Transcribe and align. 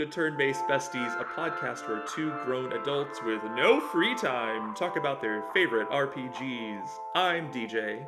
To 0.00 0.06
Turn 0.06 0.34
Based 0.34 0.66
Besties, 0.66 1.20
a 1.20 1.24
podcast 1.24 1.86
where 1.86 2.02
two 2.06 2.30
grown 2.46 2.72
adults 2.72 3.22
with 3.22 3.44
no 3.54 3.82
free 3.82 4.14
time 4.14 4.74
talk 4.74 4.96
about 4.96 5.20
their 5.20 5.44
favorite 5.52 5.90
RPGs. 5.90 6.88
I'm 7.14 7.52
DJ. 7.52 8.06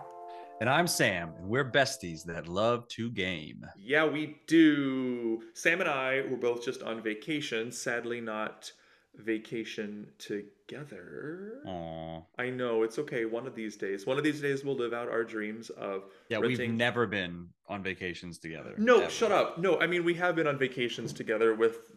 And 0.62 0.70
I'm 0.70 0.86
Sam, 0.86 1.34
and 1.36 1.46
we're 1.50 1.70
besties 1.70 2.24
that 2.24 2.48
love 2.48 2.88
to 2.92 3.10
game. 3.10 3.66
Yeah, 3.76 4.06
we 4.06 4.38
do. 4.46 5.42
Sam 5.52 5.82
and 5.82 5.90
I 5.90 6.22
were 6.30 6.38
both 6.38 6.64
just 6.64 6.82
on 6.82 7.02
vacation, 7.02 7.70
sadly, 7.70 8.22
not 8.22 8.72
vacation 9.16 10.06
together. 10.18 11.60
Aww. 11.66 12.24
I 12.38 12.50
know, 12.50 12.82
it's 12.82 12.98
okay. 12.98 13.24
One 13.24 13.46
of 13.46 13.54
these 13.54 13.76
days, 13.76 14.06
one 14.06 14.18
of 14.18 14.24
these 14.24 14.40
days, 14.40 14.64
we'll 14.64 14.76
live 14.76 14.92
out 14.92 15.08
our 15.08 15.24
dreams 15.24 15.70
of. 15.70 16.04
Yeah, 16.28 16.38
renting- 16.38 16.58
we've 16.58 16.70
never 16.70 17.06
been 17.06 17.48
on 17.68 17.82
vacations 17.82 18.38
together. 18.38 18.74
No, 18.78 19.02
ever. 19.02 19.10
shut 19.10 19.32
up. 19.32 19.58
No, 19.58 19.78
I 19.80 19.86
mean 19.86 20.04
we 20.04 20.14
have 20.14 20.36
been 20.36 20.46
on 20.46 20.58
vacations 20.58 21.12
together 21.12 21.54
with 21.54 21.92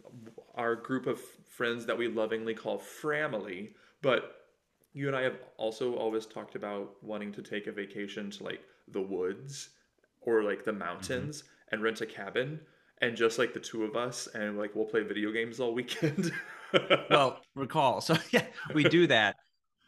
our 0.56 0.76
group 0.76 1.08
of 1.08 1.20
friends 1.50 1.86
that 1.86 1.98
we 1.98 2.08
lovingly 2.08 2.54
call 2.54 2.78
family, 2.80 3.76
but 4.02 4.46
you 4.94 5.08
and 5.08 5.16
I 5.16 5.22
have 5.24 5.38
also 5.58 5.96
always 5.96 6.26
talked 6.26 6.56
about 6.56 7.04
wanting 7.04 7.32
to 7.34 7.42
take 7.42 7.68
a 7.68 7.72
vacation 7.72 8.32
to 8.32 8.44
like 8.44 8.62
the 8.88 9.02
woods 9.02 9.70
or 10.22 10.44
like 10.44 10.64
the 10.64 10.74
mountains 10.74 11.42
mm-hmm. 11.42 11.76
and 11.76 11.84
rent 11.84 12.02
a 12.02 12.06
cabin 12.06 12.60
and 13.02 13.16
just 13.16 13.38
like 13.38 13.54
the 13.54 13.60
two 13.60 13.84
of 13.84 13.96
us 13.96 14.28
and 14.34 14.58
like 14.58 14.74
we'll 14.74 14.86
play 14.86 15.02
video 15.02 15.32
games 15.32 15.60
all 15.60 15.74
weekend. 15.74 16.32
Well, 17.10 17.42
recall. 17.56 18.02
So 18.02 18.16
yeah, 18.32 18.46
we 18.74 18.84
do 18.84 19.08
that. 19.08 19.36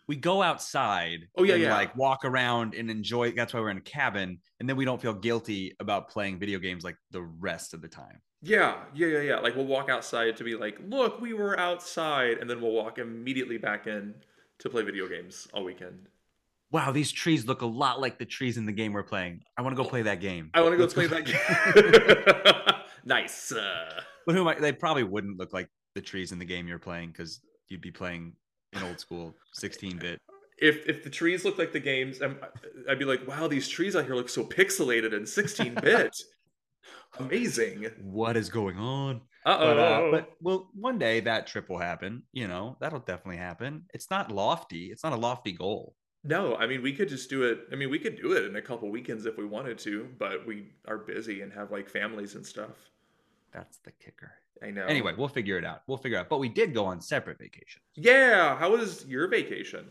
We 0.08 0.16
go 0.16 0.42
outside. 0.42 1.28
Oh, 1.36 1.44
yeah, 1.44 1.56
and, 1.56 1.64
yeah. 1.64 1.73
Like 1.73 1.95
walk 1.97 2.23
around 2.23 2.75
and 2.75 2.89
enjoy. 2.89 3.31
That's 3.31 3.53
why 3.53 3.59
we're 3.59 3.72
in 3.72 3.78
a 3.78 3.81
cabin, 3.81 4.39
and 4.59 4.69
then 4.69 4.78
we 4.78 4.86
don't 4.86 5.02
feel 5.02 5.14
guilty 5.14 5.75
about 5.80 6.09
playing 6.09 6.39
video 6.39 6.59
games 6.59 6.84
like 6.84 6.95
the 7.11 7.22
rest 7.23 7.73
of 7.73 7.81
the 7.81 7.89
time. 7.89 8.22
yeah, 8.42 8.84
yeah, 8.94 9.08
yeah, 9.08 9.22
yeah. 9.22 9.39
Like 9.39 9.56
we'll 9.56 9.66
walk 9.66 9.89
outside 9.89 10.38
to 10.38 10.44
be 10.45 10.56
like, 10.56 10.80
"Look, 10.88 11.19
we 11.19 11.34
were 11.34 11.59
outside." 11.59 12.38
And 12.38 12.50
then 12.50 12.61
we'll 12.61 12.72
walk 12.72 13.00
immediately 13.00 13.58
back 13.58 13.86
in 13.88 14.14
to 14.59 14.69
play 14.69 14.84
video 14.84 15.08
games 15.09 15.47
all 15.53 15.66
weekend. 15.66 16.08
Wow, 16.72 16.91
these 16.91 17.12
trees 17.12 17.45
look 17.45 17.62
a 17.62 17.66
lot 17.66 18.00
like 18.02 18.17
the 18.17 18.25
trees 18.25 18.58
in 18.58 18.66
the 18.66 18.72
game 18.73 18.91
we're 18.94 19.03
playing. 19.03 19.41
I 19.58 19.62
want 19.62 19.75
to 19.75 19.81
go 19.81 19.88
play 19.89 20.02
that 20.03 20.19
game. 20.22 20.52
I 20.53 20.62
want 20.62 20.73
to 20.73 20.78
go 20.78 20.84
Let's 20.84 20.94
play 20.94 21.08
that 21.08 21.25
game. 22.66 22.81
nice. 23.06 23.52
Uh, 23.52 24.02
But 24.25 24.36
who 24.36 24.41
am 24.41 24.47
I? 24.50 24.56
They 24.59 24.73
probably 24.73 25.03
wouldn't 25.03 25.38
look 25.38 25.53
like 25.53 25.69
the 25.98 26.02
trees 26.12 26.31
in 26.31 26.38
the 26.40 26.45
game 26.53 26.67
you're 26.67 26.78
playing 26.90 27.09
because 27.09 27.42
you'd 27.70 27.81
be 27.81 27.92
playing 27.92 28.34
an 28.76 28.84
old 28.84 29.00
school 29.00 29.36
16 29.53 29.98
bit. 29.98 30.20
if 30.59 30.76
if 30.88 31.03
the 31.03 31.09
trees 31.09 31.44
look 31.45 31.58
like 31.58 31.73
the 31.73 31.80
games, 31.80 32.22
I'm, 32.22 32.40
I'd 32.90 33.00
be 33.00 33.06
like, 33.06 33.28
wow, 33.28 33.48
these 33.48 33.67
trees 33.67 33.95
out 33.95 34.06
here 34.06 34.16
look 34.16 34.30
so 34.30 34.44
pixelated 34.45 35.16
and 35.16 35.28
16 35.28 35.73
bit. 35.81 36.16
Amazing. 37.20 37.88
What 37.95 38.38
is 38.38 38.50
going 38.50 38.78
on? 38.78 39.22
Uh 39.45 39.58
But, 39.58 39.78
uh, 39.80 40.02
oh. 40.03 40.12
but 40.12 40.30
well, 40.42 40.70
one 40.73 41.00
day 41.00 41.19
that 41.22 41.47
trip 41.47 41.69
will 41.69 41.80
happen. 41.80 42.24
You 42.31 42.47
know, 42.47 42.78
that'll 42.80 43.00
definitely 43.00 43.38
happen. 43.38 43.86
It's 43.94 44.09
not 44.12 44.31
lofty. 44.31 44.84
It's 44.91 45.03
not 45.03 45.13
a 45.13 45.18
lofty 45.28 45.53
goal. 45.53 45.96
no, 46.24 46.56
I 46.56 46.68
mean 46.68 46.81
we 46.84 46.94
could 46.94 47.09
just 47.09 47.30
do 47.30 47.44
it. 47.50 47.57
I 47.72 47.75
mean 47.75 47.90
we 47.90 48.00
could 48.00 48.18
do 48.22 48.34
it 48.38 48.44
in 48.46 48.56
a 48.56 48.62
couple 48.62 48.90
weekends 48.91 49.25
if 49.25 49.38
we 49.38 49.46
wanted 49.46 49.78
to, 49.80 50.07
but 50.19 50.46
we 50.46 50.57
are 50.88 51.00
busy 51.00 51.41
and 51.41 51.52
have 51.53 51.72
like 51.72 51.90
families 51.90 52.36
and 52.36 52.46
stuff. 52.46 52.78
That's 53.53 53.78
the 53.80 53.91
kicker. 53.91 54.31
I 54.63 54.72
know. 54.72 54.85
Anyway, 54.85 55.13
we'll 55.18 55.28
figure 55.28 55.58
it 55.58 55.66
out. 55.66 55.84
We'll 55.88 55.97
figure 55.97 56.18
it 56.18 56.22
out. 56.22 56.30
But 56.30 56.40
we 56.40 56.50
did 56.50 56.74
go 56.74 56.85
on 56.85 57.02
separate 57.02 57.38
vacations. 57.38 57.84
Yeah. 57.96 58.58
How 58.58 58.72
was 58.72 59.06
your 59.08 59.28
vacation? 59.28 59.85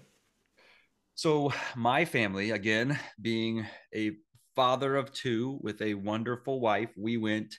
So 1.15 1.53
my 1.75 2.05
family, 2.05 2.51
again, 2.51 2.99
being 3.21 3.65
a 3.95 4.13
father 4.55 4.97
of 4.97 5.13
two 5.13 5.59
with 5.63 5.81
a 5.83 5.95
wonderful 5.95 6.61
wife, 6.61 6.91
we 6.97 7.17
went 7.17 7.57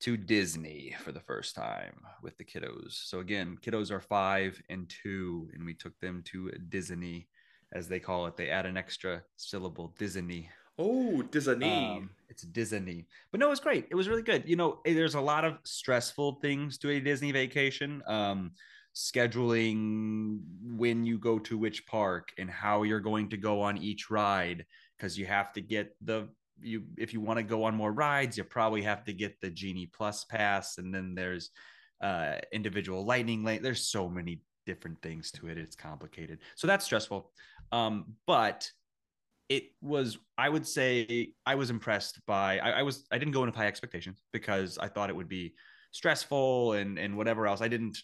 to 0.00 0.16
Disney 0.16 0.94
for 1.02 1.12
the 1.12 1.20
first 1.20 1.54
time 1.54 1.94
with 2.22 2.36
the 2.38 2.44
kiddos. 2.44 2.92
So 2.92 3.20
again, 3.20 3.58
kiddos 3.60 3.90
are 3.90 4.00
five 4.00 4.60
and 4.68 4.90
two, 5.02 5.48
and 5.54 5.64
we 5.64 5.74
took 5.74 5.98
them 6.00 6.22
to 6.26 6.50
Disney, 6.68 7.28
as 7.72 7.88
they 7.88 7.98
call 7.98 8.26
it. 8.26 8.36
They 8.36 8.50
add 8.50 8.66
an 8.66 8.76
extra 8.76 9.22
syllable, 9.36 9.94
Disney. 9.98 10.50
Oh, 10.78 11.22
Disney. 11.22 11.96
Um, 11.96 12.10
it's 12.28 12.42
Disney, 12.42 13.06
but 13.30 13.40
no, 13.40 13.46
it 13.46 13.50
was 13.50 13.60
great. 13.60 13.86
It 13.90 13.94
was 13.94 14.08
really 14.08 14.22
good. 14.22 14.44
You 14.46 14.56
know, 14.56 14.80
eh, 14.84 14.94
there's 14.94 15.14
a 15.14 15.20
lot 15.20 15.44
of 15.44 15.58
stressful 15.64 16.38
things 16.42 16.76
to 16.78 16.90
a 16.90 17.00
Disney 17.00 17.32
vacation. 17.32 18.02
Um, 18.06 18.52
scheduling 18.96 20.40
when 20.64 21.04
you 21.04 21.18
go 21.18 21.38
to 21.38 21.58
which 21.58 21.86
park 21.86 22.32
and 22.38 22.50
how 22.50 22.82
you're 22.82 22.98
going 22.98 23.28
to 23.28 23.36
go 23.36 23.60
on 23.60 23.76
each 23.76 24.10
ride 24.10 24.64
because 24.96 25.18
you 25.18 25.26
have 25.26 25.52
to 25.52 25.60
get 25.60 25.94
the 26.00 26.26
you 26.58 26.82
if 26.96 27.12
you 27.12 27.20
want 27.20 27.36
to 27.36 27.42
go 27.42 27.64
on 27.64 27.74
more 27.74 27.92
rides 27.92 28.38
you 28.38 28.44
probably 28.44 28.80
have 28.80 29.04
to 29.04 29.12
get 29.12 29.38
the 29.42 29.50
genie 29.50 29.90
plus 29.92 30.24
pass 30.24 30.78
and 30.78 30.94
then 30.94 31.14
there's 31.14 31.50
uh 32.00 32.36
individual 32.52 33.04
lightning 33.04 33.44
lane 33.44 33.62
there's 33.62 33.86
so 33.86 34.08
many 34.08 34.40
different 34.64 35.00
things 35.02 35.30
to 35.30 35.46
it 35.46 35.58
it's 35.58 35.76
complicated 35.76 36.38
so 36.54 36.66
that's 36.66 36.86
stressful 36.86 37.30
um 37.72 38.14
but 38.26 38.70
it 39.48 39.64
was 39.80 40.18
i 40.38 40.48
would 40.48 40.66
say 40.66 41.30
i 41.44 41.54
was 41.54 41.70
impressed 41.70 42.20
by 42.26 42.58
I, 42.58 42.70
I 42.70 42.82
was 42.82 43.06
i 43.12 43.18
didn't 43.18 43.32
go 43.32 43.42
in 43.42 43.46
with 43.46 43.54
high 43.54 43.66
expectations 43.66 44.22
because 44.32 44.78
i 44.78 44.88
thought 44.88 45.10
it 45.10 45.16
would 45.16 45.28
be 45.28 45.54
stressful 45.92 46.74
and 46.74 46.98
and 46.98 47.16
whatever 47.16 47.46
else. 47.46 47.62
I 47.62 47.68
didn't 47.68 47.98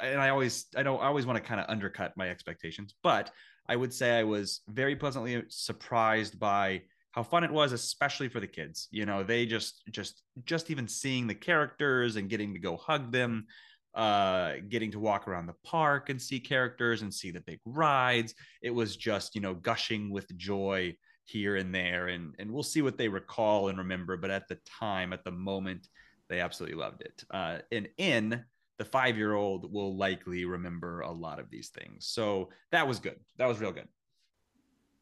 and 0.00 0.20
i 0.20 0.30
always 0.30 0.66
i 0.76 0.82
don't 0.82 1.00
I 1.00 1.06
always 1.06 1.26
want 1.26 1.36
to 1.36 1.46
kind 1.46 1.60
of 1.60 1.66
undercut 1.68 2.12
my 2.16 2.30
expectations 2.30 2.94
but 3.02 3.30
i 3.68 3.76
would 3.76 3.92
say 3.92 4.18
i 4.18 4.24
was 4.24 4.60
very 4.68 4.96
pleasantly 4.96 5.42
surprised 5.48 6.38
by 6.38 6.82
how 7.12 7.22
fun 7.22 7.42
it 7.42 7.50
was 7.50 7.72
especially 7.72 8.28
for 8.28 8.38
the 8.38 8.46
kids. 8.46 8.88
You 8.90 9.04
know 9.04 9.22
they 9.24 9.46
just 9.46 9.82
just 9.90 10.22
just 10.44 10.70
even 10.70 10.86
seeing 10.86 11.26
the 11.26 11.34
characters 11.34 12.16
and 12.16 12.28
getting 12.28 12.52
to 12.54 12.60
go 12.60 12.76
hug 12.76 13.12
them 13.12 13.46
uh 13.94 14.54
getting 14.68 14.90
to 14.90 14.98
walk 14.98 15.26
around 15.26 15.46
the 15.46 15.54
park 15.64 16.10
and 16.10 16.20
see 16.20 16.38
characters 16.38 17.02
and 17.02 17.12
see 17.12 17.30
the 17.30 17.40
big 17.40 17.58
rides. 17.64 18.34
It 18.62 18.70
was 18.70 18.96
just 18.96 19.34
you 19.34 19.40
know 19.40 19.54
gushing 19.54 20.10
with 20.10 20.36
joy 20.36 20.96
here 21.24 21.56
and 21.56 21.74
there 21.74 22.08
and 22.08 22.34
and 22.38 22.50
we'll 22.50 22.62
see 22.62 22.82
what 22.82 22.96
they 22.96 23.08
recall 23.08 23.68
and 23.68 23.78
remember 23.78 24.16
but 24.16 24.30
at 24.30 24.48
the 24.48 24.58
time 24.78 25.12
at 25.12 25.24
the 25.24 25.30
moment 25.30 25.86
they 26.28 26.40
absolutely 26.40 26.76
loved 26.78 27.02
it. 27.02 27.24
Uh 27.30 27.58
and 27.72 27.88
in 27.98 28.44
the 28.78 28.84
five 28.84 29.16
year 29.16 29.34
old 29.34 29.72
will 29.72 29.96
likely 29.96 30.44
remember 30.44 31.00
a 31.00 31.10
lot 31.10 31.40
of 31.40 31.50
these 31.50 31.68
things. 31.68 32.06
So 32.06 32.50
that 32.70 32.86
was 32.86 33.00
good. 33.00 33.18
That 33.36 33.46
was 33.46 33.60
real 33.60 33.72
good. 33.72 33.88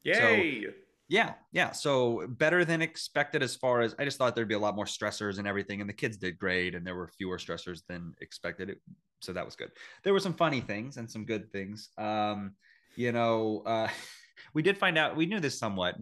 Yay. 0.03 0.67
Yeah, 1.09 1.33
yeah. 1.51 1.71
So 1.71 2.27
better 2.27 2.65
than 2.65 2.81
expected 2.81 3.41
as 3.41 3.55
far 3.55 3.81
as 3.81 3.95
I 3.97 4.03
just 4.03 4.17
thought 4.17 4.35
there'd 4.35 4.47
be 4.47 4.55
a 4.55 4.59
lot 4.59 4.75
more 4.75 4.85
stressors 4.85 5.39
and 5.39 5.47
everything, 5.47 5.81
and 5.81 5.89
the 5.89 5.93
kids 5.93 6.17
did 6.17 6.37
great, 6.37 6.75
and 6.75 6.85
there 6.85 6.95
were 6.95 7.07
fewer 7.07 7.37
stressors 7.37 7.81
than 7.87 8.13
expected. 8.21 8.69
It, 8.69 8.81
so 9.21 9.33
that 9.33 9.45
was 9.45 9.55
good. 9.55 9.71
There 10.03 10.13
were 10.13 10.19
some 10.19 10.33
funny 10.33 10.61
things 10.61 10.97
and 10.97 11.09
some 11.09 11.25
good 11.25 11.51
things. 11.51 11.89
Um, 11.97 12.53
you 12.95 13.11
know, 13.11 13.63
uh, 13.65 13.87
we 14.53 14.61
did 14.61 14.77
find 14.77 14.97
out. 14.97 15.15
We 15.15 15.25
knew 15.25 15.39
this 15.39 15.57
somewhat. 15.57 15.95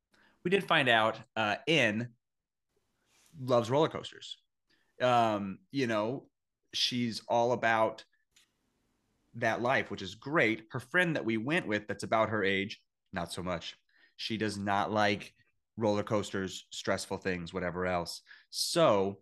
We 0.44 0.52
did 0.52 0.64
find 0.64 0.90
out. 0.90 1.20
Uh, 1.36 1.56
in 1.68 2.10
loves 3.40 3.70
roller 3.70 3.90
coasters. 3.90 4.38
Um, 5.02 5.60
you 5.72 5.88
know, 5.88 6.28
she's 6.74 7.22
all 7.28 7.52
about 7.52 8.04
that 9.36 9.62
life, 9.62 9.92
which 9.92 10.02
is 10.02 10.16
great. 10.16 10.64
Her 10.72 10.80
friend 10.80 11.16
that 11.16 11.26
we 11.26 11.38
went 11.38 11.68
with, 11.68 11.88
that's 11.88 12.04
about 12.04 12.30
her 12.30 12.44
age, 12.44 12.80
not 13.12 13.32
so 13.32 13.44
much. 13.44 13.76
She 14.18 14.38
does 14.38 14.58
not 14.58 14.92
like 14.92 15.34
roller 15.78 16.04
coasters, 16.04 16.66
stressful 16.72 17.18
things, 17.18 17.54
whatever 17.54 17.86
else. 17.86 18.22
So 18.50 19.20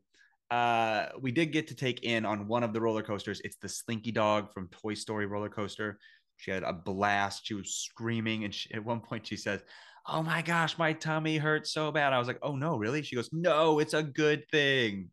uh, 0.52 1.08
we 1.20 1.32
did 1.32 1.52
get 1.52 1.68
to 1.68 1.76
take 1.76 2.04
in 2.04 2.26
on 2.26 2.48
one 2.48 2.64
of 2.64 2.74
the 2.74 2.82
roller 2.82 3.04
coasters. 3.04 3.42
It's 3.44 3.58
the 3.58 3.70
Slinky 3.70 4.12
Dog 4.12 4.54
from 4.54 4.68
Toy 4.70 4.94
Story 4.94 5.26
roller 5.26 5.50
coaster. 5.50 5.98
She 6.38 6.52
had 6.52 6.64
a 6.64 6.74
blast. 6.74 7.46
She 7.46 7.54
was 7.54 7.76
screaming, 7.76 8.44
and 8.44 8.54
she, 8.54 8.74
at 8.74 8.84
one 8.84 9.00
point 9.00 9.26
she 9.26 9.38
says, 9.38 9.64
"Oh 10.08 10.22
my 10.22 10.42
gosh, 10.42 10.78
my 10.78 10.94
tummy 10.94 11.38
hurts 11.38 11.72
so 11.72 11.92
bad." 11.92 12.14
I 12.14 12.20
was 12.20 12.28
like, 12.28 12.40
"Oh 12.42 12.56
no, 12.56 12.78
really?" 12.78 13.02
She 13.02 13.16
goes, 13.16 13.30
"No, 13.32 13.80
it's 13.80 13.94
a 13.94 14.04
good 14.04 14.44
thing." 14.52 15.10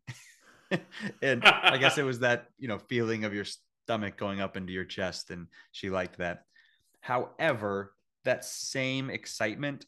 and 1.21 1.43
I 1.43 1.77
guess 1.77 1.97
it 1.97 2.03
was 2.03 2.19
that 2.19 2.47
you 2.59 2.67
know 2.67 2.77
feeling 2.77 3.23
of 3.23 3.33
your 3.33 3.45
stomach 3.45 4.17
going 4.17 4.41
up 4.41 4.57
into 4.57 4.73
your 4.73 4.85
chest, 4.85 5.31
and 5.31 5.47
she 5.71 5.89
liked 5.89 6.17
that. 6.17 6.43
However, 6.99 7.93
that 8.23 8.45
same 8.45 9.09
excitement 9.09 9.85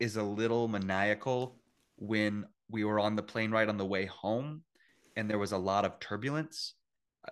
is 0.00 0.16
a 0.16 0.22
little 0.22 0.68
maniacal 0.68 1.56
when 1.96 2.44
we 2.70 2.84
were 2.84 3.00
on 3.00 3.16
the 3.16 3.22
plane 3.22 3.50
ride 3.50 3.68
on 3.68 3.76
the 3.76 3.86
way 3.86 4.06
home 4.06 4.62
and 5.16 5.28
there 5.28 5.38
was 5.38 5.52
a 5.52 5.58
lot 5.58 5.84
of 5.84 5.98
turbulence. 5.98 6.74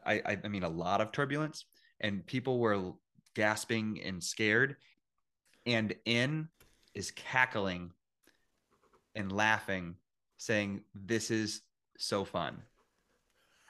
I, 0.05 0.15
I 0.27 0.39
i 0.45 0.49
mean 0.49 0.65
a 0.65 0.69
lot 0.69 1.01
of 1.01 1.13
turbulence 1.13 1.65
and 2.01 2.27
people 2.27 2.59
were 2.59 2.93
gasping 3.35 4.01
and 4.05 4.23
scared. 4.23 4.77
And 5.67 5.95
in 6.05 6.49
is 6.95 7.11
cackling 7.11 7.93
and 9.15 9.31
laughing 9.33 9.97
saying 10.39 10.83
this 10.95 11.31
is 11.31 11.63
so 11.99 12.25
fun. 12.25 12.59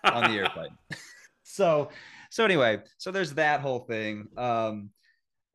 On 0.04 0.30
the 0.30 0.38
airplane. 0.38 0.76
So 1.48 1.90
so 2.28 2.44
anyway 2.44 2.82
so 2.98 3.12
there's 3.12 3.34
that 3.34 3.60
whole 3.60 3.78
thing. 3.78 4.26
Um 4.36 4.90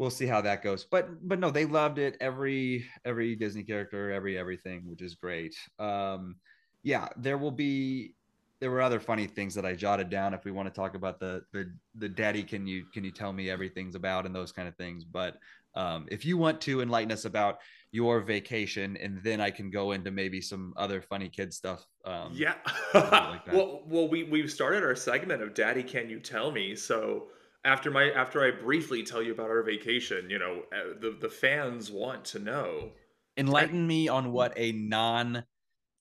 we'll 0.02 0.10
see 0.10 0.26
how 0.26 0.42
that 0.42 0.64
goes 0.64 0.84
but 0.84 1.06
but 1.28 1.38
no 1.38 1.52
they 1.52 1.66
loved 1.66 2.00
it. 2.00 2.18
Every 2.20 2.86
every 3.06 3.36
disney 3.36 3.62
character 3.62 4.12
every 4.12 4.36
everything 4.36 4.82
which 4.88 5.04
is 5.04 5.14
great. 5.14 5.54
Um 5.78 6.38
yeah 6.82 7.08
there 7.18 7.38
will 7.38 7.52
be 7.52 8.16
there 8.60 8.72
were 8.72 8.82
other 8.82 9.00
funny 9.00 9.28
things 9.28 9.54
that 9.54 9.64
I 9.64 9.74
jotted 9.74 10.10
down 10.10 10.34
if 10.34 10.44
we 10.44 10.52
want 10.52 10.68
to 10.68 10.74
talk 10.74 10.96
about 10.96 11.20
the 11.20 11.44
the 11.54 11.72
the 11.94 12.10
daddy 12.10 12.42
can 12.42 12.66
you 12.66 12.86
can 12.92 13.04
you 13.04 13.12
tell 13.12 13.32
me 13.32 13.48
everything's 13.52 13.94
about 13.94 14.26
and 14.26 14.36
those 14.36 14.52
kind 14.52 14.68
of 14.68 14.76
things 14.76 15.04
but 15.04 15.38
um, 15.76 16.08
if 16.10 16.26
you 16.26 16.36
want 16.36 16.60
to 16.62 16.82
enlighten 16.82 17.12
us 17.12 17.26
about 17.26 17.60
your 17.92 18.22
vacation 18.22 18.98
and 18.98 19.22
then 19.24 19.40
I 19.40 19.52
can 19.52 19.70
go 19.70 19.92
into 19.92 20.10
maybe 20.10 20.42
some 20.42 20.74
other 20.78 21.02
funny 21.04 21.30
kid 21.30 21.54
stuff 21.54 21.86
um, 22.06 22.32
yeah. 22.34 22.56
like 22.96 23.46
well 23.54 23.84
well 23.86 24.08
we 24.08 24.24
we've 24.24 24.52
started 24.52 24.84
our 24.84 24.96
segment 24.96 25.44
of 25.44 25.54
daddy 25.54 25.84
can 25.84 26.10
you 26.10 26.20
tell 26.20 26.52
me? 26.52 26.76
So 26.76 27.28
after 27.66 27.92
my 27.92 28.12
after 28.12 28.44
I 28.44 28.52
briefly 28.52 29.04
tell 29.04 29.22
you 29.22 29.32
about 29.32 29.50
our 29.50 29.64
vacation 29.64 30.30
you 30.30 30.40
know 30.40 30.64
uh, 30.74 31.00
the 31.00 31.18
the 31.20 31.30
fans 31.30 31.92
want 31.92 32.26
to 32.26 32.40
know 32.40 32.92
enlighten 33.38 33.86
me 33.86 34.08
on 34.08 34.32
what 34.32 34.54
a 34.56 34.72
non 34.72 35.44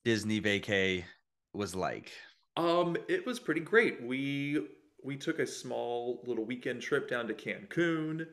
Disney 0.05 0.41
vacay 0.41 1.05
was 1.53 1.75
like 1.75 2.13
um, 2.57 2.97
it 3.09 3.27
was 3.27 3.39
pretty 3.39 3.61
great. 3.61 4.03
We 4.03 4.67
we 5.03 5.17
took 5.17 5.39
a 5.39 5.47
small 5.47 6.23
little 6.27 6.45
weekend 6.45 6.83
trip 6.83 7.09
down 7.09 7.27
to 7.29 7.35
Cancun. 7.35 8.27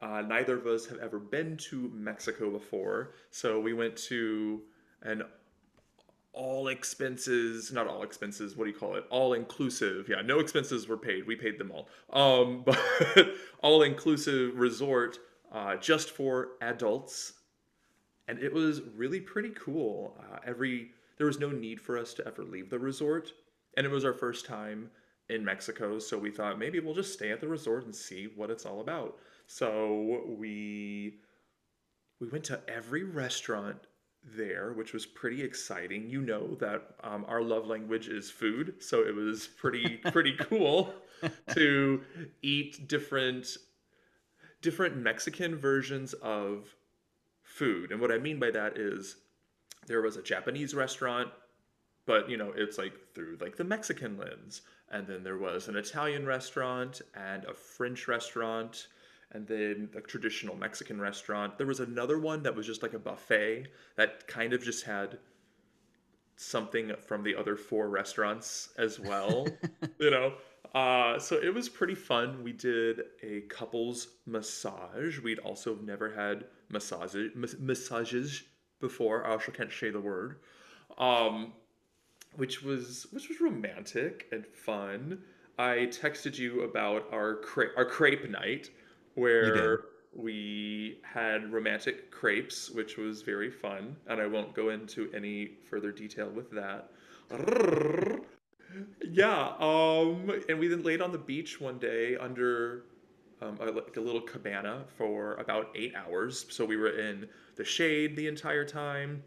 Uh, 0.00 0.22
neither 0.22 0.56
of 0.58 0.66
us 0.66 0.86
have 0.86 0.98
ever 0.98 1.18
been 1.18 1.56
to 1.56 1.90
Mexico 1.94 2.50
before, 2.50 3.14
so 3.30 3.60
we 3.60 3.72
went 3.72 3.96
to 3.96 4.62
an 5.02 5.22
all 6.34 6.68
expenses, 6.68 7.72
not 7.72 7.86
all 7.86 8.02
expenses. 8.02 8.56
What 8.56 8.64
do 8.64 8.70
you 8.70 8.76
call 8.76 8.96
it? 8.96 9.04
All 9.10 9.34
inclusive. 9.34 10.08
Yeah, 10.08 10.22
no 10.22 10.40
expenses 10.40 10.88
were 10.88 10.96
paid. 10.96 11.26
We 11.26 11.36
paid 11.36 11.58
them 11.58 11.72
all. 11.72 11.88
Um, 12.12 12.62
but 12.66 12.78
all 13.62 13.82
inclusive 13.82 14.58
resort 14.58 15.18
uh, 15.52 15.76
just 15.76 16.10
for 16.10 16.48
adults, 16.60 17.34
and 18.28 18.38
it 18.38 18.52
was 18.52 18.82
really 18.96 19.20
pretty 19.20 19.50
cool. 19.50 20.18
Uh, 20.18 20.38
every 20.44 20.90
there 21.16 21.26
was 21.28 21.38
no 21.38 21.50
need 21.50 21.80
for 21.80 21.96
us 21.96 22.12
to 22.14 22.26
ever 22.26 22.42
leave 22.42 22.70
the 22.70 22.78
resort 22.78 23.32
and 23.76 23.86
it 23.86 23.90
was 23.90 24.04
our 24.04 24.12
first 24.12 24.46
time 24.46 24.90
in 25.28 25.44
Mexico, 25.44 25.98
so 25.98 26.18
we 26.18 26.30
thought 26.30 26.58
maybe 26.58 26.80
we'll 26.80 26.94
just 26.94 27.12
stay 27.12 27.30
at 27.30 27.40
the 27.40 27.48
resort 27.48 27.84
and 27.84 27.94
see 27.94 28.28
what 28.36 28.50
it's 28.50 28.66
all 28.66 28.80
about. 28.80 29.16
So 29.46 30.22
we 30.26 31.18
we 32.20 32.28
went 32.28 32.44
to 32.44 32.60
every 32.68 33.04
restaurant 33.04 33.86
there, 34.36 34.72
which 34.72 34.92
was 34.92 35.06
pretty 35.06 35.42
exciting. 35.42 36.08
You 36.08 36.22
know 36.22 36.54
that 36.56 36.82
um, 37.02 37.24
our 37.28 37.42
love 37.42 37.66
language 37.66 38.08
is 38.08 38.30
food, 38.30 38.74
so 38.80 39.02
it 39.02 39.14
was 39.14 39.46
pretty 39.46 39.96
pretty 40.12 40.34
cool 40.38 40.94
to 41.54 42.00
eat 42.42 42.88
different 42.88 43.56
different 44.62 44.96
Mexican 44.96 45.56
versions 45.56 46.14
of 46.14 46.74
food. 47.42 47.92
And 47.92 48.00
what 48.00 48.10
I 48.10 48.18
mean 48.18 48.38
by 48.38 48.50
that 48.50 48.78
is 48.78 49.16
there 49.86 50.00
was 50.00 50.16
a 50.16 50.22
Japanese 50.22 50.74
restaurant 50.74 51.30
but 52.06 52.28
you 52.28 52.36
know 52.36 52.52
it's 52.56 52.78
like 52.78 52.92
through 53.14 53.36
like 53.40 53.56
the 53.56 53.64
mexican 53.64 54.16
lens 54.18 54.62
and 54.90 55.06
then 55.06 55.22
there 55.22 55.38
was 55.38 55.68
an 55.68 55.76
italian 55.76 56.26
restaurant 56.26 57.00
and 57.14 57.44
a 57.44 57.54
french 57.54 58.08
restaurant 58.08 58.88
and 59.32 59.46
then 59.46 59.90
a 59.96 60.00
traditional 60.00 60.56
mexican 60.56 61.00
restaurant. 61.00 61.58
There 61.58 61.66
was 61.66 61.80
another 61.80 62.18
one 62.18 62.42
that 62.42 62.54
was 62.54 62.66
just 62.66 62.82
like 62.82 62.94
a 62.94 62.98
buffet 62.98 63.68
that 63.96 64.26
kind 64.26 64.52
of 64.52 64.62
just 64.62 64.84
had 64.84 65.18
something 66.36 66.92
from 67.06 67.22
the 67.22 67.34
other 67.34 67.56
four 67.56 67.88
restaurants 67.88 68.70
as 68.76 68.98
well 68.98 69.46
you 69.98 70.10
know? 70.10 70.34
Uh, 70.74 71.18
so 71.20 71.36
it 71.36 71.54
was 71.54 71.68
pretty 71.68 71.94
fun. 71.94 72.42
We 72.42 72.52
did 72.52 73.02
a 73.22 73.42
couples 73.42 74.08
massage. 74.26 75.20
We'd 75.20 75.38
also 75.38 75.78
never 75.84 76.12
had 76.12 76.46
massages 76.68 77.30
massages 77.60 78.42
before. 78.80 79.24
I 79.24 79.30
also 79.30 79.52
can't 79.52 79.72
say 79.72 79.90
the 79.90 80.00
word. 80.00 80.40
Um, 80.98 81.52
which 82.36 82.62
was 82.62 83.06
which 83.12 83.28
was 83.28 83.40
romantic 83.40 84.26
and 84.32 84.44
fun. 84.46 85.20
I 85.56 85.88
texted 85.92 86.36
you 86.38 86.62
about 86.62 87.06
our 87.12 87.36
cra- 87.36 87.76
our 87.76 87.84
crepe 87.84 88.28
night 88.28 88.70
where 89.14 89.80
we 90.14 90.98
had 91.02 91.52
romantic 91.52 92.10
crepes, 92.10 92.70
which 92.70 92.96
was 92.96 93.22
very 93.22 93.50
fun, 93.50 93.96
and 94.06 94.20
I 94.20 94.26
won't 94.26 94.54
go 94.54 94.70
into 94.70 95.10
any 95.14 95.52
further 95.68 95.92
detail 95.92 96.30
with 96.30 96.50
that. 96.52 96.90
Yeah, 99.08 99.52
um, 99.60 100.32
and 100.48 100.58
we 100.58 100.66
then 100.66 100.82
laid 100.82 101.00
on 101.00 101.12
the 101.12 101.18
beach 101.18 101.60
one 101.60 101.78
day 101.78 102.16
under 102.16 102.86
um, 103.40 103.56
a, 103.60 103.66
like 103.66 103.96
a 103.96 104.00
little 104.00 104.20
cabana 104.20 104.82
for 104.98 105.34
about 105.34 105.70
eight 105.76 105.94
hours. 105.94 106.46
So 106.48 106.64
we 106.64 106.76
were 106.76 106.98
in 106.98 107.28
the 107.54 107.64
shade 107.64 108.16
the 108.16 108.26
entire 108.26 108.64
time, 108.64 109.22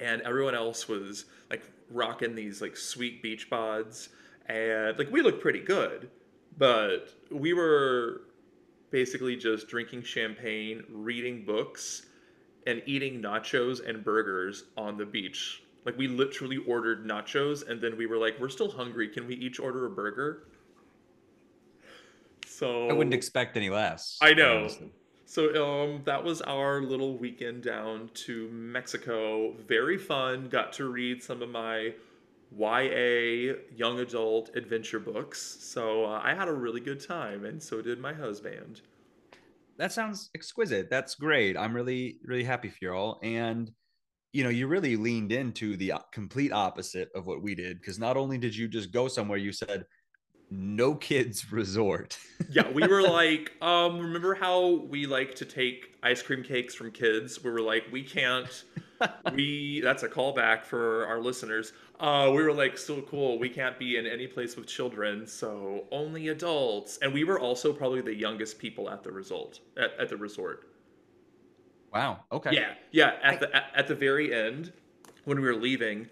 and 0.00 0.22
everyone 0.22 0.56
else 0.56 0.88
was 0.88 1.26
like 1.50 1.62
rocking 1.90 2.34
these 2.34 2.60
like 2.60 2.76
sweet 2.76 3.22
beach 3.22 3.50
bods 3.50 4.08
and 4.46 4.98
like 4.98 5.10
we 5.10 5.22
looked 5.22 5.40
pretty 5.40 5.60
good 5.60 6.08
but 6.56 7.08
we 7.30 7.52
were 7.52 8.22
basically 8.90 9.36
just 9.36 9.68
drinking 9.68 10.02
champagne 10.02 10.82
reading 10.90 11.44
books 11.44 12.06
and 12.66 12.82
eating 12.86 13.22
nachos 13.22 13.86
and 13.86 14.04
burgers 14.04 14.64
on 14.76 14.96
the 14.96 15.06
beach 15.06 15.62
like 15.84 15.96
we 15.96 16.08
literally 16.08 16.58
ordered 16.58 17.06
nachos 17.06 17.68
and 17.68 17.80
then 17.80 17.96
we 17.96 18.06
were 18.06 18.18
like 18.18 18.38
we're 18.40 18.48
still 18.48 18.70
hungry 18.70 19.08
can 19.08 19.26
we 19.26 19.34
each 19.36 19.58
order 19.58 19.86
a 19.86 19.90
burger 19.90 20.44
so 22.46 22.88
i 22.88 22.92
wouldn't 22.92 23.14
expect 23.14 23.56
any 23.56 23.70
less 23.70 24.18
i 24.20 24.32
know 24.32 24.58
honestly. 24.58 24.90
So 25.30 25.84
um, 25.84 26.02
that 26.06 26.24
was 26.24 26.42
our 26.42 26.82
little 26.82 27.16
weekend 27.16 27.62
down 27.62 28.10
to 28.14 28.48
Mexico. 28.48 29.52
Very 29.68 29.96
fun. 29.96 30.48
Got 30.48 30.72
to 30.72 30.86
read 30.86 31.22
some 31.22 31.40
of 31.40 31.48
my 31.48 31.94
YA 32.56 33.54
young 33.74 34.00
adult 34.00 34.54
adventure 34.56 35.00
books. 35.00 35.58
So 35.60 36.04
uh, 36.04 36.20
I 36.22 36.34
had 36.34 36.48
a 36.48 36.52
really 36.52 36.80
good 36.80 37.04
time, 37.06 37.44
and 37.44 37.62
so 37.62 37.80
did 37.80 37.98
my 38.00 38.12
husband. 38.12 38.80
That 39.76 39.92
sounds 39.92 40.30
exquisite. 40.34 40.90
That's 40.90 41.14
great. 41.14 41.56
I'm 41.56 41.74
really, 41.74 42.18
really 42.24 42.44
happy 42.44 42.68
for 42.68 42.78
you 42.82 42.92
all. 42.92 43.20
And 43.22 43.70
you 44.32 44.44
know, 44.44 44.50
you 44.50 44.68
really 44.68 44.96
leaned 44.96 45.32
into 45.32 45.76
the 45.76 45.92
complete 46.12 46.52
opposite 46.52 47.08
of 47.14 47.26
what 47.26 47.42
we 47.42 47.54
did 47.54 47.80
because 47.80 47.98
not 47.98 48.16
only 48.16 48.38
did 48.38 48.54
you 48.54 48.68
just 48.68 48.92
go 48.92 49.08
somewhere, 49.08 49.38
you 49.38 49.52
said, 49.52 49.84
no 50.50 50.94
kids 50.94 51.50
resort. 51.52 52.18
yeah, 52.50 52.70
we 52.70 52.86
were 52.86 53.02
like, 53.08 53.52
um, 53.60 53.98
remember 53.98 54.34
how 54.34 54.68
we 54.88 55.06
like 55.06 55.34
to 55.36 55.44
take 55.44 55.96
ice 56.02 56.22
cream 56.22 56.42
cakes 56.42 56.74
from 56.74 56.90
kids? 56.90 57.42
We 57.42 57.50
were 57.50 57.60
like, 57.60 57.84
we 57.90 58.02
can't. 58.02 58.64
We 59.32 59.80
that's 59.80 60.02
a 60.02 60.08
callback 60.08 60.64
for 60.64 61.06
our 61.06 61.20
listeners. 61.20 61.72
Uh, 61.98 62.30
we 62.34 62.42
were 62.42 62.52
like, 62.52 62.78
so 62.78 63.02
cool. 63.02 63.38
We 63.38 63.48
can't 63.48 63.78
be 63.78 63.96
in 63.96 64.06
any 64.06 64.26
place 64.26 64.56
with 64.56 64.66
children, 64.66 65.26
so 65.26 65.84
only 65.90 66.28
adults. 66.28 66.98
And 67.02 67.12
we 67.12 67.24
were 67.24 67.38
also 67.38 67.72
probably 67.72 68.00
the 68.00 68.14
youngest 68.14 68.58
people 68.58 68.90
at 68.90 69.02
the 69.02 69.12
result 69.12 69.60
at, 69.76 69.90
at 69.98 70.08
the 70.08 70.16
resort. 70.16 70.66
Wow. 71.92 72.20
Okay. 72.30 72.50
Yeah, 72.52 72.74
yeah. 72.92 73.16
At 73.22 73.34
I... 73.34 73.36
the 73.36 73.56
at, 73.56 73.64
at 73.74 73.88
the 73.88 73.94
very 73.94 74.34
end, 74.34 74.72
when 75.24 75.40
we 75.40 75.46
were 75.46 75.56
leaving, 75.56 76.08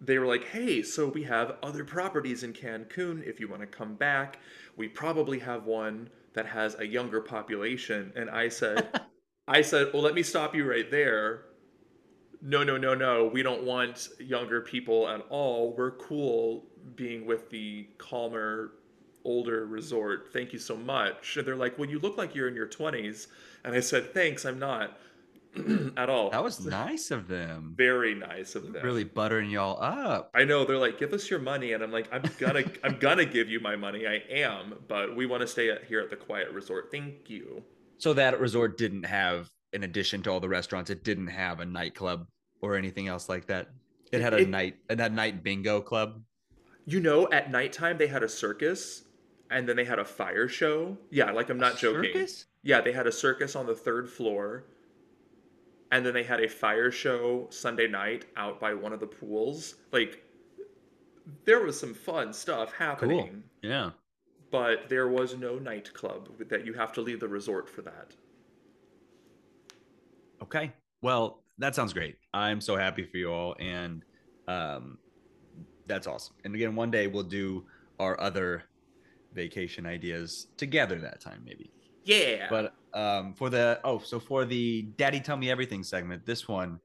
they 0.00 0.18
were 0.18 0.26
like, 0.26 0.44
hey, 0.44 0.82
so 0.82 1.08
we 1.08 1.24
have 1.24 1.56
other 1.62 1.84
properties 1.84 2.42
in 2.42 2.52
Cancun 2.52 3.26
if 3.26 3.40
you 3.40 3.48
want 3.48 3.62
to 3.62 3.66
come 3.66 3.94
back. 3.94 4.38
We 4.76 4.88
probably 4.88 5.38
have 5.40 5.64
one 5.64 6.10
that 6.34 6.46
has 6.46 6.78
a 6.78 6.86
younger 6.86 7.20
population. 7.20 8.12
And 8.14 8.28
I 8.30 8.48
said, 8.48 9.00
I 9.48 9.62
said, 9.62 9.88
well, 9.92 10.02
let 10.02 10.14
me 10.14 10.22
stop 10.22 10.54
you 10.54 10.68
right 10.68 10.90
there. 10.90 11.46
No, 12.46 12.62
no, 12.62 12.76
no, 12.76 12.94
no. 12.94 13.26
We 13.26 13.42
don't 13.42 13.64
want 13.64 14.08
younger 14.20 14.60
people 14.60 15.08
at 15.08 15.26
all. 15.30 15.74
We're 15.76 15.90
cool 15.90 16.64
being 16.94 17.26
with 17.26 17.50
the 17.50 17.88
calmer, 17.98 18.74
older 19.24 19.66
resort. 19.66 20.28
Thank 20.32 20.52
you 20.52 20.60
so 20.60 20.76
much. 20.76 21.36
And 21.36 21.44
they're 21.44 21.56
like, 21.56 21.76
well, 21.76 21.90
you 21.90 21.98
look 21.98 22.16
like 22.16 22.36
you're 22.36 22.46
in 22.46 22.54
your 22.54 22.68
20s. 22.68 23.26
And 23.64 23.74
I 23.74 23.80
said, 23.80 24.14
thanks, 24.14 24.44
I'm 24.44 24.60
not. 24.60 24.96
at 25.96 26.08
all. 26.08 26.30
That 26.30 26.44
was 26.44 26.64
nice 26.64 27.10
of 27.10 27.26
them. 27.26 27.72
Very 27.76 28.14
nice 28.14 28.54
of 28.54 28.72
them. 28.72 28.84
Really 28.84 29.04
buttering 29.04 29.50
y'all 29.50 29.82
up. 29.82 30.30
I 30.34 30.44
know 30.44 30.64
they're 30.64 30.78
like, 30.78 30.98
give 30.98 31.14
us 31.14 31.30
your 31.30 31.38
money, 31.38 31.72
and 31.72 31.82
I'm 31.82 31.90
like, 31.90 32.08
I'm 32.12 32.22
gonna, 32.38 32.62
I'm 32.84 32.98
gonna 32.98 33.24
give 33.24 33.48
you 33.48 33.58
my 33.58 33.74
money. 33.74 34.06
I 34.06 34.22
am, 34.30 34.74
but 34.86 35.16
we 35.16 35.24
want 35.24 35.40
to 35.40 35.46
stay 35.46 35.70
at, 35.70 35.84
here 35.84 36.00
at 36.00 36.10
the 36.10 36.16
Quiet 36.16 36.50
Resort. 36.50 36.90
Thank 36.92 37.30
you. 37.30 37.62
So 37.96 38.12
that 38.12 38.38
resort 38.38 38.76
didn't 38.76 39.04
have, 39.04 39.48
in 39.72 39.82
addition 39.82 40.22
to 40.24 40.30
all 40.30 40.40
the 40.40 40.48
restaurants, 40.48 40.90
it 40.90 41.02
didn't 41.02 41.28
have 41.28 41.60
a 41.60 41.64
nightclub 41.64 42.26
or 42.60 42.76
anything 42.76 43.08
else 43.08 43.28
like 43.28 43.46
that. 43.46 43.70
It 44.12 44.20
had 44.20 44.34
a 44.34 44.38
it, 44.38 44.48
night, 44.48 44.76
that 44.88 45.12
night 45.12 45.42
bingo 45.42 45.80
club. 45.80 46.22
You 46.84 47.00
know, 47.00 47.28
at 47.32 47.50
nighttime 47.50 47.98
they 47.98 48.06
had 48.06 48.22
a 48.22 48.28
circus, 48.28 49.04
and 49.50 49.68
then 49.68 49.76
they 49.76 49.84
had 49.84 49.98
a 49.98 50.04
fire 50.04 50.48
show. 50.48 50.96
Yeah, 51.10 51.32
like 51.32 51.50
I'm 51.50 51.58
not 51.58 51.74
a 51.74 51.78
joking. 51.78 52.12
Circus? 52.12 52.46
Yeah, 52.62 52.80
they 52.80 52.92
had 52.92 53.06
a 53.06 53.12
circus 53.12 53.56
on 53.56 53.66
the 53.66 53.74
third 53.74 54.08
floor 54.08 54.64
and 55.90 56.04
then 56.04 56.14
they 56.14 56.22
had 56.22 56.40
a 56.40 56.48
fire 56.48 56.90
show 56.90 57.46
Sunday 57.50 57.86
night 57.86 58.26
out 58.36 58.60
by 58.60 58.74
one 58.74 58.92
of 58.92 59.00
the 59.00 59.06
pools. 59.06 59.76
Like 59.92 60.22
there 61.44 61.62
was 61.62 61.78
some 61.78 61.94
fun 61.94 62.32
stuff 62.32 62.72
happening. 62.72 63.42
Cool. 63.62 63.70
Yeah. 63.70 63.90
But 64.50 64.88
there 64.88 65.08
was 65.08 65.36
no 65.36 65.58
nightclub 65.58 66.48
that 66.48 66.64
you 66.64 66.72
have 66.74 66.92
to 66.94 67.00
leave 67.00 67.20
the 67.20 67.28
resort 67.28 67.68
for 67.68 67.82
that. 67.82 68.14
Okay. 70.42 70.72
Well, 71.02 71.42
that 71.58 71.74
sounds 71.74 71.92
great. 71.92 72.16
I'm 72.34 72.60
so 72.60 72.76
happy 72.76 73.04
for 73.04 73.16
you 73.16 73.32
all 73.32 73.56
and 73.58 74.04
um 74.48 74.98
That's 75.86 76.06
awesome. 76.06 76.34
And 76.44 76.54
again, 76.54 76.74
one 76.74 76.90
day 76.90 77.06
we'll 77.06 77.22
do 77.22 77.64
our 77.98 78.20
other 78.20 78.64
vacation 79.32 79.86
ideas 79.86 80.48
together 80.56 80.98
that 81.00 81.20
time, 81.20 81.42
maybe. 81.44 81.70
Yeah. 82.04 82.48
But 82.50 82.74
um, 82.92 83.34
for 83.34 83.50
the 83.50 83.80
oh, 83.84 83.98
so 84.00 84.18
for 84.18 84.44
the 84.44 84.82
Daddy 84.96 85.20
Tell 85.20 85.36
Me 85.36 85.50
Everything 85.50 85.84
segment, 85.84 86.26
this 86.26 86.48
one 86.48 86.80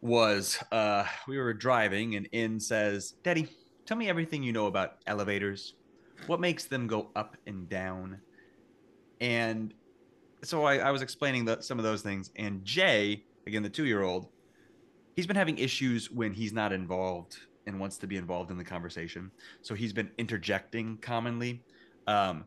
was 0.00 0.58
uh, 0.72 1.04
we 1.26 1.38
were 1.38 1.54
driving 1.54 2.16
and 2.16 2.26
In 2.32 2.58
says, 2.60 3.14
Daddy, 3.22 3.48
tell 3.86 3.96
me 3.96 4.08
everything 4.08 4.42
you 4.42 4.52
know 4.52 4.66
about 4.66 4.98
elevators. 5.06 5.74
What 6.26 6.40
makes 6.40 6.66
them 6.66 6.86
go 6.88 7.10
up 7.14 7.36
and 7.46 7.68
down? 7.68 8.20
And 9.20 9.74
so 10.42 10.64
I, 10.64 10.78
I 10.78 10.90
was 10.90 11.02
explaining 11.02 11.44
the, 11.44 11.60
some 11.60 11.78
of 11.78 11.84
those 11.84 12.02
things. 12.02 12.30
And 12.36 12.64
Jay, 12.64 13.24
again, 13.48 13.62
the 13.62 13.68
two 13.68 13.86
year 13.86 14.02
old, 14.02 14.28
he's 15.16 15.26
been 15.26 15.36
having 15.36 15.58
issues 15.58 16.10
when 16.10 16.32
he's 16.32 16.52
not 16.52 16.72
involved 16.72 17.38
and 17.66 17.80
wants 17.80 17.96
to 17.98 18.06
be 18.06 18.16
involved 18.16 18.50
in 18.50 18.58
the 18.58 18.64
conversation. 18.64 19.30
So 19.62 19.74
he's 19.74 19.92
been 19.92 20.10
interjecting 20.18 20.98
commonly. 20.98 21.64
Um, 22.06 22.44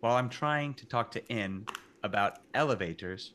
while 0.00 0.16
I'm 0.16 0.28
trying 0.28 0.74
to 0.74 0.86
talk 0.86 1.10
to 1.12 1.32
N 1.32 1.66
about 2.02 2.38
elevators, 2.54 3.34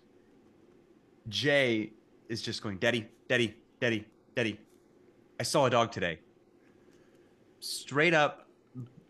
Jay 1.27 1.91
is 2.27 2.41
just 2.41 2.63
going, 2.63 2.77
Daddy, 2.77 3.07
Daddy, 3.27 3.55
Daddy, 3.79 4.05
Daddy. 4.36 4.59
I 5.39 5.43
saw 5.43 5.65
a 5.65 5.69
dog 5.69 5.91
today. 5.91 6.19
Straight 7.59 8.13
up, 8.13 8.48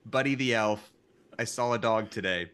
Buddy 0.06 0.36
the 0.36 0.56
Elf. 0.56 0.92
I 1.38 1.44
saw 1.44 1.74
a 1.74 1.78
dog 1.78 2.10
today, 2.10 2.52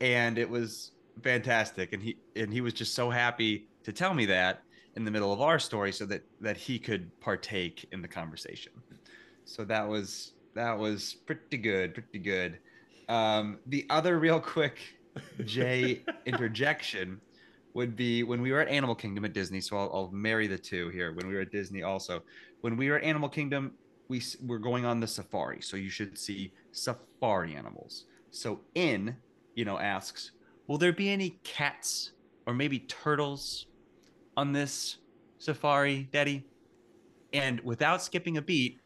and 0.00 0.38
it 0.38 0.48
was 0.48 0.92
fantastic. 1.22 1.92
And 1.92 2.02
he 2.02 2.16
and 2.36 2.52
he 2.52 2.60
was 2.60 2.72
just 2.72 2.94
so 2.94 3.10
happy 3.10 3.69
to 3.84 3.92
tell 3.92 4.14
me 4.14 4.26
that 4.26 4.62
in 4.96 5.04
the 5.04 5.10
middle 5.10 5.32
of 5.32 5.40
our 5.40 5.58
story, 5.58 5.92
so 5.92 6.04
that 6.06 6.22
that 6.40 6.56
he 6.56 6.78
could 6.78 7.18
partake 7.20 7.86
in 7.92 8.02
the 8.02 8.08
conversation. 8.08 8.72
So 9.44 9.64
that 9.64 9.88
was 9.88 10.32
that 10.54 10.78
was 10.78 11.14
pretty 11.26 11.56
good, 11.56 11.94
pretty 11.94 12.18
good. 12.18 12.58
Um, 13.08 13.58
the 13.66 13.86
other 13.90 14.18
real 14.18 14.40
quick 14.40 14.78
Jay 15.44 16.02
interjection 16.26 17.20
would 17.74 17.96
be 17.96 18.22
when 18.22 18.42
we 18.42 18.52
were 18.52 18.60
at 18.60 18.68
Animal 18.68 18.94
Kingdom 18.94 19.24
at 19.24 19.32
Disney. 19.32 19.60
So 19.60 19.76
I'll, 19.76 19.90
I'll, 19.92 20.10
marry 20.10 20.46
the 20.46 20.58
two 20.58 20.88
here. 20.88 21.12
When 21.12 21.28
we 21.28 21.34
were 21.34 21.40
at 21.40 21.52
Disney, 21.52 21.82
also, 21.82 22.22
when 22.62 22.76
we 22.76 22.90
were 22.90 22.96
at 22.96 23.04
Animal 23.04 23.28
Kingdom, 23.28 23.72
we 24.08 24.22
were 24.44 24.58
going 24.58 24.84
on 24.84 25.00
the 25.00 25.06
safari. 25.06 25.60
So 25.60 25.76
you 25.76 25.90
should 25.90 26.18
see 26.18 26.52
safari 26.72 27.54
animals. 27.54 28.06
So 28.30 28.60
In, 28.74 29.16
you 29.54 29.64
know, 29.64 29.78
asks, 29.78 30.32
will 30.66 30.78
there 30.78 30.92
be 30.92 31.10
any 31.10 31.38
cats 31.44 32.12
or 32.46 32.54
maybe 32.54 32.80
turtles 32.80 33.66
on 34.40 34.52
this 34.52 34.96
safari, 35.36 36.08
Daddy? 36.12 36.46
And 37.34 37.60
without 37.60 38.02
skipping 38.02 38.38
a 38.38 38.42
beat, 38.42 38.80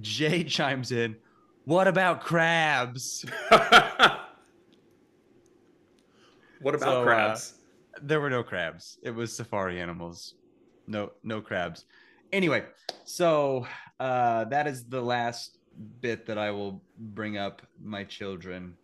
Jay 0.00 0.44
chimes 0.56 0.92
in, 0.92 1.16
what 1.64 1.88
about 1.88 2.20
crabs? 2.20 3.24
what 3.48 4.20
about 6.76 6.80
so, 6.80 7.00
uh, 7.00 7.04
crabs? 7.04 7.54
Uh, 7.96 8.00
there 8.02 8.20
were 8.20 8.30
no 8.30 8.44
crabs. 8.44 8.98
It 9.02 9.10
was 9.10 9.34
safari 9.34 9.80
animals. 9.80 10.34
No, 10.86 11.10
no 11.24 11.40
crabs. 11.40 11.86
Anyway, 12.32 12.64
so 13.04 13.66
uh, 13.98 14.44
that 14.44 14.68
is 14.68 14.84
the 14.84 15.02
last 15.02 15.58
bit 16.00 16.24
that 16.26 16.38
I 16.38 16.52
will 16.52 16.84
bring 16.98 17.36
up 17.36 17.62
my 17.82 18.04
children 18.04 18.74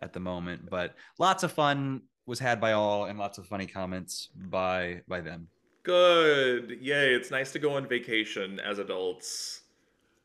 at 0.00 0.12
the 0.12 0.20
moment. 0.20 0.70
But 0.70 0.94
lots 1.18 1.42
of 1.42 1.50
fun 1.50 2.02
was 2.26 2.38
had 2.38 2.60
by 2.60 2.72
all, 2.72 3.06
and 3.06 3.18
lots 3.18 3.38
of 3.38 3.46
funny 3.46 3.66
comments 3.66 4.28
by 4.34 5.02
by 5.08 5.20
them. 5.20 5.48
Good, 5.82 6.78
yay! 6.80 7.14
It's 7.14 7.30
nice 7.30 7.52
to 7.52 7.58
go 7.58 7.74
on 7.74 7.86
vacation 7.86 8.60
as 8.60 8.78
adults. 8.78 9.62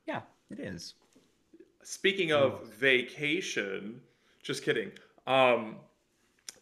Yeah, 0.08 0.22
it 0.50 0.60
is. 0.60 0.96
Speaking 1.84 2.32
of 2.32 2.54
oh. 2.54 2.68
vacation, 2.78 4.00
just 4.44 4.64
kidding. 4.64 4.92
Um, 5.28 5.78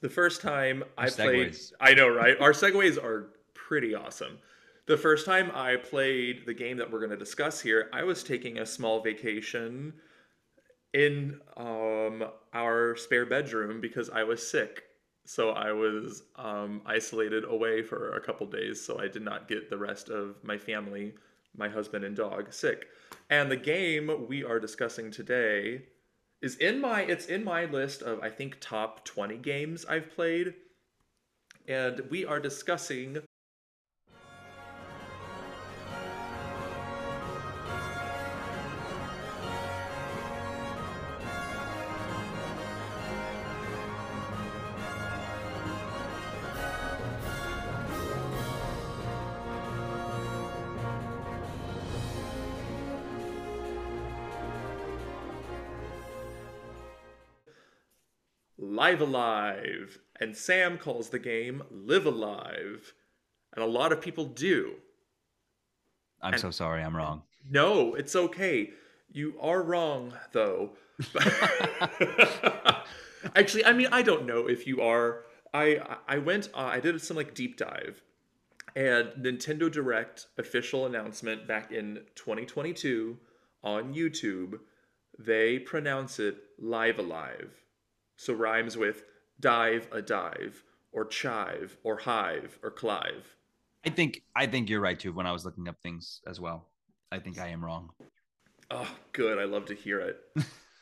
the 0.01 0.09
first 0.09 0.41
time 0.41 0.83
Our 0.97 1.05
I 1.05 1.09
played. 1.09 1.57
I 1.79 1.93
know, 1.93 2.09
right? 2.09 2.39
Our 2.39 2.51
segues 2.51 3.01
are 3.01 3.29
pretty 3.53 3.95
awesome. 3.95 4.37
The 4.85 4.97
first 4.97 5.25
time 5.25 5.51
I 5.53 5.75
played 5.75 6.45
the 6.45 6.53
game 6.53 6.77
that 6.77 6.89
we're 6.89 6.99
going 6.99 7.11
to 7.11 7.17
discuss 7.17 7.59
here, 7.59 7.89
I 7.91 8.03
was 8.03 8.23
taking 8.23 8.59
a 8.59 8.65
small 8.65 9.01
vacation 9.01 9.93
in 10.93 11.39
um, 11.57 12.23
our 12.53 12.95
spare 12.95 13.25
bedroom 13.25 13.81
because 13.81 14.09
I 14.09 14.23
was 14.23 14.47
sick. 14.49 14.83
So 15.27 15.49
I 15.49 15.73
was 15.73 16.23
um, 16.37 16.81
isolated 16.85 17.43
away 17.43 17.83
for 17.83 18.15
a 18.15 18.21
couple 18.21 18.47
days, 18.47 18.81
so 18.81 18.97
I 18.97 19.09
did 19.09 19.23
not 19.23 19.49
get 19.49 19.69
the 19.69 19.77
rest 19.77 20.07
of 20.07 20.41
my 20.41 20.57
family, 20.57 21.15
my 21.53 21.67
husband 21.67 22.05
and 22.05 22.15
dog, 22.15 22.53
sick. 22.53 22.87
And 23.29 23.51
the 23.51 23.57
game 23.57 24.25
we 24.29 24.45
are 24.45 24.57
discussing 24.57 25.11
today 25.11 25.81
is 26.41 26.55
in 26.55 26.79
my 26.79 27.01
it's 27.01 27.25
in 27.25 27.43
my 27.43 27.65
list 27.65 28.03
of 28.03 28.21
I 28.21 28.29
think 28.29 28.57
top 28.61 29.03
20 29.03 29.35
games 29.39 29.83
I've 29.83 30.09
played. 30.15 30.53
And 31.67 31.99
we 32.09 32.23
are 32.23 32.39
discussing 32.39 33.17
Live 58.87 59.01
A 59.01 59.05
Live. 59.05 59.99
And 60.17 60.33
Sam 60.33 60.77
calls 60.77 61.09
the 61.09 61.19
game 61.19 61.61
Live 61.69 62.05
A 62.05 62.09
Live. 62.09 62.93
And 63.53 63.61
a 63.61 63.67
lot 63.67 63.91
of 63.91 63.99
people 63.99 64.23
do. 64.23 64.75
I'm 66.21 66.31
and 66.31 66.41
so 66.41 66.51
sorry, 66.51 66.81
I'm 66.81 66.95
wrong. 66.95 67.23
No, 67.51 67.95
it's 67.95 68.15
okay. 68.15 68.69
You 69.11 69.35
are 69.41 69.61
wrong, 69.61 70.13
though. 70.31 70.69
Actually, 73.35 73.65
I 73.65 73.73
mean, 73.73 73.89
I 73.91 74.03
don't 74.03 74.25
know 74.25 74.47
if 74.47 74.65
you 74.65 74.79
are. 74.79 75.25
I 75.53 75.81
I 76.07 76.19
went. 76.19 76.47
Uh, 76.53 76.69
I 76.71 76.79
did 76.79 77.01
some 77.01 77.17
like 77.17 77.33
deep 77.33 77.57
dive, 77.57 78.01
and 78.73 79.09
Nintendo 79.19 79.69
Direct 79.69 80.27
official 80.37 80.85
announcement 80.85 81.45
back 81.45 81.73
in 81.73 82.05
2022 82.15 83.17
on 83.65 83.93
YouTube. 83.93 84.61
They 85.19 85.59
pronounce 85.59 86.19
it 86.19 86.37
Live 86.57 86.99
A 86.99 87.03
Live. 87.03 87.66
So 88.17 88.33
rhymes 88.33 88.75
with 88.75 89.03
dive 89.39 89.87
a 89.91 90.01
dive 90.01 90.63
or 90.91 91.05
chive 91.05 91.77
or 91.83 91.97
hive 91.97 92.59
or 92.63 92.71
clive. 92.71 93.35
I 93.85 93.89
think 93.89 94.23
I 94.35 94.47
think 94.47 94.69
you're 94.69 94.81
right 94.81 94.99
too. 94.99 95.13
When 95.13 95.25
I 95.25 95.31
was 95.31 95.45
looking 95.45 95.67
up 95.69 95.77
things 95.81 96.21
as 96.27 96.41
well, 96.41 96.67
I 97.11 97.19
think 97.19 97.39
I 97.39 97.49
am 97.49 97.63
wrong. 97.63 97.91
Oh, 98.69 98.89
good. 99.13 99.39
I 99.39 99.45
love 99.45 99.65
to 99.67 99.75
hear 99.75 99.99
it. 99.99 100.19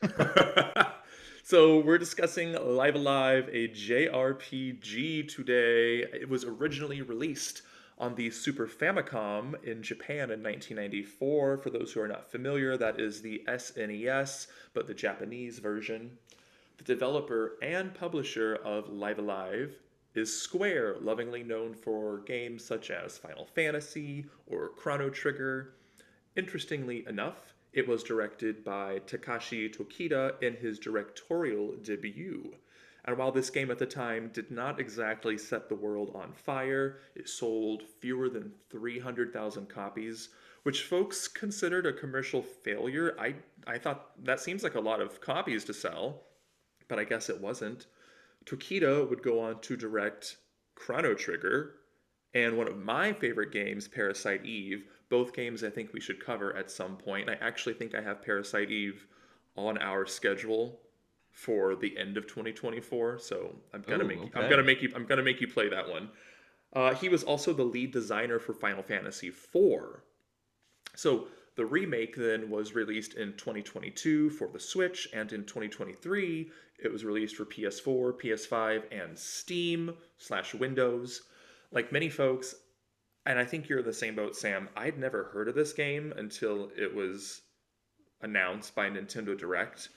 so 1.43 1.79
we're 1.79 1.97
discussing 1.97 2.53
Live 2.53 2.95
A 2.95 2.99
Live, 2.99 3.49
a 3.49 3.67
JRPG 3.67 5.27
today. 5.27 5.99
It 5.99 6.29
was 6.29 6.43
originally 6.45 7.01
released 7.01 7.61
on 7.97 8.15
the 8.15 8.29
Super 8.29 8.67
Famicom 8.67 9.63
in 9.63 9.83
Japan 9.83 10.31
in 10.31 10.43
1994. 10.43 11.57
For 11.57 11.69
those 11.69 11.91
who 11.93 12.01
are 12.01 12.07
not 12.07 12.29
familiar, 12.31 12.77
that 12.77 12.99
is 12.99 13.21
the 13.21 13.43
SNES, 13.47 14.47
but 14.73 14.87
the 14.87 14.93
Japanese 14.93 15.59
version. 15.59 16.17
The 16.77 16.83
developer 16.83 17.57
and 17.61 17.93
publisher 17.93 18.55
of 18.55 18.89
Live 18.89 19.17
A 19.17 19.21
Live 19.21 19.77
is 20.13 20.41
Square, 20.41 20.97
lovingly 20.99 21.41
known 21.41 21.73
for 21.73 22.19
games 22.19 22.65
such 22.65 22.91
as 22.91 23.17
Final 23.17 23.45
Fantasy 23.45 24.25
or 24.45 24.69
Chrono 24.69 25.09
Trigger. 25.09 25.75
Interestingly 26.35 27.05
enough, 27.07 27.53
it 27.71 27.87
was 27.87 28.03
directed 28.03 28.63
by 28.65 28.99
Takashi 28.99 29.73
Tokita 29.73 30.41
in 30.43 30.55
his 30.57 30.77
directorial 30.77 31.77
debut. 31.77 32.53
And 33.05 33.17
while 33.17 33.31
this 33.31 33.49
game 33.49 33.71
at 33.71 33.79
the 33.79 33.85
time 33.85 34.29
did 34.33 34.51
not 34.51 34.79
exactly 34.79 35.37
set 35.37 35.69
the 35.69 35.75
world 35.75 36.11
on 36.13 36.33
fire, 36.33 36.99
it 37.15 37.29
sold 37.29 37.83
fewer 37.83 38.27
than 38.27 38.51
300,000 38.69 39.69
copies, 39.69 40.29
which 40.63 40.83
folks 40.83 41.29
considered 41.29 41.85
a 41.85 41.93
commercial 41.93 42.41
failure. 42.41 43.15
I, 43.17 43.35
I 43.65 43.77
thought 43.77 44.11
that 44.25 44.41
seems 44.41 44.61
like 44.61 44.75
a 44.75 44.81
lot 44.81 44.99
of 44.99 45.21
copies 45.21 45.63
to 45.65 45.73
sell 45.73 46.23
but 46.87 46.99
I 46.99 47.03
guess 47.03 47.29
it 47.29 47.41
wasn't. 47.41 47.87
Tokita 48.45 49.09
would 49.09 49.23
go 49.23 49.39
on 49.39 49.61
to 49.61 49.75
direct 49.75 50.37
Chrono 50.75 51.13
Trigger 51.13 51.75
and 52.33 52.57
one 52.57 52.67
of 52.67 52.77
my 52.77 53.13
favorite 53.13 53.51
games, 53.51 53.87
Parasite 53.87 54.45
Eve. 54.45 54.85
Both 55.09 55.33
games 55.33 55.63
I 55.63 55.69
think 55.69 55.93
we 55.93 56.01
should 56.01 56.23
cover 56.23 56.55
at 56.55 56.69
some 56.69 56.97
point. 56.97 57.29
I 57.29 57.35
actually 57.35 57.75
think 57.75 57.95
I 57.95 58.01
have 58.01 58.21
Parasite 58.21 58.71
Eve 58.71 59.07
on 59.55 59.77
our 59.77 60.05
schedule 60.05 60.79
for 61.31 61.75
the 61.75 61.97
end 61.97 62.17
of 62.17 62.27
2024. 62.27 63.19
So 63.19 63.55
I'm 63.73 63.81
gonna 63.81 64.03
Ooh, 64.03 64.07
make 64.07 64.19
okay. 64.19 64.31
I'm 64.35 64.49
gonna 64.49 64.63
make 64.63 64.81
you 64.81 64.91
I'm 64.95 65.05
gonna 65.05 65.23
make 65.23 65.41
you 65.41 65.47
play 65.47 65.69
that 65.69 65.89
one. 65.89 66.09
Uh, 66.73 66.93
he 66.93 67.07
was 67.07 67.23
also 67.23 67.53
the 67.53 67.63
lead 67.63 67.91
designer 67.91 68.37
for 68.37 68.53
Final 68.53 68.83
Fantasy 68.83 69.27
IV. 69.27 70.01
So 70.95 71.27
The 71.55 71.65
remake 71.65 72.15
then 72.15 72.49
was 72.49 72.75
released 72.75 73.13
in 73.13 73.33
2022 73.33 74.29
for 74.31 74.49
the 74.49 74.59
Switch, 74.59 75.07
and 75.13 75.31
in 75.31 75.45
2023 75.45 76.51
it 76.79 76.91
was 76.91 77.05
released 77.05 77.37
for 77.37 77.45
PS4, 77.45 78.19
PS5, 78.19 78.83
and 78.91 79.17
Steam 79.17 79.95
slash 80.17 80.53
Windows. 80.53 81.21
Like 81.71 81.91
many 81.91 82.09
folks, 82.09 82.55
and 83.25 83.39
I 83.39 83.45
think 83.45 83.67
you're 83.67 83.79
in 83.79 83.85
the 83.85 83.93
same 83.93 84.15
boat, 84.15 84.35
Sam. 84.35 84.69
I'd 84.75 84.99
never 84.99 85.25
heard 85.25 85.47
of 85.47 85.55
this 85.55 85.73
game 85.73 86.13
until 86.17 86.69
it 86.77 86.93
was 86.93 87.41
announced 88.21 88.75
by 88.75 88.89
Nintendo 88.89 89.37
Direct. 89.37 89.89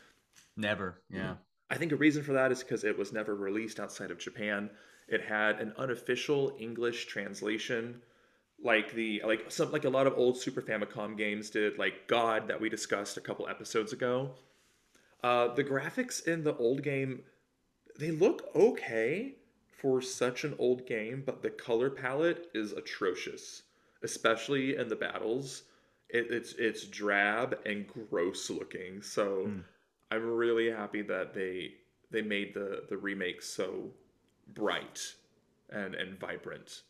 Never, 0.56 1.02
yeah. 1.10 1.20
Mm-hmm. 1.20 1.32
I 1.70 1.76
think 1.76 1.92
a 1.92 1.96
reason 1.96 2.22
for 2.22 2.32
that 2.32 2.52
is 2.52 2.62
because 2.62 2.84
it 2.84 2.96
was 2.96 3.12
never 3.12 3.34
released 3.34 3.78
outside 3.78 4.10
of 4.10 4.18
Japan. 4.18 4.70
It 5.08 5.22
had 5.22 5.60
an 5.60 5.74
unofficial 5.76 6.56
English 6.58 7.06
translation, 7.06 8.00
like 8.62 8.92
the 8.92 9.22
like 9.24 9.50
some 9.50 9.70
like 9.72 9.84
a 9.84 9.90
lot 9.90 10.06
of 10.06 10.16
old 10.16 10.38
Super 10.38 10.62
Famicom 10.62 11.16
games 11.16 11.50
did, 11.50 11.78
like 11.78 12.06
God 12.06 12.48
that 12.48 12.60
we 12.60 12.68
discussed 12.68 13.16
a 13.16 13.20
couple 13.20 13.48
episodes 13.48 13.92
ago. 13.92 14.30
Uh, 15.22 15.52
the 15.54 15.64
graphics 15.64 16.26
in 16.26 16.44
the 16.44 16.56
old 16.56 16.82
game, 16.82 17.22
they 17.98 18.10
look 18.10 18.50
okay 18.54 19.34
for 19.70 20.00
such 20.00 20.44
an 20.44 20.54
old 20.58 20.86
game, 20.86 21.22
but 21.24 21.42
the 21.42 21.50
color 21.50 21.90
palette 21.90 22.48
is 22.54 22.72
atrocious, 22.72 23.62
especially 24.02 24.76
in 24.76 24.88
the 24.88 24.96
battles. 24.96 25.64
It, 26.08 26.28
it's 26.30 26.54
it's 26.54 26.84
drab 26.86 27.58
and 27.66 27.86
gross 27.86 28.50
looking. 28.50 29.02
So. 29.02 29.46
Mm 29.46 29.64
I'm 30.10 30.24
really 30.24 30.70
happy 30.70 31.02
that 31.02 31.34
they 31.34 31.72
they 32.10 32.22
made 32.22 32.54
the 32.54 32.84
the 32.88 32.96
remake 32.96 33.42
so 33.42 33.90
bright 34.54 35.14
and 35.70 35.94
and 35.94 36.18
vibrant. 36.18 36.82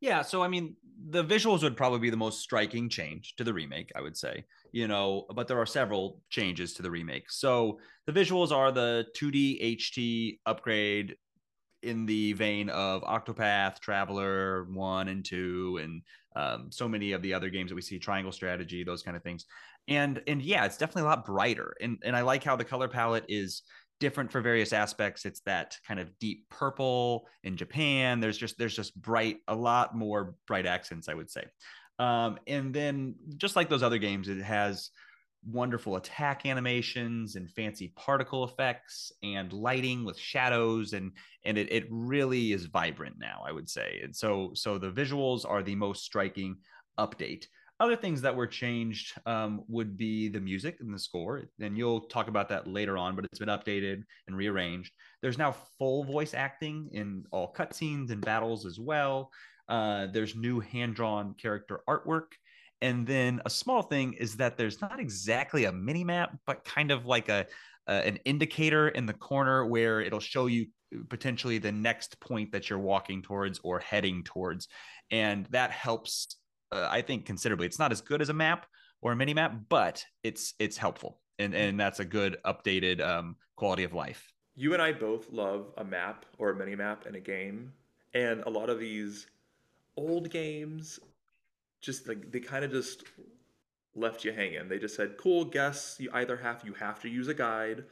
Yeah, 0.00 0.22
so 0.22 0.42
I 0.42 0.48
mean, 0.48 0.76
the 1.08 1.24
visuals 1.24 1.62
would 1.62 1.76
probably 1.76 1.98
be 1.98 2.10
the 2.10 2.16
most 2.16 2.40
striking 2.40 2.88
change 2.88 3.34
to 3.36 3.44
the 3.44 3.52
remake, 3.54 3.90
I 3.96 4.00
would 4.00 4.16
say. 4.16 4.44
You 4.72 4.88
know, 4.88 5.26
but 5.34 5.48
there 5.48 5.58
are 5.58 5.66
several 5.66 6.20
changes 6.28 6.74
to 6.74 6.82
the 6.82 6.90
remake. 6.90 7.30
So 7.30 7.78
the 8.06 8.12
visuals 8.12 8.52
are 8.52 8.72
the 8.72 9.06
2D 9.16 9.58
HD 9.62 10.40
upgrade 10.46 11.16
in 11.82 12.06
the 12.06 12.32
vein 12.32 12.68
of 12.70 13.02
Octopath 13.02 13.80
Traveler 13.80 14.64
1 14.72 15.08
and 15.08 15.24
2 15.24 15.80
and 15.82 16.02
um, 16.34 16.70
so 16.70 16.88
many 16.88 17.12
of 17.12 17.22
the 17.22 17.32
other 17.32 17.48
games 17.48 17.70
that 17.70 17.74
we 17.76 17.82
see 17.82 17.98
triangle 17.98 18.32
strategy 18.32 18.84
those 18.84 19.02
kind 19.02 19.16
of 19.16 19.22
things 19.22 19.46
and 19.88 20.22
and 20.26 20.42
yeah 20.42 20.64
it's 20.64 20.76
definitely 20.76 21.02
a 21.02 21.06
lot 21.06 21.24
brighter 21.24 21.74
and 21.80 21.98
and 22.04 22.16
i 22.16 22.20
like 22.20 22.42
how 22.42 22.56
the 22.56 22.64
color 22.64 22.88
palette 22.88 23.24
is 23.28 23.62
different 23.98 24.30
for 24.30 24.40
various 24.40 24.72
aspects. 24.72 25.24
It's 25.24 25.40
that 25.40 25.76
kind 25.86 26.00
of 26.00 26.16
deep 26.18 26.48
purple 26.50 27.26
in 27.44 27.56
japan. 27.56 28.20
There's 28.20 28.38
just 28.38 28.58
there's 28.58 28.76
just 28.76 29.00
bright 29.00 29.38
a 29.48 29.54
lot 29.54 29.96
more 29.96 30.34
bright 30.46 30.66
accents 30.66 31.08
i 31.08 31.14
would 31.14 31.30
say. 31.30 31.44
Um, 31.98 32.38
and 32.46 32.74
then 32.74 33.14
just 33.38 33.56
like 33.56 33.68
those 33.68 33.82
other 33.82 33.98
games 33.98 34.28
it 34.28 34.42
has 34.42 34.90
wonderful 35.48 35.96
attack 35.96 36.44
animations 36.44 37.36
and 37.36 37.48
fancy 37.48 37.92
particle 37.94 38.44
effects 38.44 39.12
and 39.22 39.52
lighting 39.52 40.04
with 40.04 40.18
shadows 40.18 40.92
and 40.92 41.12
and 41.44 41.56
it, 41.56 41.70
it 41.70 41.86
really 41.88 42.52
is 42.52 42.66
vibrant 42.66 43.16
now 43.18 43.42
i 43.46 43.52
would 43.52 43.68
say. 43.68 44.00
And 44.02 44.14
so 44.14 44.50
so 44.54 44.78
the 44.78 44.90
visuals 44.90 45.48
are 45.48 45.62
the 45.62 45.76
most 45.76 46.04
striking 46.04 46.56
update 46.98 47.46
other 47.78 47.96
things 47.96 48.22
that 48.22 48.34
were 48.34 48.46
changed 48.46 49.12
um, 49.26 49.62
would 49.68 49.96
be 49.96 50.28
the 50.28 50.40
music 50.40 50.78
and 50.80 50.92
the 50.94 50.98
score, 50.98 51.44
and 51.60 51.76
you'll 51.76 52.02
talk 52.02 52.28
about 52.28 52.48
that 52.48 52.66
later 52.66 52.96
on. 52.96 53.14
But 53.14 53.26
it's 53.26 53.38
been 53.38 53.48
updated 53.48 54.02
and 54.26 54.36
rearranged. 54.36 54.92
There's 55.20 55.38
now 55.38 55.54
full 55.78 56.04
voice 56.04 56.32
acting 56.34 56.88
in 56.92 57.24
all 57.32 57.52
cutscenes 57.52 58.10
and 58.10 58.20
battles 58.20 58.64
as 58.64 58.78
well. 58.80 59.30
Uh, 59.68 60.06
there's 60.06 60.34
new 60.34 60.60
hand-drawn 60.60 61.34
character 61.34 61.80
artwork, 61.88 62.32
and 62.80 63.06
then 63.06 63.42
a 63.44 63.50
small 63.50 63.82
thing 63.82 64.14
is 64.14 64.36
that 64.36 64.56
there's 64.56 64.80
not 64.80 64.98
exactly 65.00 65.64
a 65.64 65.72
mini 65.72 66.04
map, 66.04 66.36
but 66.46 66.64
kind 66.64 66.90
of 66.90 67.04
like 67.04 67.28
a 67.28 67.46
uh, 67.88 68.02
an 68.04 68.18
indicator 68.24 68.88
in 68.88 69.06
the 69.06 69.12
corner 69.12 69.64
where 69.66 70.00
it'll 70.00 70.18
show 70.18 70.46
you 70.46 70.66
potentially 71.08 71.58
the 71.58 71.70
next 71.70 72.18
point 72.20 72.50
that 72.52 72.68
you're 72.70 72.78
walking 72.78 73.22
towards 73.22 73.60
or 73.62 73.78
heading 73.80 74.22
towards, 74.24 74.68
and 75.10 75.46
that 75.46 75.70
helps 75.70 76.36
uh, 76.72 76.88
I 76.90 77.02
think 77.02 77.24
considerably. 77.24 77.66
It's 77.66 77.78
not 77.78 77.92
as 77.92 78.00
good 78.00 78.20
as 78.20 78.28
a 78.28 78.34
map 78.34 78.66
or 79.02 79.12
a 79.12 79.16
mini 79.16 79.34
map, 79.34 79.54
but 79.68 80.04
it's 80.22 80.54
it's 80.58 80.76
helpful, 80.76 81.18
and 81.38 81.54
and 81.54 81.78
that's 81.78 82.00
a 82.00 82.04
good 82.04 82.38
updated 82.44 83.00
um, 83.00 83.36
quality 83.56 83.84
of 83.84 83.92
life. 83.92 84.32
You 84.54 84.72
and 84.72 84.82
I 84.82 84.92
both 84.92 85.30
love 85.30 85.72
a 85.76 85.84
map 85.84 86.24
or 86.38 86.50
a 86.50 86.56
mini 86.56 86.74
map 86.74 87.06
in 87.06 87.14
a 87.14 87.20
game, 87.20 87.72
and 88.14 88.42
a 88.42 88.50
lot 88.50 88.70
of 88.70 88.78
these 88.78 89.26
old 89.96 90.30
games, 90.30 90.98
just 91.80 92.08
like 92.08 92.30
they 92.30 92.40
kind 92.40 92.64
of 92.64 92.70
just 92.70 93.04
left 93.94 94.24
you 94.24 94.32
hanging. 94.32 94.68
They 94.68 94.78
just 94.78 94.96
said, 94.96 95.16
"Cool, 95.18 95.44
guess 95.44 95.96
you 95.98 96.10
either 96.12 96.36
have 96.36 96.62
you 96.64 96.74
have 96.74 97.00
to 97.00 97.08
use 97.08 97.28
a 97.28 97.34
guide, 97.34 97.84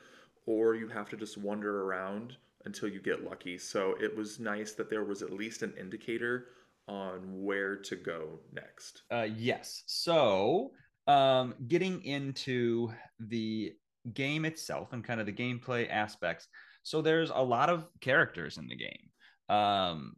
or 0.47 0.75
you 0.75 0.89
have 0.89 1.09
to 1.11 1.17
just 1.17 1.39
wander 1.39 1.83
around." 1.83 2.37
until 2.67 2.89
you 2.89 3.01
get 3.01 3.25
lucky. 3.25 3.59
So 3.59 3.95
it 4.01 4.17
was 4.17 4.41
nice 4.41 4.73
that 4.73 4.89
there 4.89 5.05
was 5.05 5.21
at 5.23 5.31
least 5.31 5.63
an 5.63 5.75
indicator 5.79 6.47
on 6.89 7.21
where 7.43 7.77
to 7.77 7.97
go 7.97 8.41
next. 8.53 9.03
Uh, 9.11 9.27
yes. 9.37 9.83
So, 9.87 10.73
um, 11.07 11.55
getting 11.69 12.03
into 12.05 12.91
the 13.21 13.73
game 14.13 14.45
itself 14.45 14.93
and 14.93 15.05
kind 15.05 15.21
of 15.21 15.27
the 15.27 15.33
gameplay 15.33 15.91
aspects. 15.91 16.49
So, 16.83 17.03
there's 17.03 17.31
a 17.31 17.43
lot 17.43 17.71
of 17.71 17.87
characters 18.01 18.59
in 18.59 18.69
the 18.69 18.77
game. 18.77 19.11
Um, 19.49 20.17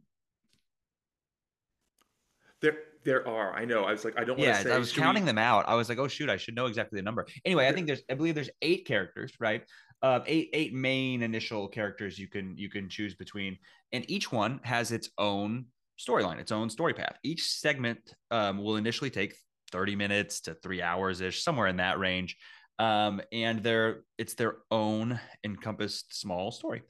there, 2.61 2.77
there 3.03 3.27
are. 3.27 3.53
I 3.55 3.65
know. 3.65 3.83
I 3.83 3.91
was 3.91 4.03
like, 4.03 4.15
I 4.19 4.25
don't. 4.25 4.37
Want 4.37 4.41
to. 4.41 4.45
Yeah, 4.47 4.63
say, 4.63 4.73
I 4.73 4.77
was 4.77 4.91
counting 4.91 5.23
we... 5.23 5.27
them 5.27 5.37
out. 5.37 5.67
I 5.67 5.75
was 5.75 5.89
like, 5.89 5.97
oh 5.97 6.07
shoot, 6.07 6.29
I 6.29 6.37
should 6.37 6.55
know 6.55 6.65
exactly 6.65 6.97
the 6.97 7.03
number. 7.03 7.25
Anyway, 7.45 7.67
I 7.67 7.71
think 7.71 7.87
there's, 7.87 8.01
I 8.09 8.15
believe 8.15 8.35
there's 8.35 8.49
eight 8.61 8.85
characters, 8.85 9.31
right? 9.39 9.63
Uh, 10.01 10.19
eight 10.27 10.49
eight 10.53 10.73
main 10.73 11.23
initial 11.23 11.67
characters 11.67 12.19
you 12.19 12.27
can 12.27 12.57
you 12.57 12.69
can 12.69 12.89
choose 12.89 13.15
between, 13.15 13.57
and 13.93 14.09
each 14.09 14.31
one 14.31 14.59
has 14.63 14.91
its 14.91 15.09
own 15.17 15.65
storyline, 15.99 16.39
its 16.39 16.51
own 16.51 16.69
story 16.69 16.93
path. 16.93 17.17
Each 17.23 17.43
segment 17.43 17.99
um, 18.31 18.57
will 18.57 18.75
initially 18.75 19.09
take 19.09 19.35
30 19.71 19.95
minutes 19.95 20.41
to 20.41 20.53
three 20.55 20.81
hours 20.81 21.21
ish, 21.21 21.43
somewhere 21.43 21.67
in 21.67 21.77
that 21.77 21.99
range. 21.99 22.37
Um, 22.79 23.21
and 23.31 23.63
they're 23.63 24.03
it's 24.17 24.35
their 24.35 24.57
own 24.69 25.19
encompassed 25.43 26.19
small 26.19 26.51
story. 26.51 26.83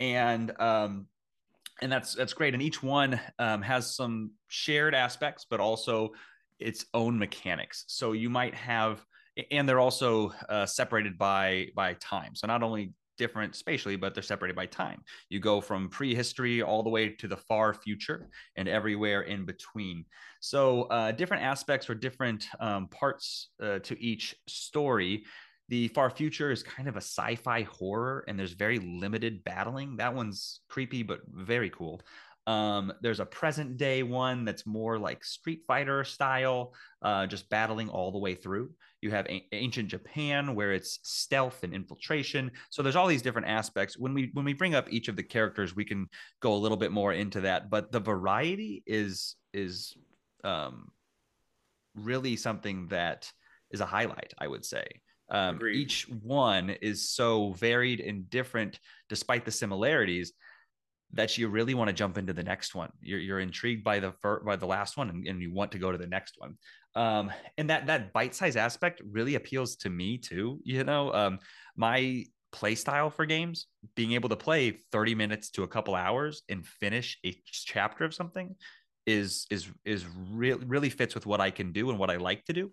And 0.00 0.52
um, 0.60 1.06
and 1.80 1.90
that's 1.90 2.14
that's 2.14 2.32
great. 2.32 2.54
And 2.54 2.62
each 2.62 2.82
one 2.82 3.20
um, 3.38 3.62
has 3.62 3.94
some 3.94 4.32
shared 4.48 4.94
aspects, 4.94 5.46
but 5.48 5.60
also 5.60 6.10
its 6.58 6.84
own 6.92 7.18
mechanics. 7.18 7.84
So 7.86 8.12
you 8.12 8.30
might 8.30 8.54
have 8.54 9.04
and 9.50 9.68
they're 9.68 9.78
also 9.78 10.32
uh, 10.48 10.66
separated 10.66 11.18
by 11.18 11.68
by 11.74 11.94
time. 11.94 12.34
So 12.34 12.46
not 12.46 12.62
only 12.62 12.92
different 13.18 13.54
spatially, 13.54 13.96
but 13.96 14.14
they're 14.14 14.22
separated 14.22 14.56
by 14.56 14.66
time. 14.66 15.02
You 15.28 15.40
go 15.40 15.60
from 15.60 15.88
prehistory 15.88 16.62
all 16.62 16.82
the 16.82 16.90
way 16.90 17.10
to 17.10 17.28
the 17.28 17.36
far 17.36 17.74
future 17.74 18.28
and 18.56 18.68
everywhere 18.68 19.22
in 19.22 19.44
between. 19.44 20.04
So, 20.40 20.82
uh, 20.84 21.12
different 21.12 21.42
aspects 21.42 21.90
or 21.90 21.94
different 21.94 22.46
um, 22.60 22.88
parts 22.88 23.50
uh, 23.62 23.80
to 23.80 24.02
each 24.02 24.34
story. 24.46 25.24
The 25.68 25.88
far 25.88 26.08
future 26.08 26.50
is 26.50 26.62
kind 26.62 26.88
of 26.88 26.94
a 26.94 27.02
sci 27.02 27.34
fi 27.34 27.62
horror, 27.62 28.24
and 28.26 28.38
there's 28.38 28.52
very 28.52 28.78
limited 28.78 29.44
battling. 29.44 29.98
That 29.98 30.14
one's 30.14 30.60
creepy, 30.70 31.02
but 31.02 31.20
very 31.28 31.68
cool. 31.68 32.00
Um, 32.48 32.94
there's 33.02 33.20
a 33.20 33.26
present 33.26 33.76
day 33.76 34.02
one 34.02 34.46
that's 34.46 34.64
more 34.64 34.98
like 34.98 35.22
Street 35.22 35.64
Fighter 35.66 36.02
style, 36.02 36.72
uh, 37.02 37.26
just 37.26 37.50
battling 37.50 37.90
all 37.90 38.10
the 38.10 38.18
way 38.18 38.34
through. 38.34 38.70
You 39.02 39.10
have 39.10 39.26
a- 39.26 39.46
ancient 39.52 39.88
Japan 39.88 40.54
where 40.54 40.72
it's 40.72 40.98
stealth 41.02 41.62
and 41.62 41.74
infiltration. 41.74 42.50
So 42.70 42.82
there's 42.82 42.96
all 42.96 43.06
these 43.06 43.20
different 43.20 43.48
aspects. 43.48 43.98
When 43.98 44.14
we 44.14 44.30
when 44.32 44.46
we 44.46 44.54
bring 44.54 44.74
up 44.74 44.90
each 44.90 45.08
of 45.08 45.16
the 45.16 45.22
characters, 45.22 45.76
we 45.76 45.84
can 45.84 46.08
go 46.40 46.54
a 46.54 46.62
little 46.62 46.78
bit 46.78 46.90
more 46.90 47.12
into 47.12 47.42
that. 47.42 47.68
But 47.68 47.92
the 47.92 48.00
variety 48.00 48.82
is 48.86 49.36
is 49.52 49.94
um, 50.42 50.90
really 51.94 52.34
something 52.36 52.88
that 52.88 53.30
is 53.70 53.82
a 53.82 53.86
highlight, 53.86 54.32
I 54.38 54.48
would 54.48 54.64
say. 54.64 54.86
Um, 55.30 55.60
each 55.70 56.08
one 56.08 56.70
is 56.70 57.10
so 57.10 57.52
varied 57.52 58.00
and 58.00 58.30
different, 58.30 58.80
despite 59.10 59.44
the 59.44 59.50
similarities 59.50 60.32
that 61.12 61.38
you 61.38 61.48
really 61.48 61.74
want 61.74 61.88
to 61.88 61.94
jump 61.94 62.18
into 62.18 62.32
the 62.32 62.42
next 62.42 62.74
one. 62.74 62.90
You're, 63.00 63.18
you're 63.18 63.40
intrigued 63.40 63.82
by 63.82 63.98
the 63.98 64.12
fir- 64.20 64.42
by 64.44 64.56
the 64.56 64.66
last 64.66 64.96
one, 64.96 65.08
and, 65.08 65.26
and, 65.26 65.40
you 65.40 65.52
want 65.52 65.72
to 65.72 65.78
go 65.78 65.90
to 65.90 65.98
the 65.98 66.06
next 66.06 66.34
one. 66.38 66.56
Um, 66.94 67.32
and 67.56 67.70
that 67.70 67.86
that 67.86 68.12
bite 68.12 68.34
size 68.34 68.56
aspect 68.56 69.00
really 69.10 69.34
appeals 69.34 69.76
to 69.76 69.90
me 69.90 70.18
too. 70.18 70.60
You 70.64 70.84
know, 70.84 71.12
um, 71.12 71.38
my 71.76 72.24
play 72.52 72.74
style 72.74 73.10
for 73.10 73.26
games, 73.26 73.66
being 73.94 74.12
able 74.12 74.28
to 74.28 74.36
play 74.36 74.80
30 74.92 75.14
minutes 75.14 75.50
to 75.50 75.62
a 75.62 75.68
couple 75.68 75.94
hours 75.94 76.42
and 76.48 76.66
finish 76.66 77.18
a 77.24 77.34
chapter 77.46 78.04
of 78.04 78.14
something, 78.14 78.54
is 79.06 79.46
is 79.50 79.68
is 79.84 80.04
really 80.30 80.64
really 80.66 80.90
fits 80.90 81.14
with 81.14 81.26
what 81.26 81.40
I 81.40 81.50
can 81.50 81.72
do 81.72 81.90
and 81.90 81.98
what 81.98 82.10
I 82.10 82.16
like 82.16 82.44
to 82.46 82.52
do. 82.52 82.72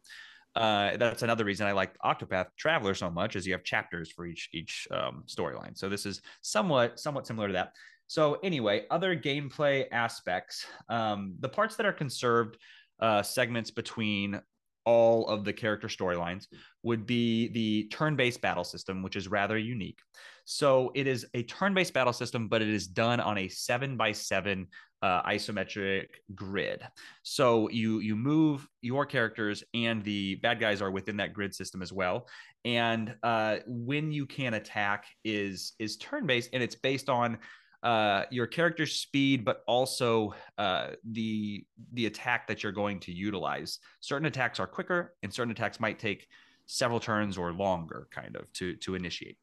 Uh, 0.55 0.95
that's 0.95 1.21
another 1.21 1.43
reason 1.43 1.67
I 1.67 1.73
like 1.73 1.97
Octopath 1.99 2.47
Traveler 2.57 2.93
so 2.93 3.09
much, 3.09 3.35
is 3.35 3.45
you 3.45 3.53
have 3.53 3.63
chapters 3.63 4.11
for 4.11 4.25
each 4.25 4.49
each 4.53 4.87
um, 4.91 5.23
storyline. 5.27 5.77
So 5.77 5.89
this 5.89 6.05
is 6.05 6.21
somewhat 6.41 6.99
somewhat 6.99 7.27
similar 7.27 7.47
to 7.47 7.53
that. 7.53 7.71
So 8.07 8.35
anyway, 8.43 8.85
other 8.91 9.15
gameplay 9.15 9.85
aspects, 9.91 10.65
um, 10.89 11.35
the 11.39 11.49
parts 11.49 11.75
that 11.75 11.85
are 11.85 11.93
conserved 11.93 12.57
uh, 12.99 13.23
segments 13.23 13.71
between 13.71 14.41
all 14.85 15.27
of 15.27 15.43
the 15.43 15.51
character 15.51 15.87
storylines 15.87 16.45
would 16.83 17.05
be 17.05 17.47
the 17.49 17.87
turn-based 17.87 18.39
battle 18.39 18.63
system, 18.63 19.01
which 19.01 19.15
is 19.15 19.27
rather 19.27 19.57
unique. 19.57 19.99
So 20.45 20.91
it 20.93 21.07
is 21.07 21.25
a 21.33 21.41
turn-based 21.41 21.93
battle 21.93 22.13
system, 22.13 22.47
but 22.47 22.61
it 22.61 22.69
is 22.69 22.85
done 22.85 23.19
on 23.19 23.39
a 23.39 23.47
seven 23.47 23.97
by 23.97 24.11
seven 24.11 24.67
uh, 25.01 25.23
isometric 25.23 26.05
grid. 26.35 26.83
So 27.23 27.67
you 27.69 27.99
you 27.99 28.15
move 28.15 28.67
your 28.81 29.07
characters, 29.07 29.63
and 29.73 30.03
the 30.03 30.35
bad 30.35 30.59
guys 30.59 30.81
are 30.81 30.91
within 30.91 31.17
that 31.17 31.33
grid 31.33 31.55
system 31.55 31.81
as 31.81 31.91
well. 31.91 32.27
And 32.63 33.15
uh, 33.23 33.57
when 33.65 34.11
you 34.11 34.27
can 34.27 34.53
attack 34.53 35.05
is 35.23 35.73
is 35.79 35.97
turn-based, 35.97 36.51
and 36.53 36.61
it's 36.61 36.75
based 36.75 37.09
on 37.09 37.39
uh, 37.85 38.25
your 38.31 38.47
character's 38.47 38.95
speed, 38.95 39.45
but 39.45 39.61
also 39.67 40.33
uh, 40.57 40.87
the 41.11 41.63
the 41.93 42.07
attack 42.07 42.47
that 42.47 42.63
you're 42.63 42.71
going 42.71 42.99
to 42.99 43.11
utilize. 43.11 43.77
Certain 44.01 44.25
attacks 44.25 44.59
are 44.59 44.65
quicker, 44.65 45.13
and 45.21 45.31
certain 45.31 45.51
attacks 45.51 45.79
might 45.79 45.99
take 45.99 46.27
several 46.65 46.99
turns 46.99 47.37
or 47.37 47.53
longer, 47.53 48.07
kind 48.11 48.35
of 48.35 48.51
to 48.53 48.75
to 48.77 48.95
initiate. 48.95 49.37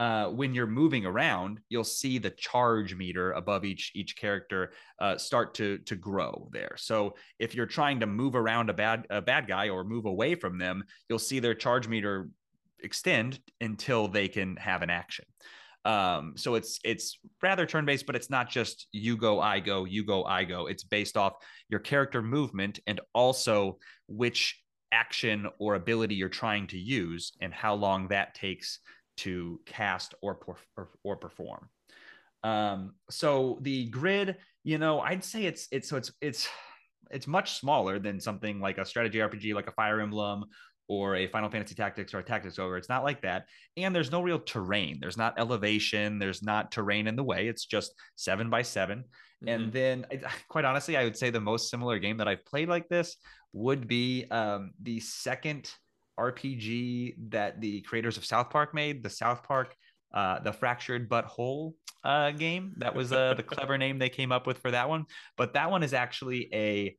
Uh, 0.00 0.26
when 0.26 0.52
you're 0.52 0.66
moving 0.66 1.06
around, 1.06 1.60
you'll 1.68 1.84
see 1.84 2.18
the 2.18 2.30
charge 2.30 2.96
meter 2.96 3.30
above 3.30 3.64
each 3.64 3.92
each 3.94 4.16
character 4.16 4.72
uh, 4.98 5.16
start 5.16 5.54
to 5.54 5.78
to 5.78 5.94
grow 5.94 6.48
there. 6.50 6.74
So 6.76 7.14
if 7.38 7.54
you're 7.54 7.64
trying 7.64 8.00
to 8.00 8.06
move 8.06 8.34
around 8.34 8.70
a 8.70 8.74
bad 8.74 9.06
a 9.08 9.22
bad 9.22 9.46
guy 9.46 9.68
or 9.68 9.84
move 9.84 10.06
away 10.06 10.34
from 10.34 10.58
them, 10.58 10.82
you'll 11.08 11.20
see 11.20 11.38
their 11.38 11.54
charge 11.54 11.86
meter 11.86 12.28
extend 12.80 13.38
until 13.60 14.08
they 14.08 14.26
can 14.26 14.56
have 14.56 14.82
an 14.82 14.90
action. 14.90 15.26
Um, 15.84 16.32
so 16.36 16.54
it's 16.54 16.80
it's 16.84 17.18
rather 17.42 17.66
turn 17.66 17.84
based, 17.84 18.06
but 18.06 18.16
it's 18.16 18.30
not 18.30 18.48
just 18.48 18.86
you 18.92 19.16
go, 19.16 19.40
I 19.40 19.60
go, 19.60 19.84
you 19.84 20.04
go, 20.04 20.24
I 20.24 20.44
go. 20.44 20.66
It's 20.66 20.84
based 20.84 21.16
off 21.16 21.34
your 21.68 21.80
character 21.80 22.22
movement 22.22 22.80
and 22.86 23.00
also 23.14 23.78
which 24.08 24.60
action 24.92 25.46
or 25.58 25.74
ability 25.74 26.14
you're 26.14 26.28
trying 26.28 26.66
to 26.68 26.78
use 26.78 27.32
and 27.40 27.52
how 27.52 27.74
long 27.74 28.08
that 28.08 28.34
takes 28.34 28.78
to 29.18 29.60
cast 29.66 30.14
or 30.22 30.38
or, 30.76 30.88
or 31.02 31.16
perform. 31.16 31.68
Um, 32.42 32.94
so 33.10 33.58
the 33.62 33.86
grid, 33.86 34.36
you 34.62 34.78
know, 34.78 35.00
I'd 35.00 35.24
say 35.24 35.44
it's 35.44 35.68
it's 35.70 35.88
so 35.88 35.96
it's 35.96 36.12
it's 36.20 36.48
it's 37.10 37.26
much 37.26 37.58
smaller 37.58 37.98
than 37.98 38.20
something 38.20 38.60
like 38.60 38.78
a 38.78 38.84
strategy 38.84 39.18
RPG 39.18 39.54
like 39.54 39.68
a 39.68 39.72
Fire 39.72 40.00
Emblem 40.00 40.44
or 40.88 41.16
a 41.16 41.26
Final 41.26 41.50
Fantasy 41.50 41.74
Tactics 41.74 42.12
or 42.12 42.18
a 42.18 42.22
Tactics 42.22 42.58
Ogre. 42.58 42.76
It's 42.76 42.88
not 42.88 43.04
like 43.04 43.22
that. 43.22 43.46
And 43.76 43.94
there's 43.94 44.12
no 44.12 44.20
real 44.20 44.38
terrain. 44.38 44.98
There's 45.00 45.16
not 45.16 45.38
elevation. 45.38 46.18
There's 46.18 46.42
not 46.42 46.70
terrain 46.70 47.06
in 47.06 47.16
the 47.16 47.24
way. 47.24 47.48
It's 47.48 47.64
just 47.64 47.94
seven 48.16 48.50
by 48.50 48.62
7 48.62 48.98
mm-hmm. 48.98 49.48
And 49.48 49.72
then, 49.72 50.06
quite 50.48 50.64
honestly, 50.64 50.96
I 50.96 51.04
would 51.04 51.16
say 51.16 51.30
the 51.30 51.40
most 51.40 51.70
similar 51.70 51.98
game 51.98 52.18
that 52.18 52.28
I've 52.28 52.44
played 52.44 52.68
like 52.68 52.88
this 52.88 53.16
would 53.52 53.86
be 53.86 54.26
um, 54.30 54.72
the 54.82 55.00
second 55.00 55.70
RPG 56.18 57.14
that 57.30 57.60
the 57.60 57.80
creators 57.82 58.16
of 58.16 58.24
South 58.24 58.50
Park 58.50 58.74
made, 58.74 59.02
the 59.02 59.10
South 59.10 59.42
Park, 59.42 59.74
uh, 60.12 60.40
the 60.40 60.52
Fractured 60.52 61.08
But 61.08 61.24
Whole 61.24 61.74
uh, 62.04 62.30
game. 62.30 62.74
That 62.78 62.94
was 62.94 63.12
uh, 63.12 63.34
the 63.34 63.42
clever 63.44 63.78
name 63.78 63.98
they 63.98 64.10
came 64.10 64.32
up 64.32 64.46
with 64.46 64.58
for 64.58 64.70
that 64.70 64.88
one. 64.88 65.06
But 65.36 65.54
that 65.54 65.70
one 65.70 65.82
is 65.82 65.94
actually 65.94 66.48
a, 66.52 66.96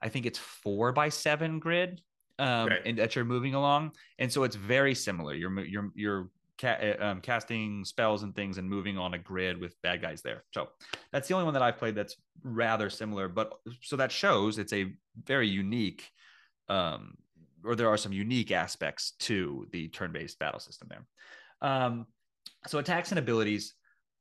I 0.00 0.08
think 0.08 0.26
it's 0.26 0.38
four 0.38 0.92
by 0.92 1.08
seven 1.08 1.58
grid 1.58 2.00
um, 2.38 2.68
right. 2.68 2.82
and 2.84 2.98
that 2.98 3.14
you're 3.14 3.24
moving 3.24 3.54
along, 3.54 3.92
and 4.18 4.32
so 4.32 4.42
it's 4.42 4.56
very 4.56 4.94
similar. 4.94 5.34
You're 5.34 5.64
you're 5.64 5.90
you're 5.94 6.30
ca- 6.58 6.94
uh, 7.00 7.04
um, 7.04 7.20
casting 7.20 7.84
spells 7.84 8.22
and 8.22 8.34
things 8.34 8.58
and 8.58 8.68
moving 8.68 8.98
on 8.98 9.14
a 9.14 9.18
grid 9.18 9.60
with 9.60 9.80
bad 9.82 10.02
guys 10.02 10.22
there. 10.22 10.44
So 10.52 10.68
that's 11.12 11.28
the 11.28 11.34
only 11.34 11.44
one 11.44 11.54
that 11.54 11.62
I've 11.62 11.78
played 11.78 11.94
that's 11.94 12.16
rather 12.42 12.90
similar. 12.90 13.28
But 13.28 13.52
so 13.82 13.96
that 13.96 14.12
shows 14.12 14.58
it's 14.58 14.72
a 14.72 14.92
very 15.22 15.48
unique, 15.48 16.10
um, 16.68 17.14
or 17.64 17.74
there 17.74 17.88
are 17.88 17.96
some 17.96 18.12
unique 18.12 18.50
aspects 18.50 19.12
to 19.20 19.66
the 19.72 19.88
turn-based 19.88 20.38
battle 20.38 20.60
system 20.60 20.88
there. 20.90 21.06
Um, 21.70 22.06
so 22.66 22.78
attacks 22.78 23.10
and 23.10 23.18
abilities. 23.18 23.74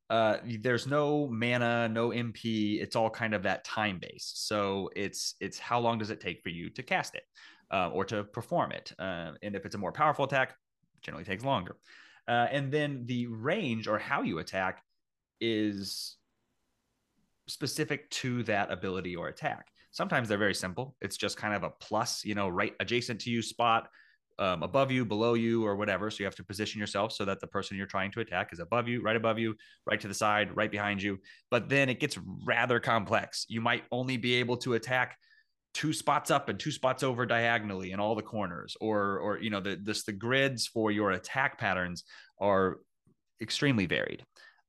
Uh, 0.09 0.37
there's 0.59 0.85
no 0.85 1.27
mana, 1.27 1.89
no 1.89 2.09
MP. 2.09 2.79
It's 2.81 2.95
all 2.95 3.09
kind 3.09 3.33
of 3.33 3.43
that 3.43 3.63
time 3.63 3.99
based. 3.99 4.47
So 4.47 4.89
it's 4.95 5.35
it's 5.39 5.57
how 5.57 5.79
long 5.79 5.97
does 5.97 6.11
it 6.11 6.21
take 6.21 6.43
for 6.43 6.49
you 6.49 6.69
to 6.71 6.83
cast 6.83 7.15
it? 7.15 7.23
Uh, 7.71 7.89
or 7.89 8.05
to 8.05 8.23
perform 8.23 8.71
it. 8.71 8.91
Uh, 8.99 9.31
and 9.41 9.55
if 9.55 9.65
it's 9.65 9.75
a 9.75 9.77
more 9.77 9.91
powerful 9.91 10.25
attack, 10.25 10.55
generally 11.01 11.25
takes 11.25 11.43
longer. 11.43 11.75
Uh, 12.27 12.47
and 12.51 12.71
then 12.71 13.05
the 13.05 13.27
range 13.27 13.87
or 13.87 13.99
how 13.99 14.21
you 14.21 14.39
attack 14.39 14.81
is 15.41 16.17
specific 17.47 18.09
to 18.09 18.43
that 18.43 18.71
ability 18.71 19.15
or 19.15 19.27
attack. 19.27 19.67
Sometimes 19.91 20.27
they're 20.27 20.37
very 20.37 20.55
simple. 20.55 20.95
It's 21.01 21.17
just 21.17 21.37
kind 21.37 21.53
of 21.53 21.63
a 21.63 21.69
plus, 21.69 22.23
you 22.23 22.35
know, 22.35 22.47
right 22.47 22.73
adjacent 22.79 23.21
to 23.21 23.29
you 23.29 23.41
spot, 23.41 23.89
um, 24.39 24.63
above 24.63 24.89
you, 24.89 25.05
below 25.05 25.35
you, 25.35 25.65
or 25.65 25.75
whatever. 25.75 26.09
So 26.09 26.19
you 26.19 26.25
have 26.25 26.35
to 26.35 26.43
position 26.43 26.79
yourself 26.79 27.11
so 27.11 27.25
that 27.25 27.39
the 27.39 27.47
person 27.47 27.77
you're 27.77 27.85
trying 27.85 28.11
to 28.13 28.21
attack 28.21 28.51
is 28.53 28.59
above 28.59 28.87
you, 28.87 29.01
right 29.01 29.15
above 29.15 29.37
you, 29.37 29.55
right 29.85 29.99
to 29.99 30.07
the 30.07 30.13
side, 30.13 30.55
right 30.55 30.71
behind 30.71 31.03
you. 31.03 31.19
But 31.51 31.69
then 31.69 31.89
it 31.89 31.99
gets 31.99 32.17
rather 32.45 32.79
complex. 32.79 33.45
You 33.49 33.61
might 33.61 33.83
only 33.91 34.17
be 34.17 34.35
able 34.35 34.57
to 34.57 34.73
attack 34.73 35.17
two 35.73 35.93
spots 35.93 36.29
up 36.29 36.49
and 36.49 36.59
two 36.59 36.71
spots 36.71 37.03
over 37.03 37.25
diagonally 37.25 37.91
in 37.91 37.99
all 37.99 38.15
the 38.15 38.21
corners 38.21 38.77
or 38.79 39.17
or 39.19 39.39
you 39.39 39.49
know 39.49 39.59
the 39.59 39.79
this 39.81 40.03
the 40.03 40.11
grids 40.11 40.67
for 40.67 40.91
your 40.91 41.11
attack 41.11 41.57
patterns 41.57 42.03
are 42.39 42.77
extremely 43.41 43.85
varied 43.85 44.23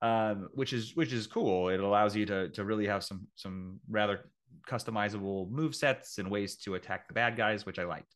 um, 0.05 0.51
which 0.53 0.75
is 0.75 0.95
which 0.95 1.15
is 1.15 1.27
cool. 1.27 1.71
It 1.71 1.81
allows 1.81 2.15
you 2.15 2.27
to 2.27 2.51
to 2.51 2.65
really 2.65 2.87
have 2.87 3.03
some 3.03 3.27
some 3.37 3.81
rather 3.89 4.31
customizable 4.69 5.51
move 5.51 5.75
sets 5.75 6.19
and 6.19 6.31
ways 6.31 6.57
to 6.57 6.75
attack 6.75 7.09
the 7.09 7.15
bad 7.15 7.37
guys 7.37 7.65
which 7.65 7.79
i 7.79 7.85
liked. 7.85 8.15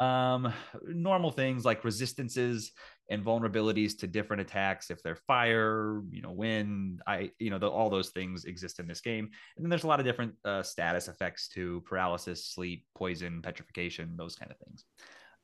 Um, 0.00 0.52
normal 0.84 1.30
things 1.30 1.64
like 1.64 1.84
resistances 1.84 2.72
and 3.10 3.24
vulnerabilities 3.24 3.98
to 3.98 4.06
different 4.06 4.40
attacks 4.40 4.90
if 4.90 5.02
they're 5.02 5.16
fire 5.16 6.00
you 6.10 6.22
know 6.22 6.30
wind 6.30 7.02
i 7.06 7.30
you 7.38 7.50
know 7.50 7.58
the, 7.58 7.68
all 7.68 7.90
those 7.90 8.10
things 8.10 8.44
exist 8.44 8.78
in 8.80 8.86
this 8.86 9.00
game. 9.00 9.28
And 9.56 9.64
then 9.64 9.70
there's 9.70 9.84
a 9.84 9.88
lot 9.88 10.00
of 10.00 10.06
different 10.06 10.34
uh, 10.44 10.62
status 10.62 11.08
effects 11.08 11.48
to 11.48 11.82
paralysis 11.82 12.46
sleep 12.46 12.86
poison 12.94 13.42
petrification 13.42 14.16
those 14.16 14.36
kind 14.36 14.50
of 14.50 14.58
things. 14.58 14.84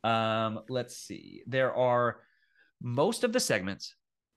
Um, 0.05 0.61
let's 0.69 0.97
see. 0.97 1.43
There 1.47 1.75
are 1.75 2.21
most 2.81 3.25
of 3.25 3.33
the 3.33 3.41
segments 3.41 3.95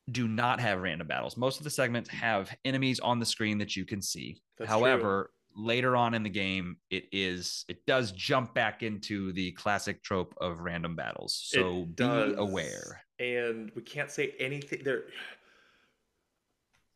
do 0.10 0.28
not 0.28 0.60
have 0.60 0.82
random 0.82 1.08
battles. 1.08 1.38
Most 1.38 1.60
of 1.60 1.64
the 1.64 1.70
segments 1.70 2.10
have 2.10 2.56
enemies 2.66 3.00
on 3.00 3.20
the 3.20 3.26
screen 3.26 3.60
that 3.60 3.76
you 3.76 3.86
can 3.86 4.02
see. 4.02 4.42
That's 4.58 4.70
however 4.70 5.32
later 5.60 5.96
on 5.96 6.14
in 6.14 6.24
the 6.24 6.30
game 6.30 6.78
it 6.90 7.06
is 7.12 7.66
it 7.68 7.86
does 7.86 8.12
jump 8.14 8.54
back 8.54 8.84
into 8.84 9.32
the 9.34 9.52
classic 9.52 10.02
trope 10.04 10.34
of 10.40 10.60
random 10.60 10.96
battles. 10.96 11.40
So 11.44 11.86
be 11.86 12.04
aware. 12.04 13.02
And 13.20 13.72
we 13.76 13.82
can't 13.82 14.10
say 14.10 14.34
anything 14.40 14.82
there 14.84 15.04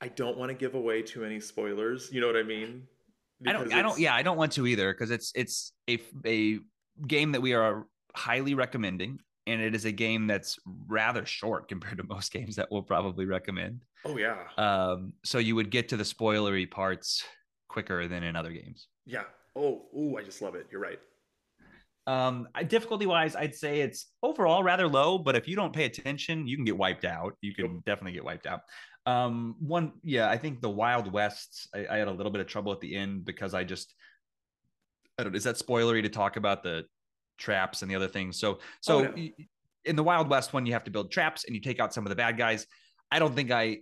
i 0.02 0.08
don't 0.10 0.38
want 0.38 0.50
to 0.50 0.54
give 0.54 0.76
away 0.76 1.02
too 1.02 1.22
many 1.22 1.40
spoilers 1.40 2.10
you 2.12 2.20
know 2.20 2.28
what 2.28 2.36
i 2.36 2.44
mean? 2.44 2.84
Because 3.42 3.56
i 3.56 3.64
don't 3.64 3.74
i 3.74 3.82
don't 3.82 4.00
yeah 4.00 4.14
i 4.14 4.22
don't 4.22 4.38
want 4.38 4.52
to 4.54 4.68
either 4.68 4.94
because 4.94 5.12
it's 5.12 5.32
it's 5.34 5.72
a, 5.90 6.00
a 6.26 6.60
game 7.08 7.32
that 7.32 7.42
we 7.42 7.54
are 7.54 7.86
highly 8.16 8.54
recommending 8.54 9.20
and 9.48 9.62
it 9.62 9.76
is 9.76 9.86
a 9.86 9.92
game 9.92 10.28
that's 10.28 10.58
rather 10.88 11.26
short 11.26 11.68
compared 11.68 11.98
to 11.98 12.04
most 12.04 12.32
games 12.38 12.56
that 12.56 12.68
we'll 12.72 12.84
probably 12.84 13.26
recommend. 13.26 13.84
Oh 14.06 14.18
yeah. 14.18 14.44
Um 14.58 15.14
so 15.24 15.38
you 15.38 15.56
would 15.56 15.70
get 15.70 15.90
to 15.90 15.98
the 15.98 16.04
spoilery 16.04 16.70
parts 16.70 17.24
quicker 17.74 18.08
than 18.08 18.24
in 18.24 18.36
other 18.36 18.52
games. 18.52 18.88
Yeah. 19.06 19.24
Oh, 19.56 19.82
oh, 19.96 20.18
I 20.18 20.24
just 20.24 20.42
love 20.42 20.56
it. 20.56 20.68
You're 20.72 20.80
right. 20.80 21.00
Um, 22.06 22.48
difficulty 22.68 23.06
wise, 23.06 23.36
I'd 23.36 23.56
say 23.56 23.82
it's 23.82 24.08
overall 24.22 24.64
rather 24.64 24.88
low, 24.88 25.18
but 25.18 25.36
if 25.36 25.48
you 25.48 25.56
don't 25.56 25.74
pay 25.74 25.86
attention, 25.86 26.48
you 26.48 26.56
can 26.56 26.66
get 26.66 26.78
wiped 26.78 27.06
out. 27.06 27.34
You 27.42 27.54
can 27.54 27.66
yep. 27.66 27.86
definitely 27.86 28.14
get 28.14 28.24
wiped 28.24 28.46
out. 28.46 28.62
Um, 29.06 29.56
one, 29.60 29.94
yeah, 30.04 30.30
I 30.30 30.38
think 30.38 30.62
the 30.62 30.70
Wild 30.70 31.12
West, 31.12 31.68
I, 31.76 31.86
I, 31.90 31.98
had 31.98 32.08
a 32.08 32.12
little 32.12 32.32
bit 32.32 32.40
of 32.40 32.48
trouble 32.48 32.72
at 32.72 32.80
the 32.80 32.96
end 32.96 33.26
because 33.26 33.54
I 33.54 33.66
just, 33.66 33.94
I 35.20 35.24
don't, 35.24 35.36
is 35.36 35.44
that 35.44 35.56
spoilery 35.56 36.02
to 36.04 36.10
talk 36.10 36.38
about 36.38 36.64
the 36.64 36.86
traps 37.38 37.82
and 37.82 37.92
the 37.92 37.96
other 37.96 38.08
things? 38.08 38.40
So, 38.40 38.60
so 38.82 39.00
oh, 39.00 39.14
no. 39.14 39.30
in 39.84 39.96
the 39.98 40.04
Wild 40.04 40.30
West 40.30 40.54
one, 40.54 40.66
you 40.66 40.72
have 40.72 40.86
to 40.86 40.92
build 40.92 41.12
traps 41.12 41.44
and 41.44 41.54
you 41.54 41.62
take 41.62 41.82
out 41.82 41.94
some 41.94 42.06
of 42.06 42.10
the 42.10 42.16
bad 42.16 42.38
guys. 42.38 42.66
I 43.12 43.20
don't 43.20 43.36
think 43.36 43.52
I 43.52 43.80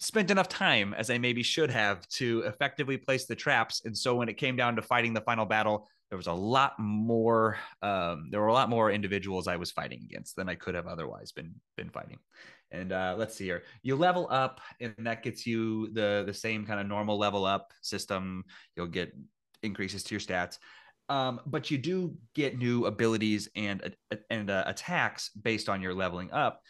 spent 0.00 0.30
enough 0.30 0.48
time 0.48 0.94
as 0.94 1.10
I 1.10 1.18
maybe 1.18 1.42
should 1.42 1.70
have 1.70 2.08
to 2.08 2.40
effectively 2.40 2.96
place 2.96 3.26
the 3.26 3.36
traps. 3.36 3.82
And 3.84 3.96
so 3.96 4.16
when 4.16 4.28
it 4.28 4.38
came 4.38 4.56
down 4.56 4.74
to 4.76 4.82
fighting 4.82 5.12
the 5.12 5.20
final 5.20 5.44
battle, 5.44 5.86
there 6.08 6.16
was 6.16 6.26
a 6.26 6.32
lot 6.32 6.72
more. 6.78 7.58
Um, 7.82 8.28
there 8.30 8.40
were 8.40 8.48
a 8.48 8.52
lot 8.52 8.68
more 8.68 8.90
individuals 8.90 9.46
I 9.46 9.56
was 9.56 9.70
fighting 9.70 10.00
against 10.02 10.34
than 10.36 10.48
I 10.48 10.56
could 10.56 10.74
have 10.74 10.86
otherwise 10.86 11.32
been 11.32 11.54
been 11.76 11.90
fighting. 11.90 12.18
And 12.72 12.92
uh, 12.92 13.14
let's 13.16 13.36
see 13.36 13.44
here. 13.44 13.62
You 13.82 13.94
level 13.94 14.26
up, 14.30 14.60
and 14.80 14.94
that 15.00 15.22
gets 15.22 15.46
you 15.46 15.92
the 15.92 16.24
the 16.26 16.34
same 16.34 16.66
kind 16.66 16.80
of 16.80 16.86
normal 16.86 17.18
level 17.18 17.44
up 17.44 17.72
system. 17.82 18.44
You'll 18.76 18.86
get 18.88 19.12
increases 19.62 20.02
to 20.04 20.14
your 20.14 20.20
stats. 20.20 20.58
Um, 21.08 21.40
but 21.46 21.70
you 21.70 21.78
do 21.78 22.16
get 22.34 22.58
new 22.58 22.86
abilities 22.86 23.48
and 23.54 23.94
and 24.30 24.50
uh, 24.50 24.64
attacks 24.66 25.30
based 25.30 25.68
on 25.68 25.82
your 25.82 25.94
leveling 25.94 26.32
up 26.32 26.62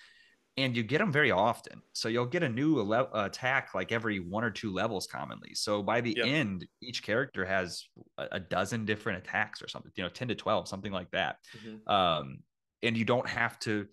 and 0.62 0.76
you 0.76 0.82
get 0.82 0.98
them 0.98 1.12
very 1.12 1.30
often. 1.30 1.82
So 1.92 2.08
you'll 2.08 2.26
get 2.26 2.42
a 2.42 2.48
new 2.48 2.80
attack 3.14 3.70
like 3.74 3.92
every 3.92 4.20
one 4.20 4.44
or 4.44 4.50
two 4.50 4.72
levels 4.72 5.06
commonly. 5.06 5.54
So 5.54 5.82
by 5.82 6.00
the 6.00 6.20
end, 6.22 6.66
each 6.82 7.02
character 7.02 7.44
has 7.44 7.84
a, 8.18 8.26
a, 8.32 8.40
dozen 8.40 8.84
different 8.84 9.18
attacks 9.18 9.62
or 9.62 9.68
something, 9.68 9.92
you 9.96 10.02
know, 10.02 10.08
10 10.08 10.28
to 10.28 10.34
12, 10.34 10.68
something 10.68 10.92
like 10.92 11.10
that. 11.12 11.36
Mm-hmm. 11.56 11.92
Um, 11.92 12.38
and 12.82 12.96
you 12.96 13.04
don't 13.04 13.28
have 13.28 13.58
to 13.60 13.86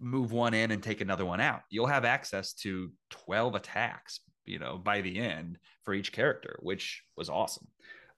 move 0.00 0.32
one 0.32 0.54
in 0.54 0.70
and 0.70 0.82
take 0.82 1.00
another 1.00 1.24
one 1.24 1.40
out. 1.40 1.62
You'll 1.70 1.86
have 1.86 2.04
access 2.04 2.52
to 2.54 2.90
12 3.10 3.54
attacks, 3.54 4.20
you 4.44 4.58
know, 4.58 4.78
by 4.78 5.00
the 5.00 5.18
end 5.18 5.58
for 5.84 5.94
each 5.94 6.12
character, 6.12 6.58
which 6.60 7.02
was 7.16 7.28
awesome. 7.28 7.68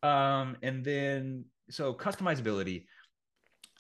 Um, 0.02 0.56
and 0.62 0.84
then 0.84 1.44
so 1.70 1.94
customizability, 1.94 2.86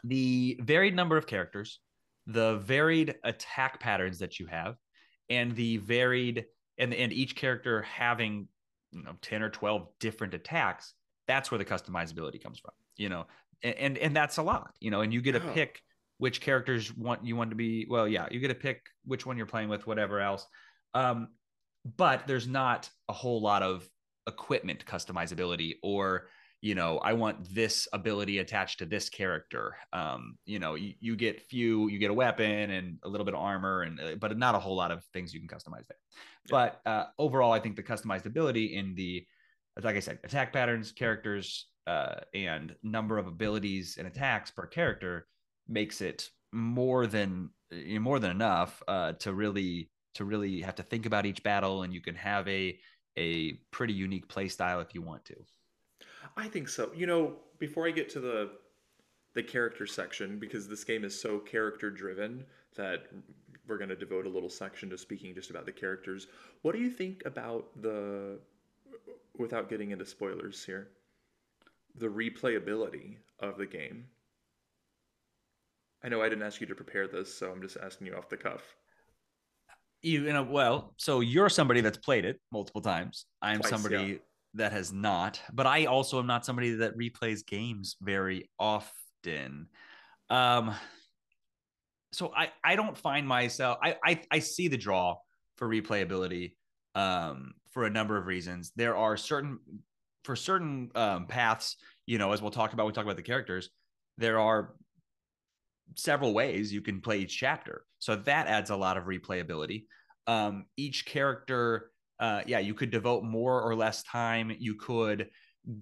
the 0.04 0.58
varied 0.62 0.94
number 0.94 1.16
of 1.16 1.26
characters, 1.26 1.80
the 2.26 2.58
varied 2.58 3.16
attack 3.24 3.80
patterns 3.80 4.18
that 4.18 4.38
you 4.38 4.46
have, 4.46 4.76
and 5.28 5.54
the 5.54 5.78
varied 5.78 6.46
and 6.78 6.94
and 6.94 7.12
each 7.12 7.36
character 7.36 7.82
having 7.82 8.48
you 8.92 9.02
know 9.02 9.12
10 9.22 9.42
or 9.42 9.50
12 9.50 9.88
different 10.00 10.34
attacks, 10.34 10.94
that's 11.26 11.50
where 11.50 11.58
the 11.58 11.64
customizability 11.64 12.42
comes 12.42 12.58
from, 12.58 12.72
you 12.96 13.08
know. 13.08 13.26
And 13.62 13.74
and, 13.76 13.98
and 13.98 14.16
that's 14.16 14.38
a 14.38 14.42
lot, 14.42 14.74
you 14.80 14.90
know, 14.90 15.00
and 15.00 15.12
you 15.12 15.20
get 15.20 15.32
to 15.32 15.42
oh. 15.42 15.52
pick 15.52 15.80
which 16.18 16.40
characters 16.40 16.96
want 16.96 17.24
you 17.24 17.36
want 17.36 17.50
to 17.50 17.56
be 17.56 17.86
well 17.88 18.06
yeah 18.06 18.26
you 18.30 18.40
get 18.40 18.48
to 18.48 18.54
pick 18.54 18.86
which 19.04 19.26
one 19.26 19.36
you're 19.36 19.46
playing 19.46 19.68
with 19.68 19.86
whatever 19.86 20.20
else 20.20 20.46
um, 20.94 21.28
but 21.96 22.26
there's 22.26 22.46
not 22.46 22.88
a 23.08 23.12
whole 23.12 23.42
lot 23.42 23.62
of 23.62 23.88
equipment 24.26 24.84
customizability 24.86 25.74
or 25.82 26.28
you 26.64 26.74
know 26.74 26.98
i 26.98 27.12
want 27.12 27.36
this 27.54 27.86
ability 27.92 28.38
attached 28.38 28.78
to 28.78 28.86
this 28.86 29.10
character 29.10 29.76
um, 29.92 30.38
you 30.46 30.58
know 30.58 30.74
you, 30.74 30.94
you 30.98 31.14
get 31.14 31.42
few 31.42 31.88
you 31.88 31.98
get 31.98 32.10
a 32.10 32.14
weapon 32.14 32.70
and 32.70 32.98
a 33.02 33.08
little 33.08 33.26
bit 33.26 33.34
of 33.34 33.40
armor 33.40 33.82
and 33.82 34.00
uh, 34.00 34.14
but 34.18 34.36
not 34.38 34.54
a 34.54 34.58
whole 34.58 34.74
lot 34.74 34.90
of 34.90 35.04
things 35.12 35.34
you 35.34 35.40
can 35.40 35.48
customize 35.48 35.86
there 35.86 35.98
yeah. 36.48 36.50
but 36.50 36.80
uh, 36.86 37.04
overall 37.18 37.52
i 37.52 37.60
think 37.60 37.76
the 37.76 37.82
customizability 37.82 38.72
in 38.72 38.94
the 38.94 39.26
like 39.82 39.94
i 39.94 40.00
said 40.00 40.18
attack 40.24 40.52
patterns 40.54 40.90
characters 40.90 41.66
uh, 41.86 42.14
and 42.32 42.74
number 42.82 43.18
of 43.18 43.26
abilities 43.26 43.96
and 43.98 44.08
attacks 44.08 44.50
per 44.50 44.66
character 44.66 45.26
makes 45.68 46.00
it 46.00 46.30
more 46.50 47.06
than 47.06 47.50
you 47.70 47.96
know, 47.96 48.00
more 48.00 48.18
than 48.18 48.30
enough 48.30 48.82
uh, 48.88 49.12
to 49.12 49.34
really 49.34 49.90
to 50.14 50.24
really 50.24 50.60
have 50.60 50.76
to 50.76 50.82
think 50.82 51.06
about 51.06 51.26
each 51.26 51.42
battle, 51.42 51.82
and 51.82 51.92
you 51.92 52.00
can 52.00 52.14
have 52.14 52.46
a 52.48 52.78
a 53.16 53.54
pretty 53.70 53.92
unique 53.92 54.28
play 54.28 54.48
style 54.48 54.80
if 54.80 54.94
you 54.94 55.02
want 55.02 55.24
to. 55.26 55.34
I 56.36 56.48
think 56.48 56.68
so. 56.68 56.90
You 56.94 57.06
know, 57.06 57.34
before 57.58 57.86
I 57.86 57.90
get 57.90 58.08
to 58.10 58.20
the 58.20 58.50
the 59.34 59.42
character 59.42 59.86
section, 59.86 60.38
because 60.38 60.68
this 60.68 60.84
game 60.84 61.04
is 61.04 61.20
so 61.20 61.38
character 61.38 61.90
driven 61.90 62.44
that 62.76 63.06
we're 63.66 63.78
going 63.78 63.88
to 63.88 63.96
devote 63.96 64.26
a 64.26 64.28
little 64.28 64.48
section 64.48 64.90
to 64.90 64.98
speaking 64.98 65.34
just 65.34 65.50
about 65.50 65.66
the 65.66 65.72
characters. 65.72 66.28
What 66.62 66.74
do 66.74 66.80
you 66.80 66.90
think 66.90 67.22
about 67.24 67.66
the, 67.80 68.38
without 69.36 69.68
getting 69.68 69.90
into 69.90 70.04
spoilers 70.06 70.64
here, 70.64 70.88
the 71.96 72.06
replayability 72.06 73.16
of 73.40 73.56
the 73.56 73.66
game? 73.66 74.04
I 76.04 76.08
know 76.08 76.22
I 76.22 76.28
didn't 76.28 76.44
ask 76.44 76.60
you 76.60 76.66
to 76.66 76.74
prepare 76.74 77.08
this, 77.08 77.32
so 77.32 77.50
I'm 77.50 77.62
just 77.62 77.78
asking 77.82 78.08
you 78.08 78.14
off 78.14 78.28
the 78.28 78.36
cuff. 78.36 78.62
You, 80.02 80.30
know, 80.32 80.42
well, 80.42 80.92
so 80.98 81.20
you're 81.20 81.48
somebody 81.48 81.80
that's 81.80 81.96
played 81.96 82.26
it 82.26 82.38
multiple 82.52 82.82
times. 82.82 83.24
I'm 83.40 83.60
Twice, 83.60 83.70
somebody 83.70 83.96
yeah. 84.04 84.16
That 84.54 84.72
has 84.72 84.92
not, 84.92 85.40
but 85.52 85.66
I 85.66 85.86
also 85.86 86.18
am 86.18 86.26
not 86.26 86.44
somebody 86.44 86.74
that 86.76 86.96
replays 86.96 87.46
games 87.46 87.96
very 88.00 88.50
often. 88.58 89.68
Um, 90.30 90.74
so 92.12 92.32
I 92.36 92.50
I 92.62 92.76
don't 92.76 92.96
find 92.96 93.26
myself 93.26 93.78
I 93.82 93.96
I, 94.04 94.20
I 94.30 94.38
see 94.38 94.68
the 94.68 94.76
draw 94.76 95.16
for 95.56 95.68
replayability 95.68 96.54
um, 96.94 97.54
for 97.72 97.84
a 97.84 97.90
number 97.90 98.16
of 98.16 98.26
reasons. 98.26 98.72
There 98.76 98.96
are 98.96 99.16
certain 99.16 99.58
for 100.24 100.36
certain 100.36 100.90
um, 100.94 101.26
paths, 101.26 101.76
you 102.06 102.18
know, 102.18 102.32
as 102.32 102.40
we'll 102.40 102.50
talk 102.50 102.72
about, 102.72 102.86
we 102.86 102.92
talk 102.92 103.04
about 103.04 103.16
the 103.16 103.22
characters. 103.22 103.70
There 104.16 104.38
are 104.38 104.74
several 105.96 106.32
ways 106.32 106.72
you 106.72 106.80
can 106.80 107.00
play 107.00 107.18
each 107.18 107.36
chapter. 107.36 107.84
So 107.98 108.16
that 108.16 108.46
adds 108.46 108.70
a 108.70 108.76
lot 108.76 108.96
of 108.96 109.04
replayability. 109.04 109.84
Um, 110.26 110.64
each 110.76 111.04
character, 111.04 111.90
uh, 112.20 112.42
yeah, 112.46 112.58
you 112.58 112.74
could 112.74 112.90
devote 112.90 113.24
more 113.24 113.60
or 113.62 113.74
less 113.74 114.02
time. 114.02 114.54
You 114.58 114.74
could 114.74 115.28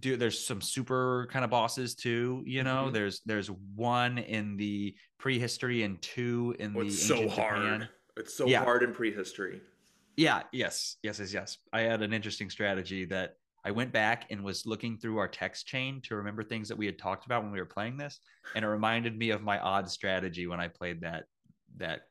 do. 0.01 0.17
There's 0.17 0.45
some 0.45 0.61
super 0.61 1.29
kind 1.31 1.45
of 1.45 1.51
bosses 1.51 1.95
too. 1.95 2.43
You 2.47 2.63
know, 2.63 2.85
mm-hmm. 2.85 2.95
there's 2.95 3.21
there's 3.27 3.49
one 3.49 4.19
in 4.19 4.57
the 4.57 4.95
prehistory 5.19 5.83
and 5.83 6.01
two 6.01 6.55
in 6.59 6.75
oh, 6.77 6.81
the. 6.81 6.87
It's 6.87 7.07
so 7.07 7.29
hard. 7.29 7.63
Japan. 7.63 7.89
It's 8.17 8.35
so 8.35 8.47
yeah. 8.47 8.65
hard 8.65 8.83
in 8.83 8.93
prehistory. 8.93 9.61
Yeah. 10.17 10.43
Yes. 10.53 10.97
Yes. 11.03 11.19
Yes. 11.19 11.33
Yes. 11.33 11.59
I 11.73 11.81
had 11.81 12.03
an 12.03 12.13
interesting 12.13 12.51
strategy 12.51 13.05
that 13.07 13.37
I 13.65 13.71
went 13.71 13.93
back 13.93 14.27
and 14.31 14.43
was 14.43 14.67
looking 14.67 14.99
through 14.99 15.19
our 15.19 15.29
text 15.29 15.67
chain 15.67 16.01
to 16.03 16.17
remember 16.17 16.43
things 16.43 16.69
that 16.69 16.77
we 16.77 16.87
had 16.87 16.99
talked 16.99 17.27
about 17.27 17.43
when 17.43 17.53
we 17.53 17.61
were 17.61 17.67
playing 17.67 17.97
this, 17.97 18.19
and 18.55 18.65
it 18.65 18.69
reminded 18.69 19.17
me 19.17 19.31
of 19.31 19.43
my 19.43 19.59
odd 19.61 19.89
strategy 19.89 20.47
when 20.47 20.61
I 20.61 20.69
played 20.69 21.03
that. 21.03 21.25
That 21.79 22.03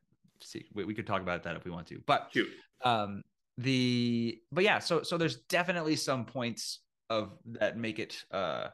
see, 0.42 0.66
we, 0.74 0.86
we 0.86 0.94
could 0.94 1.06
talk 1.06 1.22
about 1.22 1.44
that 1.44 1.56
if 1.56 1.66
we 1.66 1.72
want 1.72 1.88
to, 1.88 2.02
but 2.08 2.30
Cute. 2.32 2.50
um, 2.84 3.22
the 3.62 4.39
but 4.52 4.63
yeah, 4.63 4.80
so 4.80 5.04
so 5.04 5.17
there's 5.17 5.38
definitely 5.50 5.95
some 5.95 6.26
points 6.26 6.80
of 7.10 7.38
that 7.45 7.78
make 7.78 8.00
it 8.00 8.24
uh 8.32 8.67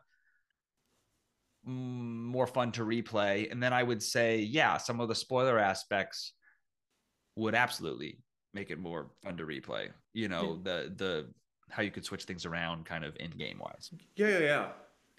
more 1.63 2.47
fun 2.47 2.71
to 2.73 2.83
replay, 2.83 3.51
and 3.51 3.61
then 3.61 3.73
I 3.73 3.83
would 3.83 4.01
say 4.01 4.39
yeah, 4.39 4.77
some 4.77 4.99
of 4.99 5.09
the 5.09 5.15
spoiler 5.15 5.59
aspects 5.59 6.33
would 7.35 7.55
absolutely 7.55 8.19
make 8.53 8.71
it 8.71 8.79
more 8.79 9.11
fun 9.23 9.37
to 9.37 9.45
replay. 9.45 9.89
You 10.13 10.29
know, 10.29 10.59
the 10.63 10.93
the 10.95 11.27
how 11.69 11.83
you 11.83 11.91
could 11.91 12.05
switch 12.05 12.23
things 12.23 12.45
around 12.45 12.85
kind 12.85 13.03
of 13.03 13.15
in 13.19 13.31
game 13.31 13.59
wise. 13.59 13.91
Yeah, 14.15 14.27
yeah, 14.29 14.39
yeah. 14.39 14.67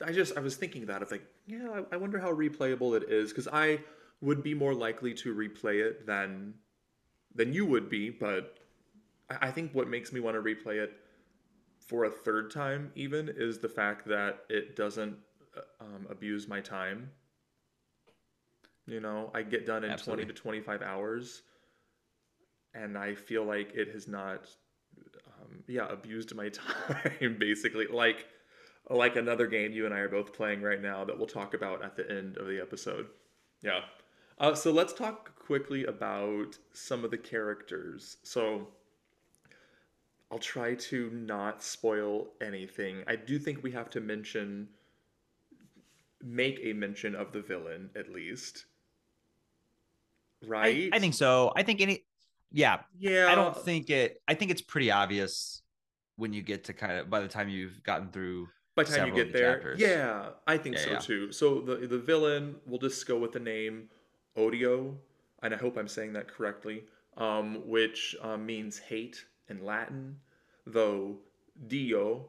I 0.04 0.12
just 0.12 0.36
I 0.36 0.40
was 0.40 0.56
thinking 0.56 0.86
that 0.86 1.02
of 1.02 1.10
like, 1.10 1.24
yeah, 1.46 1.68
I, 1.92 1.94
I 1.94 1.96
wonder 1.96 2.18
how 2.18 2.32
replayable 2.32 2.96
it 2.96 3.10
is 3.10 3.30
because 3.30 3.48
I 3.48 3.80
would 4.20 4.42
be 4.42 4.54
more 4.54 4.74
likely 4.74 5.14
to 5.14 5.34
replay 5.34 5.84
it 5.84 6.06
than 6.06 6.54
than 7.34 7.52
you 7.52 7.66
would 7.66 7.88
be, 7.90 8.10
but 8.10 8.58
I, 9.30 9.50
think 9.50 9.72
what 9.72 9.88
makes 9.88 10.12
me 10.12 10.20
want 10.20 10.36
to 10.36 10.42
replay 10.42 10.76
it 10.76 10.92
for 11.86 12.04
a 12.04 12.10
third 12.10 12.50
time 12.50 12.92
even 12.94 13.30
is 13.36 13.58
the 13.58 13.68
fact 13.68 14.06
that 14.08 14.40
it 14.48 14.76
doesn't 14.76 15.16
uh, 15.56 15.84
um, 15.84 16.06
abuse 16.10 16.48
my 16.48 16.60
time. 16.60 17.10
You 18.86 19.00
know, 19.00 19.30
I 19.34 19.42
get 19.42 19.66
done 19.66 19.84
in 19.84 19.90
Absolutely. 19.90 20.24
20 20.24 20.34
to 20.34 20.40
25 20.40 20.82
hours 20.82 21.42
and 22.74 22.96
I 22.96 23.14
feel 23.14 23.44
like 23.44 23.72
it 23.74 23.92
has 23.92 24.08
not 24.08 24.48
um, 25.26 25.62
yeah 25.66 25.86
abused 25.90 26.34
my 26.34 26.48
time 26.48 27.36
basically 27.38 27.86
like 27.86 28.26
like 28.90 29.16
another 29.16 29.46
game 29.46 29.72
you 29.72 29.84
and 29.84 29.94
I 29.94 29.98
are 29.98 30.08
both 30.08 30.32
playing 30.32 30.62
right 30.62 30.80
now 30.80 31.04
that 31.04 31.16
we'll 31.16 31.26
talk 31.26 31.54
about 31.54 31.84
at 31.84 31.96
the 31.96 32.10
end 32.10 32.38
of 32.38 32.46
the 32.46 32.60
episode. 32.60 33.06
Yeah. 33.62 33.80
Uh, 34.38 34.54
so 34.54 34.70
let's 34.70 34.92
talk 34.92 35.36
quickly 35.38 35.84
about 35.84 36.56
some 36.72 37.04
of 37.04 37.10
the 37.10 37.18
characters. 37.18 38.16
So 38.22 38.68
I'll 40.30 40.38
try 40.38 40.74
to 40.74 41.10
not 41.10 41.62
spoil 41.62 42.28
anything. 42.40 43.02
I 43.06 43.16
do 43.16 43.38
think 43.38 43.62
we 43.62 43.70
have 43.72 43.88
to 43.90 44.00
mention, 44.00 44.68
make 46.22 46.60
a 46.62 46.72
mention 46.74 47.14
of 47.14 47.32
the 47.32 47.40
villain 47.40 47.90
at 47.96 48.12
least. 48.12 48.66
Right? 50.46 50.90
I, 50.92 50.96
I 50.96 50.98
think 51.00 51.14
so. 51.14 51.52
I 51.56 51.62
think 51.62 51.80
any 51.80 52.04
yeah. 52.52 52.80
Yeah. 52.98 53.28
I 53.28 53.34
don't 53.34 53.56
think 53.56 53.90
it 53.90 54.20
I 54.28 54.34
think 54.34 54.50
it's 54.50 54.62
pretty 54.62 54.90
obvious 54.90 55.62
when 56.16 56.32
you 56.32 56.42
get 56.42 56.64
to 56.64 56.72
kind 56.72 56.98
of 56.98 57.08
by 57.08 57.20
the 57.20 57.28
time 57.28 57.48
you've 57.48 57.82
gotten 57.82 58.10
through 58.10 58.48
by 58.76 58.84
the 58.84 58.96
time 58.96 59.08
you 59.08 59.14
get 59.14 59.32
there. 59.32 59.54
Chapters. 59.54 59.80
Yeah, 59.80 60.28
I 60.46 60.56
think 60.56 60.76
yeah, 60.76 60.84
so 60.84 60.90
yeah. 60.90 60.98
too. 60.98 61.32
So 61.32 61.60
the 61.60 61.86
the 61.86 61.98
villain, 61.98 62.56
we'll 62.66 62.78
just 62.78 63.06
go 63.08 63.18
with 63.18 63.32
the 63.32 63.40
name 63.40 63.88
Odio, 64.36 64.94
and 65.42 65.52
I 65.52 65.56
hope 65.56 65.76
I'm 65.76 65.88
saying 65.88 66.12
that 66.12 66.28
correctly, 66.28 66.84
um, 67.16 67.66
which 67.66 68.14
uh, 68.22 68.36
means 68.36 68.78
hate 68.78 69.24
in 69.48 69.64
Latin, 69.64 70.16
though 70.66 71.16
Dio 71.66 72.26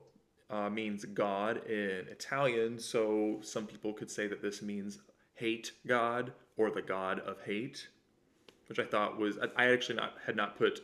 uh, 0.50 0.70
means 0.70 1.06
God 1.06 1.66
in 1.68 2.06
Italian. 2.10 2.80
So 2.80 3.40
some 3.42 3.68
people 3.68 3.94
could 3.94 4.10
say 4.10 4.28
that 4.28 4.42
this 4.42 4.62
means 4.62 5.00
hate 5.34 5.72
God 5.88 6.34
or 6.58 6.72
the 6.72 6.82
God 6.82 7.20
of 7.20 7.42
hate 7.46 7.88
which 8.70 8.80
I 8.80 8.86
thought 8.86 9.18
was 9.18 9.38
I 9.58 9.66
actually 9.66 9.96
not 9.96 10.14
had 10.26 10.36
not 10.36 10.58
put 10.58 10.82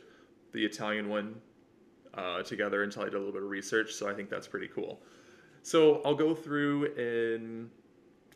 the 0.52 0.64
Italian 0.64 1.08
one 1.08 1.36
uh, 2.14 2.42
together 2.42 2.82
until 2.82 3.02
I 3.02 3.04
did 3.06 3.14
a 3.14 3.18
little 3.18 3.32
bit 3.32 3.42
of 3.42 3.48
research. 3.48 3.92
So 3.92 4.10
I 4.10 4.14
think 4.14 4.28
that's 4.28 4.48
pretty 4.48 4.68
cool. 4.68 5.00
So 5.62 6.02
I'll 6.04 6.14
go 6.14 6.34
through 6.34 6.86
in 6.96 7.70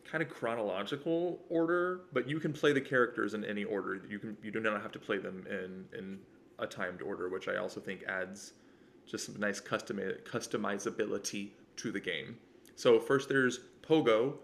kind 0.09 0.23
of 0.23 0.29
chronological 0.29 1.39
order, 1.49 2.01
but 2.13 2.27
you 2.27 2.39
can 2.39 2.53
play 2.53 2.73
the 2.73 2.81
characters 2.81 3.33
in 3.33 3.43
any 3.43 3.65
order. 3.65 4.01
You 4.09 4.19
can 4.19 4.37
you 4.41 4.51
do 4.51 4.61
not 4.61 4.81
have 4.81 4.91
to 4.93 4.99
play 4.99 5.17
them 5.17 5.45
in 5.49 5.85
in 5.97 6.19
a 6.61 6.67
timed 6.67 7.01
order, 7.01 7.27
which 7.27 7.47
I 7.49 7.57
also 7.57 7.81
think 7.81 8.03
adds 8.07 8.53
just 9.05 9.25
some 9.25 9.39
nice 9.39 9.59
custom 9.59 9.99
customizability 10.23 11.49
to 11.77 11.91
the 11.91 11.99
game. 11.99 12.37
So 12.75 12.99
first 12.99 13.27
there's 13.27 13.59
Pogo 13.81 14.35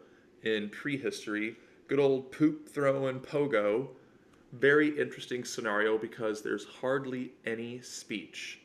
in 0.44 0.70
prehistory, 0.70 1.56
good 1.88 2.00
old 2.00 2.32
poop 2.32 2.68
throwing 2.68 3.20
Pogo 3.20 3.90
Very 4.54 4.98
interesting 5.00 5.44
scenario 5.44 5.98
because 5.98 6.42
there's 6.42 6.66
hardly 6.66 7.34
any 7.46 7.82
speech. 7.82 8.62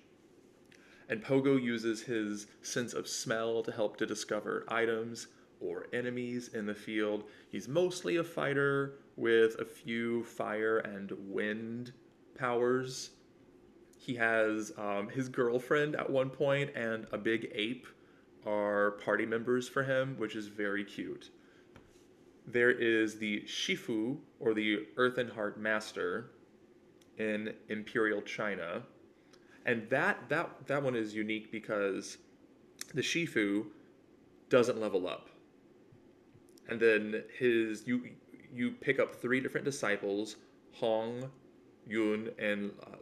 And 1.09 1.23
Pogo 1.23 1.61
uses 1.61 2.03
his 2.03 2.47
sense 2.63 2.95
of 2.95 3.09
smell 3.09 3.63
to 3.65 3.73
help 3.73 3.97
to 3.99 4.07
discover 4.07 4.65
items 4.69 5.27
or 5.61 5.87
enemies 5.93 6.51
in 6.55 6.67
the 6.67 6.75
field. 6.75 7.25
He's 7.51 7.69
mostly 7.69 8.17
a 8.17 8.25
fighter 8.25 8.95
with 9.17 9.61
a 9.61 9.65
few 9.65 10.25
fire 10.25 10.79
and 10.79 11.13
wind 11.29 11.93
powers. 12.37 13.11
He 14.03 14.17
has 14.17 14.73
um, 14.77 15.09
his 15.11 15.29
girlfriend 15.29 15.95
at 15.95 16.11
one 16.11 16.29
point 16.29 16.71
and 16.75 17.07
a 17.13 17.19
big 17.19 17.53
ape 17.55 17.87
are 18.45 18.93
party 19.05 19.25
members 19.25 19.69
for 19.69 19.85
him, 19.85 20.17
which 20.19 20.35
is 20.35 20.49
very 20.49 20.85
cute. 20.85 21.31
There 22.45 22.73
is 22.73 23.21
the 23.21 23.43
Shifu, 23.43 24.17
or 24.41 24.55
the 24.55 24.89
Earthen 24.97 25.29
Heart 25.29 25.61
Master, 25.61 26.33
in 27.19 27.55
Imperial 27.69 28.21
China, 28.23 28.83
and 29.67 29.89
that 29.91 30.29
that 30.29 30.67
that 30.67 30.83
one 30.83 30.97
is 30.97 31.15
unique 31.15 31.53
because 31.53 32.19
the 32.95 33.03
Shifu 33.03 33.67
doesn't 34.49 34.81
level 34.81 35.07
up, 35.07 35.29
and 36.69 36.81
then 36.81 37.23
his 37.39 37.87
you 37.87 38.09
you 38.53 38.73
pick 38.73 38.99
up 38.99 39.15
three 39.15 39.39
different 39.39 39.65
disciples, 39.65 40.39
Hong, 40.73 41.31
Yun, 41.87 42.31
and 42.41 42.73
uh, 42.85 42.97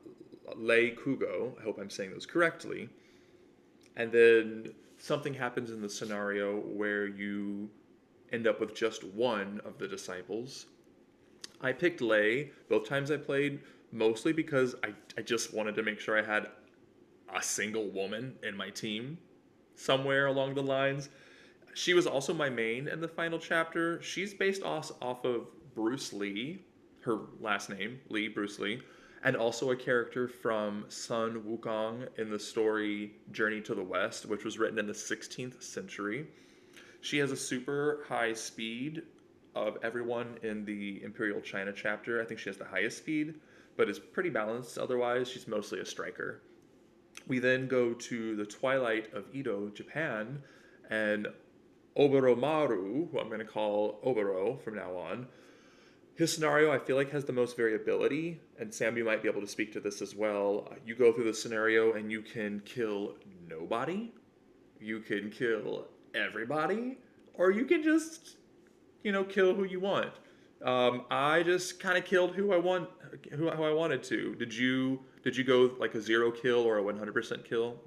Lei 0.57 0.91
Kugo. 0.91 1.59
I 1.59 1.63
hope 1.63 1.79
I'm 1.79 1.91
saying 1.91 2.13
those 2.13 2.27
correctly. 2.27 2.89
And 3.97 4.13
then 4.13 4.73
something 4.99 5.35
happens 5.35 5.71
in 5.71 5.81
the 5.81 5.89
scenario 5.89 6.61
where 6.61 7.07
you 7.07 7.71
end 8.33 8.47
up 8.47 8.61
with 8.61 8.75
just 8.75 9.05
one 9.05 9.61
of 9.65 9.79
the 9.79 9.89
disciples. 9.89 10.67
I 11.61 11.73
picked 11.73 12.01
Lei 12.01 12.51
both 12.69 12.89
times 12.89 13.11
I 13.11 13.17
played, 13.17 13.61
mostly 13.93 14.33
because 14.33 14.75
I, 14.85 14.95
I 15.19 15.23
just 15.23 15.53
wanted 15.53 15.75
to 15.77 15.83
make 15.83 16.01
sure 16.01 16.19
I 16.19 16.25
had 16.25 16.49
a 17.35 17.43
single 17.43 17.89
woman 17.91 18.37
in 18.43 18.57
my 18.57 18.71
team 18.71 19.19
somewhere 19.75 20.27
along 20.27 20.55
the 20.55 20.63
lines. 20.63 21.09
She 21.75 21.95
was 21.95 22.07
also 22.07 22.35
my 22.35 22.51
main 22.51 22.89
in 22.89 23.01
the 23.01 23.09
final 23.09 23.39
chapter. 23.39 24.03
She's 24.03 24.35
based 24.35 24.63
off, 24.63 24.91
off 25.01 25.25
of 25.25 25.47
Bruce 25.75 26.13
Lee, 26.13 26.65
her 27.03 27.21
last 27.41 27.71
name, 27.71 28.01
Lee, 28.09 28.29
Bruce 28.29 28.59
Lee, 28.59 28.83
and 29.23 29.37
also 29.37 29.71
a 29.71 29.77
character 29.77 30.29
from 30.29 30.87
Sun 30.89 31.43
Wukong 31.43 32.09
in 32.19 32.31
the 32.31 32.39
story 32.39 33.13
Journey 33.33 33.61
to 33.63 33.75
the 33.75 33.83
West, 33.83 34.27
which 34.27 34.45
was 34.45 34.59
written 34.59 34.79
in 34.79 34.87
the 34.87 34.93
16th 34.93 35.63
century. 35.63 36.27
She 37.03 37.19
has 37.19 37.31
a 37.31 37.37
super 37.37 38.05
high 38.09 38.33
speed 38.33 39.03
of 39.55 39.79
everyone 39.83 40.39
in 40.43 40.65
the 40.65 41.03
Imperial 41.03 41.41
China 41.41 41.73
chapter. 41.73 42.23
I 42.23 42.25
think 42.25 42.41
she 42.41 42.49
has 42.49 42.57
the 42.57 42.65
highest 42.65 42.99
speed, 42.99 43.35
but 43.77 43.89
is 43.89 43.99
pretty 43.99 44.31
balanced 44.31 44.79
otherwise. 44.79 45.29
She's 45.29 45.49
mostly 45.49 45.81
a 45.81 45.87
striker. 45.87 46.41
We 47.27 47.39
then 47.39 47.67
go 47.69 47.93
to 47.93 48.37
the 48.37 48.47
twilight 48.47 49.13
of 49.13 49.25
Edo, 49.35 49.69
Japan, 49.71 50.43
and 50.89 51.29
Oboromaru, 51.97 53.11
who 53.11 53.19
I'm 53.19 53.29
going 53.29 53.41
to 53.41 53.45
call 53.45 54.01
Oboro 54.05 54.63
from 54.63 54.77
now 54.77 54.97
on. 54.97 55.27
His 56.21 56.35
scenario, 56.35 56.71
I 56.71 56.79
feel 56.79 56.97
like, 56.97 57.11
has 57.13 57.25
the 57.25 57.33
most 57.33 57.57
variability, 57.57 58.43
and 58.59 58.75
Sam, 58.75 58.95
you 58.95 59.07
might 59.07 59.23
be 59.23 59.29
able 59.31 59.41
to 59.41 59.47
speak 59.47 59.73
to 59.73 59.81
this 59.81 60.03
as 60.03 60.15
well. 60.15 60.71
You 60.85 60.95
go 60.95 61.15
through 61.15 61.25
the 61.25 61.33
scenario 61.33 61.95
and 61.95 62.13
you 62.13 62.21
can 62.21 62.61
kill 62.67 63.15
nobody, 63.49 64.13
you 64.79 65.01
can 65.01 65.31
kill 65.31 65.89
everybody, 66.15 66.99
or 67.33 67.53
you 67.53 67.65
can 67.65 67.83
just, 67.83 68.37
you 69.03 69.13
know, 69.13 69.25
kill 69.25 69.55
who 69.55 69.65
you 69.65 69.81
want. 69.81 70.13
Um, 70.63 71.07
I 71.11 71.43
just 71.43 71.81
kind 71.81 71.97
of 71.97 72.05
killed 72.05 72.35
who 72.35 72.53
I 72.53 72.59
want, 72.59 72.91
who, 73.33 73.49
who 73.49 73.63
I 73.63 73.73
wanted 73.73 74.03
to. 74.03 74.35
Did 74.35 74.55
you? 74.55 75.01
Did 75.25 75.35
you 75.39 75.45
go 75.45 75.71
like 75.79 75.95
a 75.95 76.03
zero 76.03 76.31
kill 76.31 76.61
or 76.65 76.81
a 76.81 76.83
100% 76.83 77.47
kill? 77.47 77.81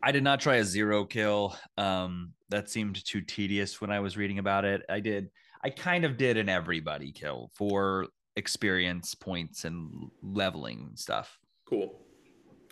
I 0.00 0.12
did 0.12 0.22
not 0.22 0.38
try 0.38 0.56
a 0.58 0.64
zero 0.64 1.04
kill. 1.04 1.56
Um, 1.76 2.34
that 2.50 2.70
seemed 2.70 3.04
too 3.04 3.20
tedious 3.20 3.80
when 3.80 3.90
I 3.90 3.98
was 3.98 4.16
reading 4.16 4.38
about 4.38 4.64
it. 4.64 4.82
I 4.88 5.00
did. 5.00 5.30
I 5.62 5.70
kind 5.70 6.04
of 6.04 6.16
did 6.16 6.36
an 6.36 6.48
everybody 6.48 7.12
kill 7.12 7.50
for 7.54 8.06
experience 8.36 9.14
points 9.14 9.64
and 9.64 10.10
leveling 10.22 10.92
stuff. 10.94 11.38
Cool, 11.64 11.94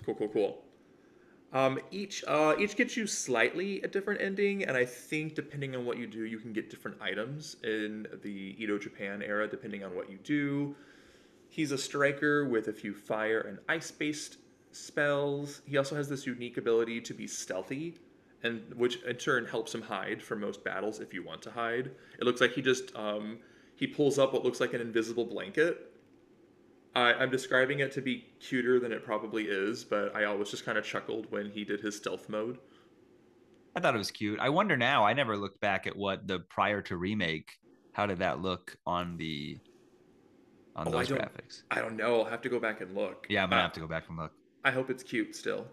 cool, 0.04 0.14
cool, 0.14 0.28
cool. 0.28 0.62
Um, 1.52 1.78
each 1.90 2.24
uh, 2.26 2.54
each 2.58 2.76
gets 2.76 2.96
you 2.96 3.06
slightly 3.06 3.80
a 3.82 3.88
different 3.88 4.20
ending, 4.20 4.64
and 4.64 4.76
I 4.76 4.84
think 4.84 5.34
depending 5.34 5.74
on 5.74 5.84
what 5.84 5.96
you 5.96 6.06
do, 6.06 6.24
you 6.24 6.38
can 6.38 6.52
get 6.52 6.70
different 6.70 7.00
items 7.00 7.56
in 7.62 8.06
the 8.22 8.56
Edo 8.58 8.78
Japan 8.78 9.22
era, 9.22 9.48
depending 9.48 9.84
on 9.84 9.94
what 9.94 10.10
you 10.10 10.18
do. 10.18 10.74
He's 11.48 11.72
a 11.72 11.78
striker 11.78 12.46
with 12.46 12.68
a 12.68 12.72
few 12.72 12.92
fire 12.92 13.40
and 13.40 13.58
ice 13.68 13.90
based 13.90 14.38
spells. 14.72 15.62
He 15.64 15.78
also 15.78 15.94
has 15.96 16.08
this 16.08 16.26
unique 16.26 16.58
ability 16.58 17.00
to 17.02 17.14
be 17.14 17.26
stealthy, 17.26 17.96
and 18.42 18.74
which 18.74 19.02
in 19.02 19.16
turn 19.16 19.46
helps 19.46 19.74
him 19.74 19.82
hide 19.82 20.22
for 20.22 20.36
most 20.36 20.62
battles 20.64 21.00
if 21.00 21.12
you 21.14 21.24
want 21.24 21.42
to 21.42 21.50
hide. 21.50 21.90
It 22.18 22.24
looks 22.24 22.40
like 22.40 22.52
he 22.52 22.62
just 22.62 22.94
um, 22.96 23.38
he 23.74 23.86
pulls 23.86 24.18
up 24.18 24.32
what 24.32 24.44
looks 24.44 24.60
like 24.60 24.74
an 24.74 24.80
invisible 24.80 25.24
blanket 25.24 25.92
I, 26.96 27.12
I'm 27.12 27.30
describing 27.30 27.80
it 27.80 27.92
to 27.92 28.00
be 28.00 28.24
cuter 28.40 28.80
than 28.80 28.90
it 28.90 29.04
probably 29.04 29.44
is, 29.44 29.84
but 29.84 30.16
I 30.16 30.24
always 30.24 30.50
just 30.50 30.64
kind 30.64 30.78
of 30.78 30.84
chuckled 30.84 31.30
when 31.30 31.50
he 31.50 31.62
did 31.62 31.82
his 31.82 31.94
stealth 31.94 32.30
mode. 32.30 32.58
I 33.76 33.80
thought 33.80 33.94
it 33.94 33.98
was 33.98 34.10
cute. 34.10 34.40
I 34.40 34.48
wonder 34.48 34.78
now. 34.78 35.04
I 35.04 35.12
never 35.12 35.36
looked 35.36 35.60
back 35.60 35.86
at 35.86 35.94
what 35.94 36.26
the 36.26 36.38
prior 36.38 36.80
to 36.82 36.96
remake. 36.96 37.58
How 37.92 38.06
did 38.06 38.20
that 38.20 38.40
look 38.40 38.76
on 38.86 39.18
the 39.18 39.58
on 40.74 40.88
oh, 40.88 40.92
those 40.92 41.12
I 41.12 41.16
graphics? 41.16 41.64
I 41.70 41.80
don't 41.80 41.96
know. 41.96 42.22
I'll 42.22 42.30
have 42.30 42.40
to 42.40 42.48
go 42.48 42.58
back 42.58 42.80
and 42.80 42.94
look. 42.94 43.26
Yeah, 43.28 43.42
I'm 43.42 43.50
gonna 43.50 43.60
uh, 43.60 43.64
have 43.64 43.74
to 43.74 43.80
go 43.80 43.86
back 43.86 44.04
and 44.08 44.16
look. 44.16 44.32
I 44.64 44.70
hope 44.70 44.88
it's 44.88 45.02
cute 45.02 45.36
still. 45.36 45.66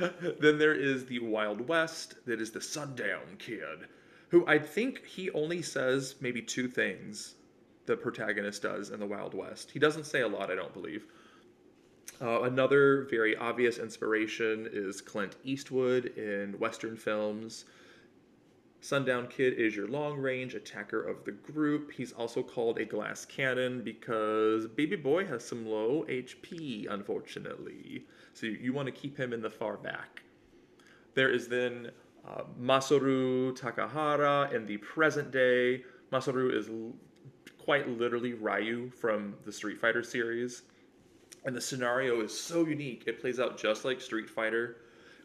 then 0.40 0.58
there 0.58 0.74
is 0.74 1.06
the 1.06 1.18
Wild 1.20 1.68
West. 1.68 2.14
That 2.26 2.40
is 2.40 2.50
the 2.50 2.60
Sundown 2.60 3.36
Kid, 3.38 3.88
who 4.28 4.46
I 4.46 4.58
think 4.58 5.04
he 5.06 5.30
only 5.30 5.62
says 5.62 6.16
maybe 6.20 6.42
two 6.42 6.68
things 6.68 7.34
the 7.86 7.96
protagonist 7.96 8.62
does 8.62 8.90
in 8.90 9.00
the 9.00 9.06
Wild 9.06 9.34
West. 9.34 9.70
He 9.70 9.78
doesn't 9.78 10.04
say 10.04 10.20
a 10.20 10.28
lot, 10.28 10.50
I 10.50 10.54
don't 10.54 10.72
believe. 10.72 11.06
Uh, 12.20 12.42
another 12.42 13.06
very 13.10 13.36
obvious 13.36 13.78
inspiration 13.78 14.68
is 14.72 15.00
Clint 15.00 15.36
Eastwood 15.42 16.06
in 16.18 16.58
Western 16.58 16.96
films. 16.96 17.64
Sundown 18.82 19.28
Kid 19.28 19.54
is 19.54 19.76
your 19.76 19.86
long 19.88 20.16
range 20.18 20.54
attacker 20.54 21.02
of 21.02 21.24
the 21.24 21.32
group. 21.32 21.92
He's 21.92 22.12
also 22.12 22.42
called 22.42 22.78
a 22.78 22.84
glass 22.84 23.26
cannon 23.26 23.82
because 23.82 24.66
Baby 24.66 24.96
Boy 24.96 25.26
has 25.26 25.44
some 25.44 25.66
low 25.66 26.06
HP, 26.08 26.86
unfortunately. 26.90 28.06
So 28.32 28.46
you, 28.46 28.72
want 28.72 28.86
to 28.86 28.92
keep 28.92 29.18
him 29.18 29.34
in 29.34 29.42
the 29.42 29.50
far 29.50 29.76
back. 29.76 30.22
There 31.14 31.30
is 31.30 31.46
then 31.46 31.90
uh, 32.26 32.44
Masaru 32.58 33.52
Takahara 33.58 34.52
in 34.54 34.64
the 34.64 34.78
present 34.78 35.30
day. 35.30 35.82
Masaru 36.10 36.54
is 36.54 36.70
quite 37.58 37.86
literally 37.86 38.32
Ryu 38.32 38.90
from 38.90 39.34
the 39.44 39.52
Street 39.52 39.78
Fighter 39.78 40.02
series. 40.02 40.62
And 41.44 41.54
the 41.54 41.60
scenario 41.60 42.22
is 42.22 42.38
so 42.38 42.64
unique. 42.64 43.04
It 43.06 43.20
plays 43.20 43.40
out 43.40 43.58
just 43.58 43.84
like 43.84 44.00
Street 44.00 44.28
Fighter, 44.28 44.76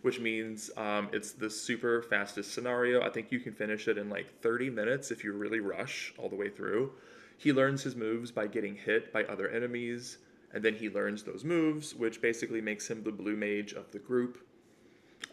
which 0.05 0.19
means 0.19 0.69
um, 0.77 1.09
it's 1.13 1.31
the 1.31 1.49
super 1.49 2.03
fastest 2.03 2.53
scenario. 2.53 3.01
I 3.01 3.09
think 3.09 3.31
you 3.31 3.39
can 3.39 3.53
finish 3.53 3.87
it 3.87 3.97
in 3.97 4.07
like 4.07 4.39
30 4.43 4.69
minutes 4.69 5.09
if 5.09 5.23
you 5.23 5.33
really 5.33 5.61
rush 5.61 6.13
all 6.19 6.29
the 6.29 6.35
way 6.35 6.47
through. 6.47 6.91
He 7.39 7.51
learns 7.51 7.81
his 7.81 7.95
moves 7.95 8.29
by 8.29 8.45
getting 8.45 8.75
hit 8.75 9.11
by 9.11 9.23
other 9.23 9.49
enemies, 9.49 10.19
and 10.53 10.63
then 10.63 10.75
he 10.75 10.91
learns 10.91 11.23
those 11.23 11.43
moves, 11.43 11.95
which 11.95 12.21
basically 12.21 12.61
makes 12.61 12.87
him 12.87 13.01
the 13.01 13.11
blue 13.11 13.35
mage 13.35 13.73
of 13.73 13.89
the 13.89 13.97
group. 13.97 14.47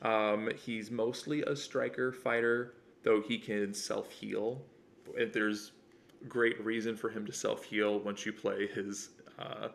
Um, 0.00 0.50
he's 0.64 0.90
mostly 0.90 1.42
a 1.42 1.54
striker 1.54 2.10
fighter, 2.10 2.72
though 3.02 3.20
he 3.20 3.36
can 3.36 3.74
self 3.74 4.10
heal. 4.10 4.62
If 5.14 5.34
there's 5.34 5.72
great 6.28 6.58
reason 6.64 6.96
for 6.96 7.10
him 7.10 7.26
to 7.26 7.32
self 7.34 7.62
heal 7.64 7.98
once 7.98 8.24
you 8.24 8.32
play 8.32 8.68
his 8.68 9.10
uh, 9.38 9.68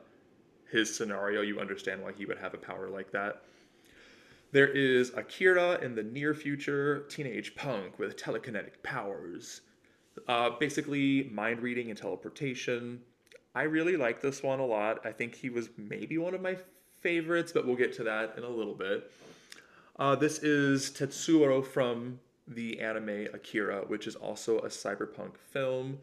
his 0.71 0.95
scenario. 0.95 1.41
You 1.41 1.59
understand 1.59 2.01
why 2.01 2.13
he 2.13 2.25
would 2.25 2.39
have 2.39 2.55
a 2.55 2.57
power 2.57 2.89
like 2.89 3.11
that. 3.11 3.43
There 4.53 4.67
is 4.67 5.11
Akira 5.13 5.79
in 5.81 5.95
the 5.95 6.03
near 6.03 6.33
future, 6.33 7.05
teenage 7.09 7.53
punk 7.55 7.99
with 7.99 8.15
telekinetic 8.15 8.81
powers. 8.81 9.61
Uh, 10.27 10.51
basically, 10.51 11.29
mind 11.33 11.61
reading 11.61 11.89
and 11.89 11.99
teleportation. 11.99 13.01
I 13.53 13.63
really 13.63 13.97
like 13.97 14.21
this 14.21 14.41
one 14.41 14.59
a 14.59 14.65
lot. 14.65 15.05
I 15.05 15.11
think 15.11 15.35
he 15.35 15.49
was 15.49 15.69
maybe 15.77 16.17
one 16.17 16.33
of 16.33 16.41
my 16.41 16.57
favorites, 17.01 17.51
but 17.51 17.67
we'll 17.67 17.75
get 17.75 17.93
to 17.97 18.03
that 18.05 18.35
in 18.37 18.43
a 18.43 18.49
little 18.49 18.73
bit. 18.73 19.11
Uh, 19.99 20.15
this 20.15 20.39
is 20.39 20.91
Tetsuo 20.91 21.65
from 21.65 22.19
the 22.47 22.79
anime 22.79 23.27
Akira, 23.33 23.81
which 23.87 24.07
is 24.07 24.15
also 24.15 24.59
a 24.59 24.67
cyberpunk 24.67 25.35
film. 25.51 25.97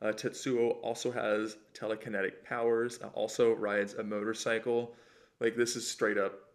Uh, 0.00 0.12
Tetsuo 0.12 0.76
also 0.82 1.10
has 1.10 1.56
telekinetic 1.74 2.44
powers, 2.44 3.00
uh, 3.02 3.08
also 3.14 3.54
rides 3.54 3.94
a 3.94 4.04
motorcycle. 4.04 4.94
Like, 5.40 5.56
this 5.56 5.74
is 5.74 5.88
straight 5.90 6.18
up 6.18 6.47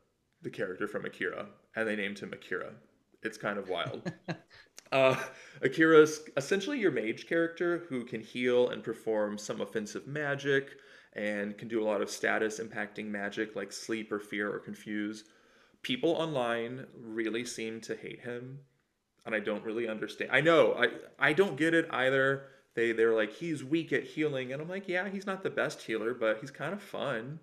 the 0.44 0.50
character 0.50 0.88
from 0.88 1.06
Akira, 1.06 1.48
and 1.76 1.88
they 1.88 1.96
named 1.96 2.20
him 2.20 2.34
Akira. 2.34 2.74
It's 3.24 3.38
kind 3.38 3.58
of 3.58 3.70
wild. 3.70 4.12
uh, 4.92 5.16
Akira's 5.62 6.22
essentially 6.38 6.80
your 6.80 6.92
mage 6.92 7.28
character 7.28 7.86
who 7.90 8.04
can 8.04 8.22
heal 8.22 8.70
and 8.70 8.84
perform 8.84 9.38
some 9.38 9.62
offensive 9.62 10.08
magic 10.08 10.78
and 11.14 11.58
can 11.58 11.68
do 11.68 11.82
a 11.82 11.86
lot 11.86 12.02
of 12.02 12.10
status 12.10 12.60
impacting 12.60 13.06
magic 13.06 13.56
like 13.56 13.72
sleep 13.72 14.12
or 14.12 14.20
fear 14.20 14.54
or 14.54 14.60
confuse. 14.60 15.26
People 15.82 16.12
online 16.12 16.86
really 17.00 17.46
seem 17.46 17.82
to 17.82 17.96
hate 17.96 18.22
him, 18.22 18.60
and 19.26 19.36
I 19.36 19.40
don't 19.40 19.64
really 19.64 19.88
understand. 19.88 20.32
I 20.34 20.42
know 20.42 20.74
I 20.74 20.88
I 21.20 21.34
don't 21.34 21.58
get 21.58 21.74
it 21.74 21.88
either. 21.92 22.48
They 22.76 22.92
they're 22.92 23.14
like 23.14 23.34
he's 23.34 23.64
weak 23.64 23.94
at 23.94 24.04
healing, 24.04 24.54
and 24.54 24.62
I'm 24.62 24.70
like, 24.70 24.88
yeah, 24.88 25.10
he's 25.10 25.26
not 25.26 25.44
the 25.44 25.50
best 25.50 25.82
healer, 25.82 26.14
but 26.14 26.40
he's 26.40 26.52
kind 26.52 26.74
of 26.74 26.82
fun. 26.82 27.40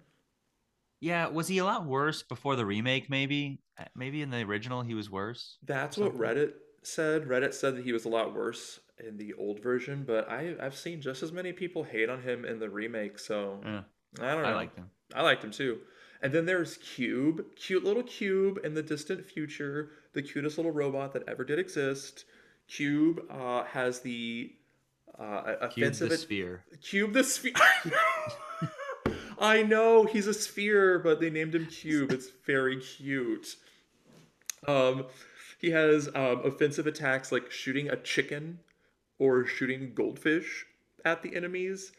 Yeah, 1.01 1.29
was 1.29 1.49
he 1.49 1.59
a 1.59 1.65
lot 1.65 1.87
worse 1.87 2.23
before 2.23 2.57
the 2.57 2.67
remake? 2.67 3.09
Maybe, 3.11 3.63
Uh, 3.79 3.85
maybe 3.95 4.21
in 4.23 4.31
the 4.31 4.43
original 4.43 4.83
he 4.83 4.95
was 4.95 5.11
worse. 5.11 5.57
That's 5.65 5.97
what 5.97 6.17
Reddit 6.17 6.53
said. 6.83 7.25
Reddit 7.27 7.55
said 7.55 7.77
that 7.77 7.85
he 7.85 7.93
was 7.93 8.05
a 8.05 8.09
lot 8.09 8.35
worse 8.35 8.81
in 8.99 9.17
the 9.17 9.33
old 9.35 9.63
version, 9.63 10.05
but 10.07 10.29
I 10.29 10.55
I've 10.61 10.77
seen 10.77 11.01
just 11.01 11.23
as 11.23 11.33
many 11.33 11.53
people 11.53 11.83
hate 11.85 12.11
on 12.11 12.21
him 12.23 12.45
in 12.45 12.59
the 12.59 12.69
remake, 12.69 13.19
so 13.19 13.61
Yeah, 13.65 13.83
I 14.21 14.35
don't 14.35 14.43
know. 14.43 14.49
I 14.51 14.55
liked 14.55 14.77
him. 14.77 14.91
I 15.15 15.23
liked 15.23 15.43
him 15.43 15.51
too. 15.51 15.81
And 16.23 16.33
then 16.35 16.45
there's 16.45 16.77
Cube, 16.77 17.45
cute 17.57 17.83
little 17.83 18.03
Cube 18.03 18.59
in 18.63 18.75
the 18.75 18.83
distant 18.83 19.25
future, 19.25 19.93
the 20.13 20.21
cutest 20.21 20.59
little 20.59 20.73
robot 20.73 21.15
that 21.15 21.23
ever 21.27 21.45
did 21.45 21.59
exist. 21.59 22.27
Cube 22.69 23.23
uh, 23.31 23.65
has 23.65 24.01
the 24.01 24.53
uh, 25.19 25.67
Cube 25.69 25.85
offensive 25.85 26.11
the 26.11 26.19
sphere. 26.19 26.65
Cube 26.83 27.15
the 27.15 27.25
sphere. 27.25 27.53
I 29.41 29.63
know. 29.63 30.05
He's 30.05 30.27
a 30.27 30.35
sphere, 30.35 30.99
but 30.99 31.19
they 31.19 31.31
named 31.31 31.55
him 31.55 31.67
Cube. 31.67 32.13
It's 32.13 32.29
very 32.47 32.77
cute. 32.77 33.57
Um, 34.69 35.07
he 35.59 35.71
has 35.71 36.09
um, 36.09 36.43
offensive 36.45 36.87
attacks 36.87 37.33
like 37.33 37.51
shooting 37.51 37.89
a 37.89 37.97
chicken 37.97 38.59
or 39.19 39.47
shooting 39.47 39.93
goldfish 39.95 40.67
at 41.07 41.23
the 41.23 41.35
enemies. 41.35 41.93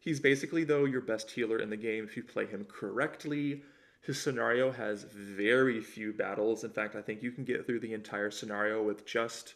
He's 0.00 0.18
basically, 0.18 0.64
though, 0.64 0.84
your 0.84 1.00
best 1.00 1.30
healer 1.30 1.58
in 1.58 1.70
the 1.70 1.76
game 1.76 2.04
if 2.04 2.16
you 2.16 2.24
play 2.24 2.46
him 2.46 2.66
correctly. 2.68 3.62
His 4.02 4.20
scenario 4.20 4.72
has 4.72 5.04
very 5.04 5.80
few 5.80 6.12
battles. 6.12 6.64
In 6.64 6.70
fact, 6.70 6.96
I 6.96 7.02
think 7.02 7.22
you 7.22 7.30
can 7.30 7.44
get 7.44 7.66
through 7.66 7.80
the 7.80 7.94
entire 7.94 8.30
scenario 8.30 8.82
with 8.82 9.06
just 9.06 9.54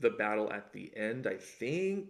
the 0.00 0.10
battle 0.10 0.52
at 0.52 0.72
the 0.72 0.90
end. 0.96 1.26
I 1.26 1.36
think 1.36 2.08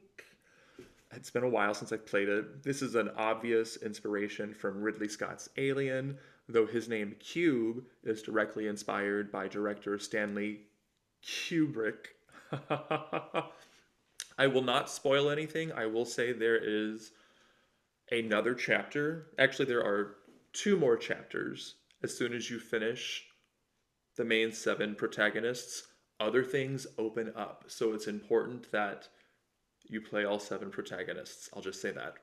it's 1.12 1.30
been 1.30 1.44
a 1.44 1.48
while 1.48 1.74
since 1.74 1.92
I've 1.92 2.06
played 2.06 2.28
it. 2.28 2.62
This 2.62 2.82
is 2.82 2.94
an 2.94 3.10
obvious 3.16 3.76
inspiration 3.76 4.52
from 4.52 4.82
Ridley 4.82 5.08
Scott's 5.08 5.48
Alien, 5.56 6.18
though 6.48 6.66
his 6.66 6.88
name 6.88 7.16
Cube 7.18 7.84
is 8.04 8.22
directly 8.22 8.66
inspired 8.66 9.32
by 9.32 9.48
director 9.48 9.98
Stanley 9.98 10.60
Kubrick. 11.24 12.08
I 14.38 14.46
will 14.46 14.62
not 14.62 14.90
spoil 14.90 15.30
anything. 15.30 15.72
I 15.72 15.86
will 15.86 16.04
say 16.04 16.32
there 16.32 16.60
is 16.62 17.12
another 18.10 18.54
chapter. 18.54 19.28
Actually, 19.38 19.66
there 19.66 19.84
are 19.84 20.16
two 20.52 20.76
more 20.76 20.96
chapters 20.96 21.74
as 22.02 22.16
soon 22.16 22.32
as 22.32 22.48
you 22.50 22.58
finish 22.58 23.24
the 24.16 24.24
main 24.24 24.52
seven 24.52 24.94
protagonists. 24.94 25.88
Other 26.20 26.44
things 26.44 26.86
open 26.98 27.32
up. 27.36 27.64
So 27.68 27.94
it's 27.94 28.08
important 28.08 28.70
that 28.72 29.08
you 29.88 30.00
play 30.00 30.24
all 30.24 30.38
seven 30.38 30.70
protagonists. 30.70 31.48
I'll 31.54 31.62
just 31.62 31.80
say 31.80 31.90
that. 31.92 32.14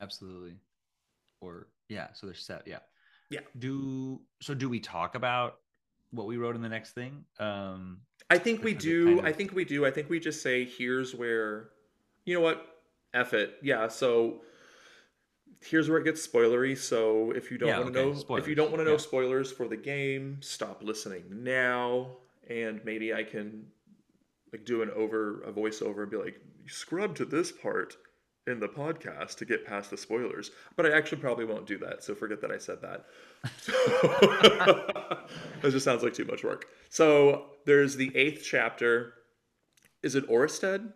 Absolutely. 0.00 0.54
Or 1.40 1.68
yeah, 1.88 2.08
so 2.12 2.26
there's 2.26 2.44
set. 2.44 2.62
Yeah. 2.66 2.78
Yeah. 3.30 3.40
Do 3.58 4.20
so. 4.40 4.54
Do 4.54 4.68
we 4.68 4.80
talk 4.80 5.14
about 5.14 5.58
what 6.10 6.26
we 6.26 6.36
wrote 6.36 6.56
in 6.56 6.62
the 6.62 6.68
next 6.68 6.92
thing? 6.92 7.24
Um, 7.38 8.00
I 8.30 8.38
think 8.38 8.62
we 8.64 8.74
do. 8.74 9.06
kind 9.06 9.18
of- 9.20 9.24
I 9.26 9.32
think 9.32 9.52
we 9.52 9.64
do. 9.64 9.84
I 9.84 9.90
think 9.90 10.08
we 10.08 10.20
just 10.20 10.42
say, 10.42 10.64
here's 10.64 11.14
where, 11.14 11.70
you 12.24 12.34
know 12.34 12.40
what? 12.40 12.82
F 13.14 13.34
it. 13.34 13.56
Yeah. 13.62 13.88
So 13.88 14.42
here's 15.62 15.88
where 15.88 15.98
it 15.98 16.04
gets 16.04 16.26
spoilery. 16.26 16.76
So 16.76 17.30
if 17.32 17.50
you 17.50 17.58
don't 17.58 17.68
Yeah, 17.68 17.80
want 17.80 17.92
to 17.92 18.00
okay, 18.00 18.24
know, 18.28 18.36
if 18.36 18.46
you 18.48 18.54
don't 18.54 18.70
want 18.70 18.80
to 18.80 18.84
know 18.84 18.92
Yeah. 18.92 18.96
spoilers 18.98 19.50
for 19.52 19.66
the 19.68 19.76
game, 19.76 20.40
stop 20.40 20.82
listening 20.82 21.24
now. 21.42 22.16
And 22.48 22.82
maybe 22.84 23.12
I 23.12 23.24
can 23.24 23.66
like 24.52 24.64
do 24.64 24.82
an 24.82 24.90
over 24.90 25.42
a 25.42 25.52
voiceover 25.52 26.02
and 26.02 26.10
be 26.10 26.16
like, 26.16 26.40
scrub 26.66 27.14
to 27.16 27.24
this 27.24 27.52
part 27.52 27.96
in 28.46 28.60
the 28.60 28.68
podcast 28.68 29.36
to 29.36 29.44
get 29.44 29.66
past 29.66 29.90
the 29.90 29.96
spoilers. 29.96 30.50
But 30.76 30.86
I 30.86 30.96
actually 30.96 31.20
probably 31.20 31.44
won't 31.44 31.66
do 31.66 31.78
that. 31.78 32.02
So 32.02 32.14
forget 32.14 32.40
that 32.40 32.50
I 32.50 32.58
said 32.58 32.78
that. 32.82 33.04
that 35.62 35.70
just 35.70 35.84
sounds 35.84 36.02
like 36.02 36.14
too 36.14 36.24
much 36.24 36.44
work. 36.44 36.66
So 36.88 37.46
there's 37.66 37.96
the 37.96 38.14
eighth 38.16 38.46
chapter. 38.48 39.14
Is 40.02 40.14
it 40.14 40.28
Oersted? 40.28 40.92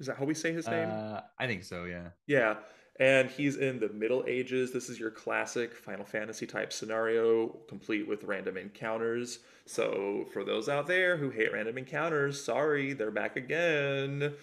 Is 0.00 0.06
that 0.08 0.16
how 0.16 0.24
we 0.24 0.34
say 0.34 0.52
his 0.52 0.66
name? 0.66 0.90
uh, 0.90 1.20
I 1.38 1.46
think 1.46 1.64
so. 1.64 1.84
Yeah. 1.84 2.08
Yeah. 2.26 2.56
And 3.00 3.28
he's 3.28 3.56
in 3.56 3.80
the 3.80 3.88
Middle 3.88 4.24
Ages. 4.28 4.72
This 4.72 4.88
is 4.88 5.00
your 5.00 5.10
classic 5.10 5.74
Final 5.74 6.04
Fantasy 6.04 6.46
type 6.46 6.72
scenario, 6.72 7.48
complete 7.68 8.06
with 8.06 8.22
random 8.24 8.56
encounters. 8.56 9.40
So, 9.66 10.26
for 10.32 10.44
those 10.44 10.68
out 10.68 10.86
there 10.86 11.16
who 11.16 11.30
hate 11.30 11.52
random 11.52 11.78
encounters, 11.78 12.42
sorry, 12.42 12.92
they're 12.92 13.10
back 13.10 13.36
again. 13.36 14.34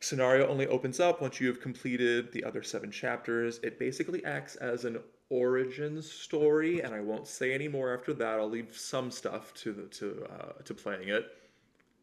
Scenario 0.00 0.48
only 0.48 0.66
opens 0.66 1.00
up 1.00 1.20
once 1.20 1.40
you 1.40 1.48
have 1.48 1.60
completed 1.60 2.32
the 2.32 2.44
other 2.44 2.62
seven 2.62 2.90
chapters. 2.90 3.60
It 3.62 3.78
basically 3.78 4.24
acts 4.24 4.56
as 4.56 4.84
an 4.84 4.98
origin 5.28 6.00
story, 6.00 6.80
and 6.80 6.94
I 6.94 7.00
won't 7.00 7.28
say 7.28 7.52
any 7.52 7.68
more 7.68 7.94
after 7.94 8.14
that. 8.14 8.40
I'll 8.40 8.48
leave 8.48 8.74
some 8.76 9.10
stuff 9.10 9.52
to 9.54 9.72
the, 9.72 9.82
to 9.82 10.26
uh, 10.30 10.62
to 10.64 10.74
playing 10.74 11.08
it 11.08 11.26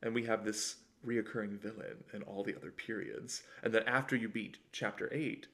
and 0.02 0.14
we 0.14 0.24
have 0.26 0.44
this 0.44 0.78
reoccurring 1.06 1.60
villain 1.60 2.04
in 2.14 2.22
all 2.24 2.44
the 2.44 2.56
other 2.56 2.72
periods. 2.72 3.44
And 3.64 3.74
then 3.74 3.84
after 3.88 4.16
you 4.16 4.28
beat 4.30 4.58
chapter 4.72 5.10
8, 5.12 5.48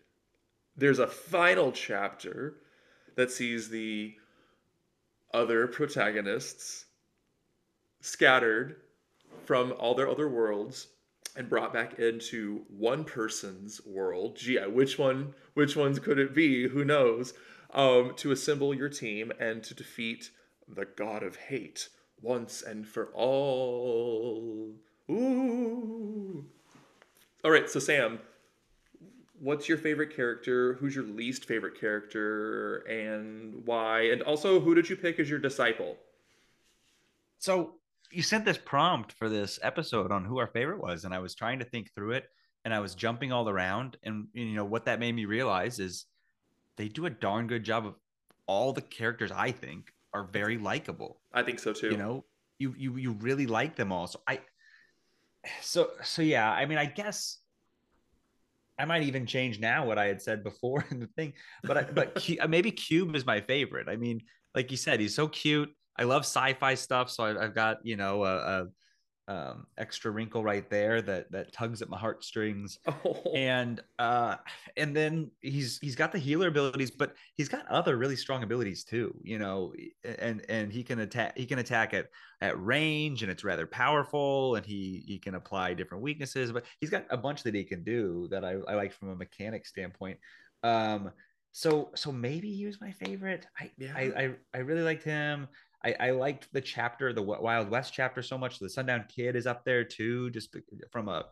there's 0.77 0.99
a 0.99 1.07
final 1.07 1.71
chapter 1.71 2.55
that 3.15 3.31
sees 3.31 3.69
the 3.69 4.15
other 5.33 5.67
protagonists 5.67 6.85
scattered 8.01 8.77
from 9.45 9.73
all 9.77 9.95
their 9.95 10.09
other 10.09 10.29
worlds 10.29 10.87
and 11.35 11.49
brought 11.49 11.73
back 11.73 11.99
into 11.99 12.63
one 12.69 13.03
person's 13.03 13.81
world. 13.85 14.37
Gee, 14.37 14.59
which 14.59 14.97
one 14.97 15.33
which 15.53 15.75
ones 15.75 15.99
could 15.99 16.19
it 16.19 16.33
be? 16.33 16.67
Who 16.67 16.85
knows? 16.85 17.33
Um, 17.73 18.13
to 18.17 18.31
assemble 18.31 18.73
your 18.73 18.89
team 18.89 19.31
and 19.39 19.61
to 19.63 19.73
defeat 19.73 20.29
the 20.67 20.85
god 20.85 21.23
of 21.23 21.35
hate 21.35 21.89
once 22.21 22.61
and 22.61 22.87
for 22.87 23.07
all. 23.13 24.75
Ooh. 25.09 26.45
All 27.43 27.51
right, 27.51 27.69
so 27.69 27.79
Sam, 27.79 28.19
what's 29.39 29.67
your 29.67 29.77
favorite 29.77 30.15
character? 30.15 30.73
Who's 30.75 30.95
your 30.95 31.05
least 31.05 31.45
favorite 31.45 31.79
character 31.79 32.77
and 32.89 33.65
why? 33.65 34.07
And 34.11 34.21
also, 34.21 34.59
who 34.59 34.75
did 34.75 34.89
you 34.89 34.95
pick 34.95 35.19
as 35.19 35.29
your 35.29 35.39
disciple? 35.39 35.97
So 37.39 37.75
you 38.11 38.23
sent 38.23 38.45
this 38.45 38.57
prompt 38.57 39.11
for 39.11 39.29
this 39.29 39.59
episode 39.61 40.11
on 40.11 40.25
who 40.25 40.37
our 40.37 40.47
favorite 40.47 40.81
was, 40.81 41.05
and 41.05 41.13
I 41.13 41.19
was 41.19 41.35
trying 41.35 41.59
to 41.59 41.65
think 41.65 41.93
through 41.93 42.11
it, 42.11 42.29
and 42.63 42.73
I 42.73 42.79
was 42.79 42.95
jumping 42.95 43.31
all 43.31 43.49
around, 43.49 43.97
and 44.03 44.27
you 44.33 44.55
know 44.55 44.65
what 44.65 44.85
that 44.85 44.99
made 44.99 45.13
me 45.13 45.25
realize 45.25 45.79
is 45.79 46.05
they 46.77 46.87
do 46.87 47.05
a 47.05 47.09
darn 47.09 47.47
good 47.47 47.63
job 47.63 47.85
of 47.85 47.95
all 48.47 48.73
the 48.73 48.81
characters. 48.81 49.31
I 49.31 49.51
think 49.51 49.91
are 50.13 50.23
very 50.23 50.57
likable. 50.57 51.19
I 51.33 51.43
think 51.43 51.59
so 51.59 51.73
too. 51.73 51.91
You 51.91 51.97
know, 51.97 52.25
you 52.57 52.73
you 52.77 52.95
you 52.95 53.11
really 53.11 53.47
like 53.47 53.75
them 53.75 53.91
all. 53.91 54.07
So 54.07 54.21
I, 54.27 54.39
so 55.61 55.91
so 56.03 56.21
yeah. 56.21 56.49
I 56.49 56.65
mean, 56.65 56.77
I 56.77 56.85
guess 56.85 57.39
I 58.77 58.85
might 58.85 59.03
even 59.03 59.25
change 59.25 59.59
now 59.59 59.85
what 59.85 59.97
I 59.97 60.05
had 60.05 60.21
said 60.21 60.43
before 60.43 60.85
in 60.91 60.99
the 60.99 61.07
thing, 61.07 61.33
but 61.63 61.77
I, 61.77 61.83
but 61.83 62.15
Cu- 62.25 62.37
uh, 62.39 62.47
maybe 62.47 62.71
Cube 62.71 63.15
is 63.15 63.25
my 63.25 63.41
favorite. 63.41 63.87
I 63.89 63.95
mean, 63.95 64.21
like 64.53 64.71
you 64.71 64.77
said, 64.77 64.99
he's 64.99 65.15
so 65.15 65.27
cute. 65.27 65.69
I 65.97 66.03
love 66.03 66.23
sci-fi 66.23 66.75
stuff, 66.75 67.09
so 67.09 67.23
I, 67.23 67.45
I've 67.45 67.55
got 67.55 67.77
you 67.83 67.95
know 67.95 68.23
a, 68.23 68.35
a 68.35 68.65
um, 69.27 69.65
extra 69.77 70.11
wrinkle 70.11 70.43
right 70.43 70.69
there 70.69 71.01
that 71.01 71.31
that 71.31 71.51
tugs 71.51 71.81
at 71.81 71.89
my 71.89 71.97
heartstrings. 71.97 72.79
Oh, 72.87 73.21
and 73.35 73.81
uh 73.99 74.37
and 74.77 74.95
then 74.95 75.29
he's 75.41 75.77
he's 75.79 75.95
got 75.95 76.11
the 76.11 76.17
healer 76.17 76.47
abilities 76.47 76.89
but 76.89 77.15
he's 77.35 77.49
got 77.49 77.67
other 77.67 77.97
really 77.97 78.15
strong 78.15 78.41
abilities 78.41 78.83
too 78.83 79.13
you 79.23 79.37
know 79.37 79.73
and 80.03 80.43
and 80.49 80.71
he 80.71 80.83
can 80.83 80.99
attack 80.99 81.37
he 81.37 81.45
can 81.45 81.59
attack 81.59 81.93
at 81.93 82.07
at 82.41 82.59
range 82.59 83.21
and 83.21 83.31
it's 83.31 83.43
rather 83.43 83.67
powerful 83.67 84.55
and 84.55 84.65
he 84.65 85.03
he 85.05 85.19
can 85.19 85.35
apply 85.35 85.73
different 85.73 86.03
weaknesses 86.03 86.51
but 86.51 86.65
he's 86.79 86.89
got 86.89 87.05
a 87.09 87.17
bunch 87.17 87.43
that 87.43 87.53
he 87.53 87.63
can 87.63 87.83
do 87.83 88.27
that 88.31 88.43
i, 88.45 88.51
I 88.67 88.75
like 88.75 88.93
from 88.93 89.09
a 89.09 89.15
mechanic 89.15 89.65
standpoint. 89.65 90.19
Um 90.63 91.11
so 91.51 91.91
so 91.95 92.11
maybe 92.11 92.53
he 92.53 92.65
was 92.65 92.81
my 92.81 92.91
favorite. 92.91 93.47
I 93.57 93.71
Yeah. 93.77 93.93
I, 93.95 94.01
I 94.01 94.35
i 94.55 94.57
really 94.57 94.81
liked 94.81 95.03
him 95.03 95.47
I, 95.85 95.95
I 95.99 96.11
liked 96.11 96.51
the 96.51 96.61
chapter, 96.61 97.13
the 97.13 97.21
Wild 97.21 97.69
West 97.69 97.93
chapter, 97.93 98.23
so 98.23 98.37
much. 98.37 98.57
The 98.57 98.69
Sundown 98.69 99.05
Kid 99.07 99.35
is 99.35 99.45
up 99.45 99.63
there 99.63 99.83
too, 99.83 100.31
just 100.31 100.55
from 100.91 101.07
a 101.07 101.25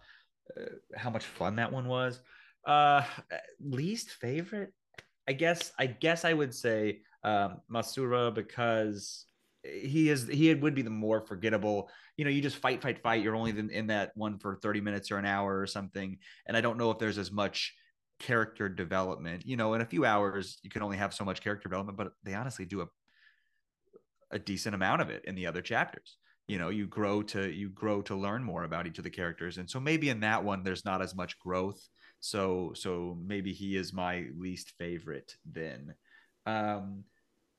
uh, 0.55 0.65
how 0.95 1.09
much 1.09 1.25
fun 1.25 1.55
that 1.55 1.71
one 1.71 1.87
was. 1.87 2.21
Uh, 2.65 3.03
least 3.59 4.11
favorite, 4.11 4.73
I 5.27 5.33
guess. 5.33 5.71
I 5.79 5.87
guess 5.87 6.23
I 6.23 6.33
would 6.33 6.53
say 6.53 7.01
um, 7.23 7.61
Masura 7.71 8.33
because 8.33 9.25
he 9.63 10.09
is 10.09 10.27
he 10.27 10.53
would 10.53 10.75
be 10.75 10.83
the 10.83 10.89
more 10.89 11.21
forgettable. 11.21 11.89
You 12.17 12.25
know, 12.25 12.31
you 12.31 12.41
just 12.41 12.57
fight, 12.57 12.81
fight, 12.81 13.01
fight. 13.01 13.23
You're 13.23 13.35
only 13.35 13.57
in, 13.57 13.71
in 13.71 13.87
that 13.87 14.11
one 14.15 14.37
for 14.37 14.55
thirty 14.61 14.81
minutes 14.81 15.11
or 15.11 15.17
an 15.17 15.25
hour 15.25 15.59
or 15.59 15.67
something, 15.67 16.17
and 16.45 16.55
I 16.55 16.61
don't 16.61 16.77
know 16.77 16.91
if 16.91 16.99
there's 16.99 17.17
as 17.17 17.31
much 17.31 17.73
character 18.19 18.69
development. 18.69 19.45
You 19.47 19.57
know, 19.57 19.73
in 19.73 19.81
a 19.81 19.85
few 19.85 20.05
hours, 20.05 20.59
you 20.61 20.69
can 20.69 20.83
only 20.83 20.97
have 20.97 21.13
so 21.13 21.25
much 21.25 21.41
character 21.41 21.67
development, 21.67 21.97
but 21.97 22.11
they 22.23 22.35
honestly 22.35 22.65
do 22.65 22.81
a 22.81 22.87
a 24.33 24.39
decent 24.39 24.75
amount 24.75 25.01
of 25.01 25.09
it 25.09 25.23
in 25.25 25.35
the 25.35 25.47
other 25.47 25.61
chapters. 25.61 26.17
You 26.47 26.57
know, 26.59 26.67
you 26.69 26.87
grow 26.87 27.21
to 27.23 27.49
you 27.49 27.69
grow 27.69 28.01
to 28.03 28.15
learn 28.15 28.43
more 28.43 28.65
about 28.65 28.85
each 28.87 28.97
of 28.97 29.05
the 29.05 29.09
characters, 29.09 29.57
and 29.59 29.69
so 29.69 29.79
maybe 29.79 30.09
in 30.09 30.19
that 30.21 30.43
one 30.43 30.63
there's 30.63 30.83
not 30.83 31.01
as 31.01 31.15
much 31.15 31.39
growth. 31.39 31.79
So 32.19 32.73
so 32.75 33.17
maybe 33.25 33.53
he 33.53 33.77
is 33.77 33.93
my 33.93 34.25
least 34.37 34.73
favorite 34.77 35.35
then. 35.49 35.93
Um, 36.45 37.05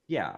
yeah. 0.07 0.37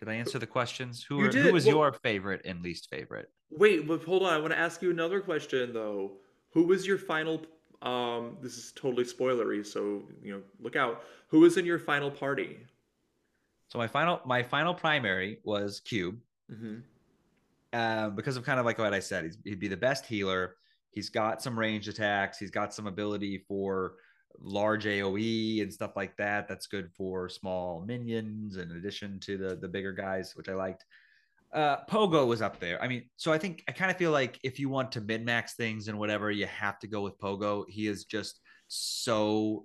Did 0.00 0.08
I 0.10 0.14
answer 0.14 0.38
the 0.38 0.46
questions? 0.46 1.02
Who 1.08 1.20
You 1.20 1.24
are, 1.26 1.30
did. 1.30 1.46
who 1.46 1.52
was 1.52 1.64
Well- 1.64 1.76
your 1.76 1.92
favorite 2.02 2.42
and 2.44 2.62
least 2.62 2.90
favorite? 2.90 3.28
Wait, 3.50 3.86
but 3.88 4.02
hold 4.04 4.22
on. 4.24 4.32
I 4.34 4.38
want 4.38 4.52
to 4.52 4.58
ask 4.58 4.82
you 4.82 4.90
another 4.90 5.20
question 5.20 5.72
though. 5.72 6.18
Who 6.52 6.64
was 6.64 6.86
your 6.86 6.98
final? 6.98 7.46
Um, 7.80 8.38
this 8.42 8.56
is 8.58 8.72
totally 8.74 9.04
spoilery, 9.04 9.64
so 9.64 10.02
you 10.22 10.32
know, 10.32 10.42
look 10.60 10.76
out. 10.76 11.04
Who 11.28 11.40
was 11.40 11.56
in 11.56 11.64
your 11.64 11.78
final 11.78 12.10
party? 12.10 12.58
So 13.74 13.78
my 13.78 13.88
final 13.88 14.20
my 14.24 14.40
final 14.40 14.72
primary 14.72 15.40
was 15.42 15.80
Cube. 15.80 16.18
hmm 16.48 16.76
um, 17.72 18.14
because 18.14 18.36
of 18.36 18.44
kind 18.44 18.60
of 18.60 18.66
like 18.66 18.78
what 18.78 18.94
I 18.94 19.00
said, 19.00 19.24
he's, 19.24 19.36
he'd 19.42 19.58
be 19.58 19.66
the 19.66 19.76
best 19.76 20.06
healer. 20.06 20.54
He's 20.92 21.10
got 21.10 21.42
some 21.42 21.58
ranged 21.58 21.88
attacks. 21.88 22.38
He's 22.38 22.52
got 22.52 22.72
some 22.72 22.86
ability 22.86 23.38
for 23.48 23.94
large 24.38 24.84
AOE 24.84 25.60
and 25.60 25.72
stuff 25.72 25.96
like 25.96 26.16
that. 26.18 26.46
That's 26.46 26.68
good 26.68 26.88
for 26.96 27.28
small 27.28 27.84
minions 27.84 28.58
in 28.58 28.70
addition 28.70 29.18
to 29.20 29.36
the 29.36 29.56
the 29.56 29.66
bigger 29.66 29.92
guys, 29.92 30.36
which 30.36 30.48
I 30.48 30.54
liked. 30.54 30.84
Uh, 31.52 31.78
Pogo 31.86 32.28
was 32.28 32.42
up 32.42 32.60
there. 32.60 32.80
I 32.80 32.86
mean, 32.86 33.10
so 33.16 33.32
I 33.32 33.38
think 33.38 33.64
I 33.66 33.72
kind 33.72 33.90
of 33.90 33.96
feel 33.96 34.12
like 34.12 34.38
if 34.44 34.60
you 34.60 34.68
want 34.68 34.92
to 34.92 35.00
min 35.00 35.24
max 35.24 35.54
things 35.54 35.88
and 35.88 35.98
whatever, 35.98 36.30
you 36.30 36.46
have 36.46 36.78
to 36.78 36.86
go 36.86 37.02
with 37.02 37.18
Pogo. 37.18 37.64
He 37.68 37.88
is 37.88 38.04
just 38.04 38.38
so 38.68 39.64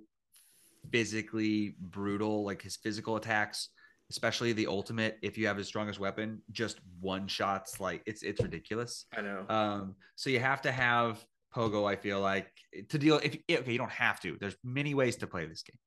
physically 0.90 1.76
brutal. 1.78 2.44
Like 2.44 2.60
his 2.60 2.74
physical 2.74 3.14
attacks 3.14 3.68
especially 4.10 4.52
the 4.52 4.66
ultimate 4.66 5.18
if 5.22 5.38
you 5.38 5.46
have 5.46 5.56
his 5.56 5.68
strongest 5.68 6.00
weapon 6.00 6.42
just 6.50 6.80
one 7.00 7.26
shots 7.28 7.80
like 7.80 8.02
it's 8.06 8.22
it's 8.22 8.42
ridiculous. 8.42 9.06
I 9.16 9.22
know. 9.22 9.44
um 9.48 9.94
so 10.16 10.28
you 10.30 10.40
have 10.40 10.60
to 10.62 10.72
have 10.72 11.24
pogo 11.54 11.88
i 11.88 11.96
feel 11.96 12.20
like 12.20 12.50
to 12.88 12.98
deal 12.98 13.20
if 13.22 13.36
okay 13.50 13.72
you 13.72 13.78
don't 13.78 13.90
have 13.90 14.20
to. 14.20 14.36
There's 14.40 14.56
many 14.62 14.94
ways 14.94 15.16
to 15.16 15.26
play 15.26 15.46
this 15.46 15.62
game. 15.62 15.78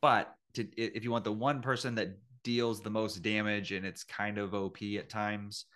But 0.00 0.34
to 0.54 0.66
if 0.76 1.04
you 1.04 1.10
want 1.10 1.24
the 1.24 1.32
one 1.32 1.60
person 1.60 1.94
that 1.96 2.18
deals 2.42 2.80
the 2.80 2.90
most 2.90 3.22
damage 3.22 3.72
and 3.72 3.84
it's 3.84 4.04
kind 4.04 4.38
of 4.38 4.54
op 4.54 4.78
at 4.98 5.08
times 5.08 5.66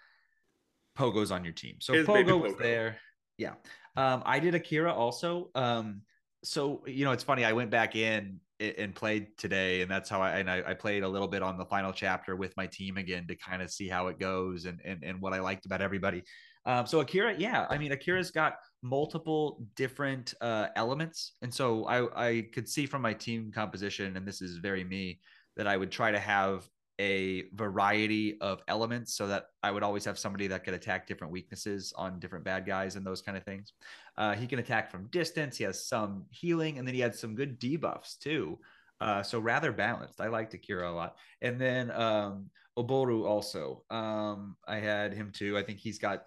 pogo's 0.99 1.31
on 1.31 1.45
your 1.45 1.53
team. 1.53 1.77
So 1.81 1.93
baby 1.93 2.07
pogo 2.07 2.41
was 2.41 2.55
there. 2.57 2.97
Yeah. 3.37 3.55
Um 3.97 4.23
i 4.25 4.39
did 4.39 4.55
akira 4.55 4.93
also. 4.93 5.51
Um 5.55 6.03
so 6.45 6.83
you 6.87 7.05
know 7.05 7.13
it's 7.13 7.23
funny 7.23 7.45
i 7.45 7.53
went 7.53 7.71
back 7.71 7.95
in 7.95 8.41
and 8.79 8.95
played 8.95 9.27
today 9.37 9.83
and 9.83 9.91
that's 9.91 10.09
how 10.09 10.21
i 10.21 10.39
and 10.39 10.51
I, 10.51 10.63
I 10.69 10.75
played 10.75 11.03
a 11.03 11.09
little 11.09 11.29
bit 11.29 11.43
on 11.43 11.59
the 11.59 11.65
final 11.65 11.93
chapter 11.93 12.37
with 12.37 12.57
my 12.57 12.67
team 12.67 12.97
again 12.97 13.27
to 13.29 13.37
kind 13.37 13.63
of 13.63 13.71
see 13.71 13.89
how 13.89 14.09
it 14.09 14.19
goes 14.19 14.65
and 14.65 14.81
and, 14.85 15.03
and 15.03 15.21
what 15.21 15.33
i 15.33 15.41
liked 15.41 15.67
about 15.67 15.83
everybody. 15.83 16.23
Um, 16.65 16.87
so 16.87 17.01
akira 17.01 17.35
yeah 17.37 17.67
i 17.71 17.77
mean 17.77 17.91
akira's 17.91 18.31
got 18.31 18.55
multiple 18.83 19.67
different 19.75 20.33
uh, 20.41 20.69
elements 20.77 21.35
and 21.43 21.53
so 21.53 21.85
I, 21.87 22.29
I 22.29 22.47
could 22.55 22.69
see 22.69 22.87
from 22.87 23.03
my 23.03 23.15
team 23.15 23.51
composition 23.53 24.17
and 24.17 24.27
this 24.27 24.41
is 24.41 24.59
very 24.59 24.85
me 24.85 25.19
that 25.57 25.67
i 25.67 25.77
would 25.77 25.91
try 25.91 26.13
to 26.13 26.21
have 26.21 26.65
a 27.03 27.45
variety 27.55 28.39
of 28.41 28.63
elements 28.69 29.15
so 29.15 29.27
that 29.27 29.47
i 29.63 29.71
would 29.71 29.83
always 29.83 30.05
have 30.05 30.19
somebody 30.19 30.47
that 30.47 30.63
could 30.63 30.75
attack 30.75 31.07
different 31.07 31.33
weaknesses 31.33 31.93
on 31.97 32.21
different 32.21 32.45
bad 32.45 32.65
guys 32.65 32.97
and 32.97 33.05
those 33.05 33.21
kind 33.21 33.37
of 33.37 33.45
things 33.45 33.73
uh, 34.17 34.35
he 34.35 34.47
can 34.47 34.59
attack 34.59 34.91
from 34.91 35.07
distance. 35.07 35.57
He 35.57 35.65
has 35.65 35.87
some 35.87 36.27
healing, 36.31 36.79
and 36.79 36.87
then 36.87 36.95
he 36.95 37.01
had 37.01 37.15
some 37.15 37.35
good 37.35 37.61
debuffs 37.61 38.19
too. 38.19 38.59
Uh, 39.01 39.23
so 39.23 39.39
rather 39.39 39.73
balanced. 39.73 40.21
I 40.21 40.29
liked 40.29 40.55
Akira 40.55 40.91
a 40.91 40.93
lot. 40.93 41.17
And 41.41 41.61
then 41.61 41.91
um, 41.91 42.51
Oboro 42.79 43.25
also. 43.25 43.83
Um, 43.91 44.57
I 44.67 44.77
had 44.77 45.13
him 45.13 45.33
too. 45.33 45.59
I 45.59 45.63
think 45.63 45.81
he's 45.81 45.99
got 45.99 46.27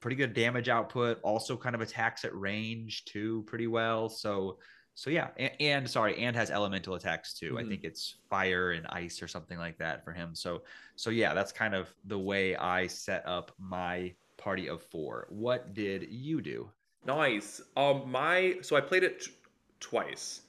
pretty 0.00 0.16
good 0.16 0.34
damage 0.34 0.68
output. 0.68 1.18
Also, 1.22 1.56
kind 1.56 1.74
of 1.74 1.80
attacks 1.80 2.24
at 2.24 2.36
range 2.36 3.04
too, 3.06 3.42
pretty 3.46 3.66
well. 3.66 4.08
So, 4.08 4.58
so 4.94 5.10
yeah. 5.10 5.28
And, 5.36 5.52
and 5.60 5.90
sorry, 5.90 6.18
and 6.18 6.36
has 6.36 6.50
elemental 6.50 6.94
attacks 6.94 7.34
too. 7.34 7.58
I 7.58 7.62
Mhm. 7.62 7.68
think 7.68 7.84
it's 7.84 8.16
fire 8.30 8.72
and 8.72 8.86
ice 8.88 9.22
or 9.22 9.28
something 9.28 9.58
like 9.58 9.78
that 9.78 10.04
for 10.04 10.12
him. 10.12 10.34
So, 10.34 10.64
so 10.96 11.10
yeah, 11.10 11.34
that's 11.34 11.52
kind 11.52 11.74
of 11.74 11.92
the 12.04 12.18
way 12.18 12.56
I 12.56 12.86
set 12.86 13.26
up 13.26 13.52
my 13.58 14.14
party 14.36 14.68
of 14.68 14.82
four. 14.82 15.26
What 15.30 15.74
did 15.74 16.08
you 16.10 16.40
do? 16.40 16.70
Nice. 17.04 17.60
Um, 17.76 18.10
my 18.10 18.56
so 18.62 18.76
I 18.76 18.80
played 18.80 19.02
it 19.04 19.20
t- 19.20 19.32
twice. 19.80 20.42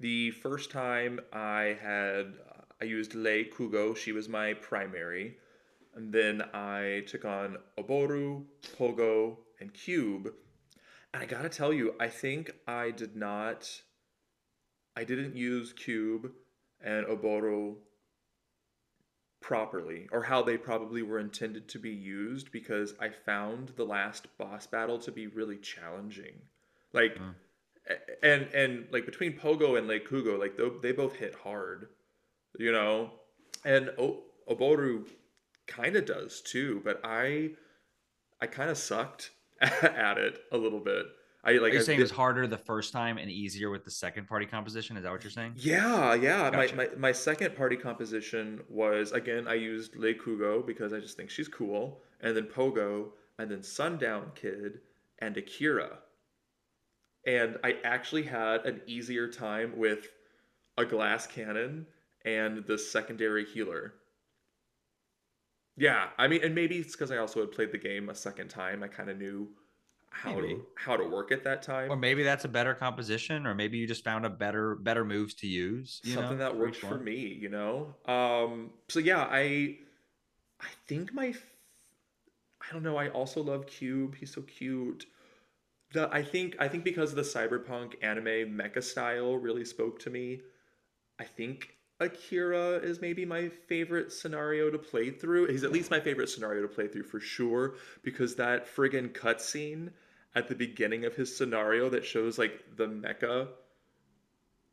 The 0.00 0.30
first 0.32 0.70
time 0.70 1.20
I 1.32 1.76
had 1.80 2.34
I 2.80 2.84
used 2.84 3.14
Lei 3.14 3.44
Kugo. 3.44 3.96
She 3.96 4.12
was 4.12 4.28
my 4.28 4.52
primary, 4.54 5.38
and 5.94 6.12
then 6.12 6.42
I 6.52 7.04
took 7.06 7.24
on 7.24 7.56
Oboro, 7.78 8.44
Pogo, 8.78 9.38
and 9.60 9.72
Cube. 9.72 10.34
And 11.14 11.22
I 11.22 11.26
gotta 11.26 11.48
tell 11.48 11.72
you, 11.72 11.94
I 11.98 12.08
think 12.08 12.50
I 12.66 12.90
did 12.90 13.16
not. 13.16 13.82
I 14.96 15.04
didn't 15.04 15.36
use 15.36 15.72
Cube 15.72 16.32
and 16.82 17.06
Oboro 17.06 17.76
properly 19.40 20.08
or 20.10 20.22
how 20.24 20.42
they 20.42 20.56
probably 20.56 21.02
were 21.02 21.18
intended 21.20 21.68
to 21.68 21.78
be 21.78 21.90
used 21.90 22.50
because 22.50 22.94
I 23.00 23.10
found 23.10 23.72
the 23.76 23.84
last 23.84 24.26
boss 24.38 24.66
battle 24.66 24.98
to 25.00 25.12
be 25.12 25.26
really 25.26 25.58
challenging. 25.58 26.34
Like 26.92 27.16
Mm. 27.18 27.34
and 28.22 28.42
and 28.54 28.88
like 28.90 29.06
between 29.06 29.38
Pogo 29.38 29.78
and 29.78 29.86
Lei 29.86 30.00
Kugo, 30.00 30.38
like 30.38 30.56
they, 30.56 30.68
they 30.82 30.92
both 30.92 31.14
hit 31.16 31.34
hard, 31.34 31.88
you 32.58 32.72
know. 32.72 33.12
And 33.64 33.90
o- 33.98 34.22
Oboro 34.48 35.06
kind 35.66 35.94
of 35.96 36.06
does 36.06 36.40
too, 36.40 36.80
but 36.84 37.00
I 37.04 37.50
I 38.40 38.46
kind 38.46 38.70
of 38.70 38.78
sucked 38.78 39.30
at 39.60 40.18
it 40.18 40.40
a 40.50 40.56
little 40.56 40.80
bit. 40.80 41.06
I 41.46 41.52
like 41.52 41.70
Are 41.70 41.74
you 41.74 41.80
I 41.80 41.82
saying 41.82 42.00
it 42.00 42.02
was 42.02 42.10
harder 42.10 42.48
the 42.48 42.58
first 42.58 42.92
time 42.92 43.18
and 43.18 43.30
easier 43.30 43.70
with 43.70 43.84
the 43.84 43.90
second 43.90 44.26
party 44.26 44.46
composition? 44.46 44.96
Is 44.96 45.04
that 45.04 45.12
what 45.12 45.22
you're 45.22 45.30
saying? 45.30 45.52
Yeah, 45.56 46.14
yeah. 46.14 46.50
Gotcha. 46.50 46.74
My, 46.74 46.88
my 46.88 46.96
my 46.96 47.12
second 47.12 47.54
party 47.56 47.76
composition 47.76 48.62
was 48.68 49.12
again 49.12 49.46
I 49.46 49.54
used 49.54 49.94
Lei 49.94 50.14
Kugo 50.14 50.66
because 50.66 50.92
I 50.92 50.98
just 50.98 51.16
think 51.16 51.30
she's 51.30 51.46
cool, 51.46 52.02
and 52.20 52.36
then 52.36 52.46
Pogo, 52.46 53.10
and 53.38 53.48
then 53.48 53.62
Sundown 53.62 54.32
Kid 54.34 54.80
and 55.20 55.36
Akira. 55.36 55.98
And 57.26 57.58
I 57.62 57.76
actually 57.84 58.24
had 58.24 58.66
an 58.66 58.80
easier 58.86 59.28
time 59.28 59.76
with 59.76 60.08
a 60.76 60.84
glass 60.84 61.28
cannon 61.28 61.86
and 62.24 62.64
the 62.66 62.76
secondary 62.76 63.44
healer. 63.44 63.94
Yeah, 65.76 66.08
I 66.18 66.26
mean, 66.26 66.42
and 66.42 66.54
maybe 66.54 66.78
it's 66.78 66.92
because 66.92 67.10
I 67.10 67.18
also 67.18 67.40
had 67.40 67.52
played 67.52 67.70
the 67.70 67.78
game 67.78 68.08
a 68.08 68.14
second 68.14 68.48
time. 68.48 68.82
I 68.82 68.88
kind 68.88 69.10
of 69.10 69.18
knew 69.18 69.48
how 70.10 70.34
Maybe. 70.34 70.54
to 70.54 70.66
how 70.76 70.96
to 70.96 71.04
work 71.04 71.30
at 71.32 71.44
that 71.44 71.62
time. 71.62 71.90
Or 71.90 71.96
maybe 71.96 72.22
that's 72.22 72.44
a 72.44 72.48
better 72.48 72.74
composition, 72.74 73.46
or 73.46 73.54
maybe 73.54 73.78
you 73.78 73.86
just 73.86 74.04
found 74.04 74.24
a 74.24 74.30
better 74.30 74.74
better 74.76 75.04
moves 75.04 75.34
to 75.34 75.46
use. 75.46 76.00
Something 76.04 76.38
know, 76.38 76.44
that 76.44 76.52
for 76.52 76.58
worked 76.58 76.76
for 76.76 76.98
me 76.98 77.36
you 77.36 77.48
know 77.48 77.94
um 78.06 78.70
so 78.88 78.98
yeah 78.98 79.26
i 79.30 79.76
i 80.60 80.68
think 80.86 81.12
my 81.14 81.32
I 82.68 82.72
don't 82.72 82.82
know 82.82 82.96
i 82.96 83.08
also 83.08 83.42
love 83.42 83.66
cube 83.66 84.16
he's 84.16 84.34
so 84.34 84.42
cute 84.42 85.06
the 85.92 86.08
i 86.12 86.22
think 86.22 86.56
i 86.58 86.66
think 86.66 86.82
because 86.84 87.14
the 87.14 87.22
cyberpunk 87.22 87.94
anime 88.02 88.58
mecha 88.58 88.82
style 88.82 89.36
really 89.36 89.64
spoke 89.64 90.00
to 90.00 90.10
me 90.10 90.40
i 91.20 91.24
think 91.24 91.75
akira 92.00 92.72
is 92.76 93.00
maybe 93.00 93.24
my 93.24 93.48
favorite 93.48 94.12
scenario 94.12 94.70
to 94.70 94.78
play 94.78 95.10
through 95.10 95.46
he's 95.46 95.64
at 95.64 95.72
least 95.72 95.90
my 95.90 96.00
favorite 96.00 96.28
scenario 96.28 96.62
to 96.62 96.68
play 96.68 96.86
through 96.86 97.02
for 97.02 97.20
sure 97.20 97.74
because 98.02 98.36
that 98.36 98.66
friggin 98.74 99.10
cutscene 99.10 99.90
at 100.34 100.48
the 100.48 100.54
beginning 100.54 101.04
of 101.06 101.14
his 101.14 101.34
scenario 101.34 101.88
that 101.88 102.04
shows 102.04 102.38
like 102.38 102.62
the 102.76 102.86
mecha 102.86 103.48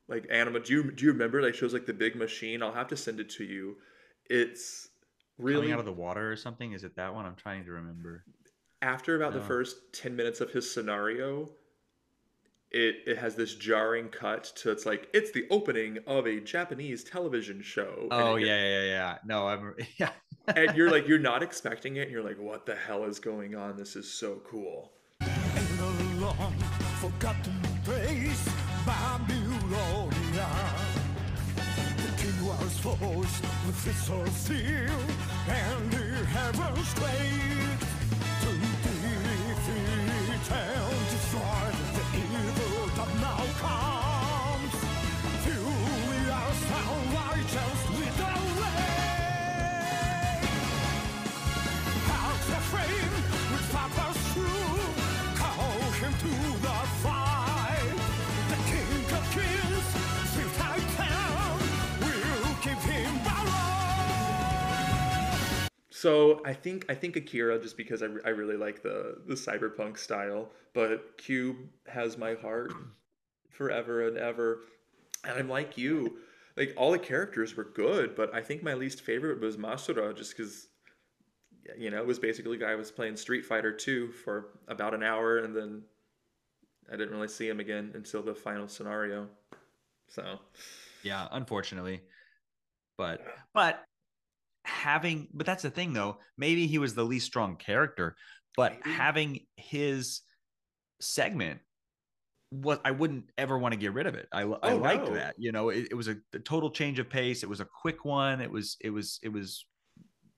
like 0.10 0.28
anima 0.30 0.60
do 0.60 0.74
you 0.74 0.92
do 0.92 1.06
you 1.06 1.12
remember 1.12 1.42
like 1.42 1.56
shows 1.56 1.74
like 1.74 1.86
the 1.86 1.94
big 1.94 2.16
machine 2.16 2.62
i'll 2.62 2.74
have 2.74 2.90
to 2.90 2.98
send 2.98 3.22
it 3.22 3.30
to 3.30 3.46
you 3.46 3.78
it's 4.30 4.90
really 5.38 5.62
Coming 5.62 5.74
out 5.74 5.80
of 5.80 5.86
the 5.86 5.94
water 5.94 6.32
or 6.32 6.36
something? 6.36 6.74
Is 6.74 6.84
it 6.84 6.96
that 6.96 7.14
one? 7.14 7.26
I'm 7.26 7.36
trying 7.36 7.66
to 7.66 7.72
remember. 7.72 8.24
after 8.82 9.16
about 9.16 9.34
the 9.34 9.42
first 9.42 9.78
10 9.94 10.16
minutes 10.16 10.42
of 10.42 10.52
his 10.52 10.72
scenario 10.72 11.50
it 12.74 12.98
it 13.06 13.18
has 13.18 13.36
this 13.36 13.56
jarring 13.56 14.10
cut 14.10 14.44
to 14.56 14.72
it's 14.72 14.86
like 14.86 15.08
it's 15.14 15.32
the 15.32 15.46
opening 15.50 16.00
of 16.08 16.26
a 16.26 16.40
japanese 16.40 17.04
television 17.04 17.62
show 17.62 18.08
Oh 18.12 18.36
it 18.36 18.46
yeah, 18.48 18.62
yeah, 18.62 18.64
yeah, 18.64 18.84
yeah. 18.84 19.18
No, 19.26 19.48
I'm 19.48 19.76
yeah. 19.98 20.10
and 20.48 20.76
you're 20.76 20.92
like 20.92 21.08
you're 21.08 21.20
not 21.20 21.44
expecting 21.44 21.98
it 21.98 22.04
and 22.04 22.12
you're 22.12 22.24
like 22.24 22.40
what 22.40 22.66
the 22.66 22.76
hell 22.76 23.06
is 23.06 23.20
going 23.20 23.56
on 23.56 23.78
this 23.78 23.96
is 23.96 24.12
so 24.12 24.42
cool 24.50 24.92
So 66.04 66.42
I 66.44 66.52
think 66.54 66.86
I 66.90 66.96
think 66.96 67.16
Akira 67.16 67.58
just 67.62 67.78
because 67.78 68.04
I, 68.04 68.08
re- 68.08 68.22
I 68.26 68.30
really 68.32 68.58
like 68.58 68.84
the 68.84 69.22
the 69.26 69.36
cyberpunk 69.36 69.98
style, 69.98 70.50
but 70.74 71.18
Cube 71.18 71.56
has 71.88 72.18
my 72.18 72.34
heart 72.34 72.74
forever 73.50 74.06
and 74.10 74.18
ever. 74.18 74.64
And 75.24 75.40
I'm 75.40 75.48
like 75.48 75.78
you, 75.78 76.18
like 76.58 76.74
all 76.76 76.92
the 76.92 77.00
characters 77.00 77.56
were 77.56 77.64
good, 77.64 78.18
but 78.18 78.36
I 78.36 78.42
think 78.42 78.64
my 78.64 78.74
least 78.74 79.00
favorite 79.00 79.40
was 79.40 79.56
Masura 79.56 80.14
just 80.14 80.36
because 80.36 80.68
you 81.78 81.90
know 81.90 82.00
it 82.00 82.06
was 82.06 82.20
basically 82.20 82.58
a 82.58 82.60
guy 82.60 82.76
was 82.76 82.92
playing 82.92 83.16
Street 83.16 83.46
Fighter 83.46 83.72
2 83.72 84.12
for 84.12 84.60
about 84.68 84.94
an 84.94 85.04
hour 85.04 85.38
and 85.38 85.56
then 85.56 85.84
I 86.92 86.98
didn't 86.98 87.12
really 87.12 87.30
see 87.30 87.48
him 87.48 87.62
again 87.62 87.94
until 87.96 88.22
the 88.22 88.36
final 88.36 88.68
scenario. 88.68 89.30
So 90.10 90.40
Yeah, 91.02 91.30
unfortunately. 91.32 92.02
But 92.98 93.26
but 93.54 93.86
having 94.84 95.30
but 95.34 95.46
that's 95.46 95.64
the 95.64 95.72
thing 95.72 95.94
though. 95.94 96.20
Maybe 96.38 96.68
he 96.68 96.78
was 96.80 96.96
the 96.96 97.06
least 97.06 97.26
strong 97.28 97.58
character, 97.58 98.16
but 98.58 98.80
Maybe. 98.84 98.84
having 98.84 99.48
his 99.58 100.22
segment 101.02 101.62
what 102.52 102.82
I 102.86 102.92
wouldn't 102.92 103.32
ever 103.38 103.58
want 103.58 103.74
to 103.74 103.80
get 103.80 103.94
rid 103.94 104.08
of 104.08 104.16
it. 104.16 104.28
I 104.32 104.42
I 104.44 104.72
Oh, 104.72 104.74
liked 104.74 105.12
no. 105.12 105.14
that. 105.14 105.36
You 105.38 105.52
know, 105.52 105.70
it, 105.70 105.88
it 105.92 105.96
was 105.96 106.08
a, 106.08 106.18
a 106.34 106.40
total 106.40 106.72
change 106.72 107.00
of 107.00 107.10
pace. 107.10 107.44
It 107.44 107.50
was 107.50 107.60
a 107.62 107.66
quick 107.66 108.06
one. 108.06 108.42
It 108.42 108.52
was 108.52 108.78
it 108.82 108.92
was 108.92 109.20
it 109.24 109.30
was 109.30 109.66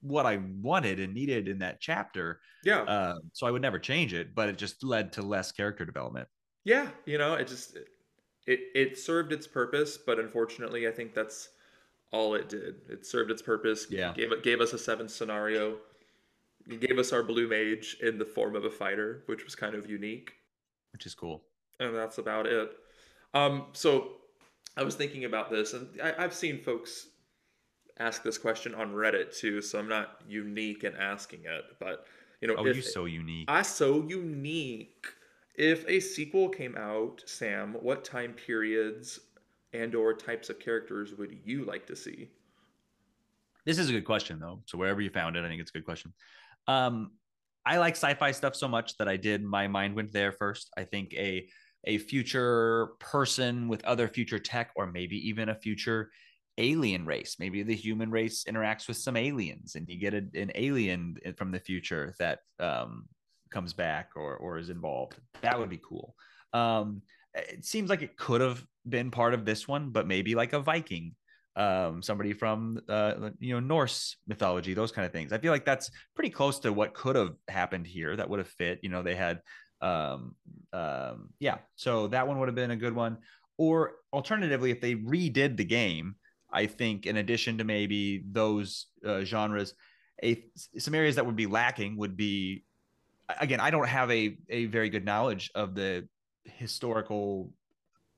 what 0.02 0.26
I 0.26 0.38
wanted 0.38 1.00
and 1.00 1.14
needed 1.14 1.48
in 1.50 1.60
that 1.60 1.82
chapter. 1.82 2.42
yeah, 2.64 2.88
Uh, 2.88 3.16
so 3.34 3.48
I 3.48 3.52
would 3.52 3.64
never 3.64 3.80
change 3.80 4.14
it, 4.14 4.36
but 4.36 4.50
it 4.50 4.58
just 4.58 4.84
led 4.84 5.14
to 5.14 5.24
less 5.24 5.52
character 5.52 5.86
development. 5.86 6.30
yeah, 6.64 6.92
you 7.06 7.18
know, 7.18 7.36
it 7.36 7.48
just 7.48 7.76
it 7.76 8.60
it 8.76 8.98
served 8.98 9.32
its 9.32 9.48
purpose, 9.48 9.98
but 9.98 10.20
unfortunately, 10.20 10.88
I 10.88 10.92
think 10.92 11.14
that's 11.14 11.50
all 12.16 12.34
it 12.36 12.48
did. 12.50 12.76
It 12.90 13.06
served 13.06 13.30
its 13.32 13.42
purpose. 13.42 13.88
Yeah. 13.90 14.14
gave 14.14 14.32
it 14.32 14.42
gave 14.44 14.62
us 14.62 14.72
a 14.74 14.78
seventh 14.80 15.12
scenario. 15.12 15.78
It 16.68 16.80
gave 16.80 16.98
us 16.98 17.14
our 17.14 17.22
blue 17.24 17.48
mage 17.48 17.98
in 18.02 18.18
the 18.18 18.26
form 18.26 18.56
of 18.56 18.64
a 18.66 18.72
fighter, 18.72 19.24
which 19.28 19.44
was 19.44 19.54
kind 19.56 19.76
of 19.76 19.88
unique. 19.90 20.34
which 20.94 21.06
is 21.06 21.14
cool. 21.14 21.44
and 21.80 21.94
that's 21.96 22.18
about 22.18 22.46
it. 22.48 22.72
Um, 23.34 23.66
so 23.74 23.92
I 24.78 24.84
was 24.84 24.96
thinking 24.96 25.26
about 25.26 25.52
this, 25.52 25.74
and 25.74 25.88
I, 26.02 26.14
I've 26.24 26.34
seen 26.34 26.58
folks 26.64 27.08
ask 28.00 28.24
this 28.24 28.38
question 28.38 28.74
on 28.76 28.94
Reddit 28.94 29.38
too, 29.38 29.62
so 29.62 29.78
I'm 29.80 29.88
not 29.90 30.22
unique 30.28 30.84
in 30.84 30.96
asking 30.96 31.42
it. 31.46 31.66
But 31.80 32.06
you 32.42 32.48
know, 32.48 32.56
Oh, 32.58 32.66
you're 32.66 32.82
so 32.82 33.06
unique. 33.06 33.46
I 33.50 33.62
so 33.62 34.04
unique. 34.08 35.06
If 35.56 35.88
a 35.88 36.00
sequel 36.00 36.50
came 36.50 36.76
out, 36.78 37.24
Sam, 37.26 37.76
what 37.82 38.04
time 38.04 38.34
periods 38.34 39.20
and 39.82 39.96
or 39.96 40.14
types 40.14 40.50
of 40.50 40.60
characters 40.60 41.14
would 41.18 41.38
you 41.44 41.66
like 41.66 41.86
to 41.88 41.96
see? 41.96 42.30
This 43.66 43.78
is 43.80 43.90
a 43.90 43.94
good 43.94 44.06
question 44.06 44.40
though. 44.40 44.62
So 44.66 44.78
wherever 44.78 45.02
you 45.02 45.10
found 45.10 45.36
it, 45.36 45.44
I 45.44 45.48
think 45.48 45.62
it's 45.62 45.72
a 45.72 45.74
good 45.74 45.86
question. 45.86 46.14
Um, 46.68 47.12
I 47.66 47.78
like 47.78 47.96
sci-fi 47.96 48.32
stuff 48.32 48.56
so 48.56 48.68
much 48.68 48.96
that 48.98 49.08
I 49.08 49.18
did 49.18 49.44
my 49.44 49.68
mind 49.68 49.96
went 49.96 50.14
there 50.14 50.32
first. 50.32 50.72
I 50.78 50.84
think 50.84 51.14
a 51.14 51.48
a 51.88 51.98
future 52.00 52.90
person 53.00 53.68
with 53.68 53.86
other 53.86 54.08
future 54.08 54.40
tech, 54.40 54.72
or 54.76 54.88
maybe 54.88 55.18
even 55.30 55.50
a 55.50 55.56
future 55.56 56.12
alien 56.58 57.06
race. 57.06 57.36
Maybe 57.40 57.64
the 57.64 57.76
human 57.76 58.10
race 58.10 58.46
interacts 58.46 58.88
with 58.88 58.98
some 58.98 59.18
aliens, 59.18 59.76
and 59.76 59.88
you 59.90 60.00
get 60.00 60.14
a, 60.14 60.24
an 60.36 60.52
alien 60.56 61.18
from 61.38 61.52
the 61.52 61.60
future 61.60 62.14
that 62.20 62.40
um, 62.60 63.08
comes 63.52 63.74
back 63.74 64.12
or 64.16 64.36
or 64.38 64.58
is 64.58 64.70
involved. 64.70 65.16
That 65.42 65.60
would 65.60 65.70
be 65.70 65.82
cool. 65.88 66.16
Um, 66.54 67.02
it 67.34 67.66
seems 67.66 67.90
like 67.90 68.02
it 68.02 68.16
could 68.18 68.42
have 68.42 68.64
been 68.88 69.12
part 69.12 69.34
of 69.34 69.46
this 69.46 69.68
one, 69.68 69.90
but 69.90 70.08
maybe 70.08 70.36
like 70.36 70.54
a 70.54 70.60
Viking 70.60 71.16
um, 71.56 72.02
somebody 72.02 72.34
from 72.34 72.82
uh, 72.90 73.30
you 73.40 73.54
know 73.54 73.60
Norse 73.60 74.18
mythology, 74.28 74.74
those 74.74 74.92
kind 74.92 75.06
of 75.06 75.12
things. 75.12 75.32
I 75.32 75.38
feel 75.38 75.52
like 75.52 75.66
that's 75.66 75.90
pretty 76.14 76.30
close 76.30 76.60
to 76.60 76.74
what 76.74 76.94
could 76.94 77.16
have 77.16 77.34
happened 77.48 77.88
here. 77.88 78.16
That 78.16 78.30
would 78.30 78.40
have 78.40 78.48
fit. 78.48 78.80
You 78.82 78.90
know, 78.90 79.02
they 79.02 79.16
had, 79.16 79.42
um, 79.82 80.36
um, 80.74 81.30
yeah. 81.40 81.60
So 81.76 82.08
that 82.08 82.28
one 82.28 82.40
would 82.40 82.50
have 82.50 82.56
been 82.56 82.72
a 82.72 82.76
good 82.76 82.94
one. 82.94 83.18
Or 83.58 83.94
alternatively, 84.12 84.72
if 84.72 84.82
they 84.82 84.96
redid 84.96 85.56
the 85.56 85.64
game, 85.64 86.16
I 86.52 86.66
think 86.66 87.06
in 87.06 87.18
addition 87.18 87.58
to 87.60 87.64
maybe 87.64 88.24
those 88.30 88.88
uh, 89.06 89.22
genres, 89.24 89.74
a 90.24 90.44
some 90.78 90.94
areas 90.94 91.16
that 91.16 91.26
would 91.26 91.38
be 91.38 91.48
lacking 91.48 91.96
would 91.98 92.18
be 92.18 92.66
again. 93.40 93.62
I 93.62 93.70
don't 93.70 93.88
have 93.88 94.12
a 94.12 94.38
a 94.50 94.66
very 94.66 94.90
good 94.90 95.06
knowledge 95.06 95.52
of 95.56 95.74
the 95.74 96.08
historical 96.44 97.54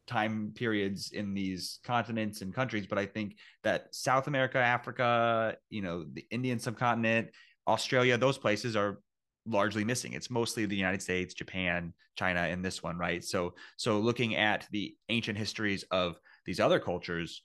time 0.07 0.51
periods 0.55 1.11
in 1.11 1.33
these 1.33 1.79
continents 1.83 2.41
and 2.41 2.53
countries 2.53 2.87
but 2.87 2.97
i 2.97 3.05
think 3.05 3.35
that 3.63 3.93
south 3.93 4.27
america 4.27 4.57
africa 4.57 5.55
you 5.69 5.81
know 5.81 6.05
the 6.13 6.25
indian 6.31 6.57
subcontinent 6.59 7.29
australia 7.67 8.17
those 8.17 8.37
places 8.37 8.75
are 8.75 8.99
largely 9.45 9.83
missing 9.83 10.13
it's 10.13 10.29
mostly 10.29 10.65
the 10.65 10.75
united 10.75 11.01
states 11.01 11.33
japan 11.33 11.93
china 12.15 12.41
and 12.41 12.63
this 12.63 12.81
one 12.81 12.97
right 12.97 13.23
so 13.23 13.53
so 13.77 13.99
looking 13.99 14.35
at 14.35 14.67
the 14.71 14.95
ancient 15.09 15.37
histories 15.37 15.83
of 15.91 16.19
these 16.45 16.59
other 16.59 16.79
cultures 16.79 17.43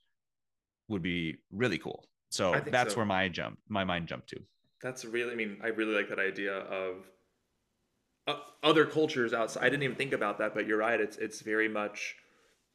would 0.89 1.03
be 1.03 1.37
really 1.53 1.79
cool 1.79 2.09
so 2.31 2.61
that's 2.71 2.95
so. 2.95 2.97
where 2.97 3.07
my 3.07 3.29
jump 3.29 3.59
my 3.69 3.85
mind 3.85 4.07
jumped 4.09 4.29
to 4.29 4.41
That's 4.83 5.05
really, 5.05 5.33
I 5.33 5.37
mean, 5.37 5.59
I 5.63 5.69
really 5.69 5.95
like 5.95 6.09
that 6.09 6.19
idea 6.19 6.57
of 6.57 6.97
uh, 8.27 8.35
other 8.65 8.85
cultures 8.85 9.33
outside. 9.33 9.63
I 9.63 9.69
didn't 9.69 9.85
even 9.85 9.97
think 9.97 10.13
about 10.13 10.39
that, 10.39 10.55
but 10.55 10.67
you're 10.67 10.79
right. 10.79 11.01
It's 11.01 11.17
it's 11.19 11.41
very 11.41 11.69
much 11.69 12.17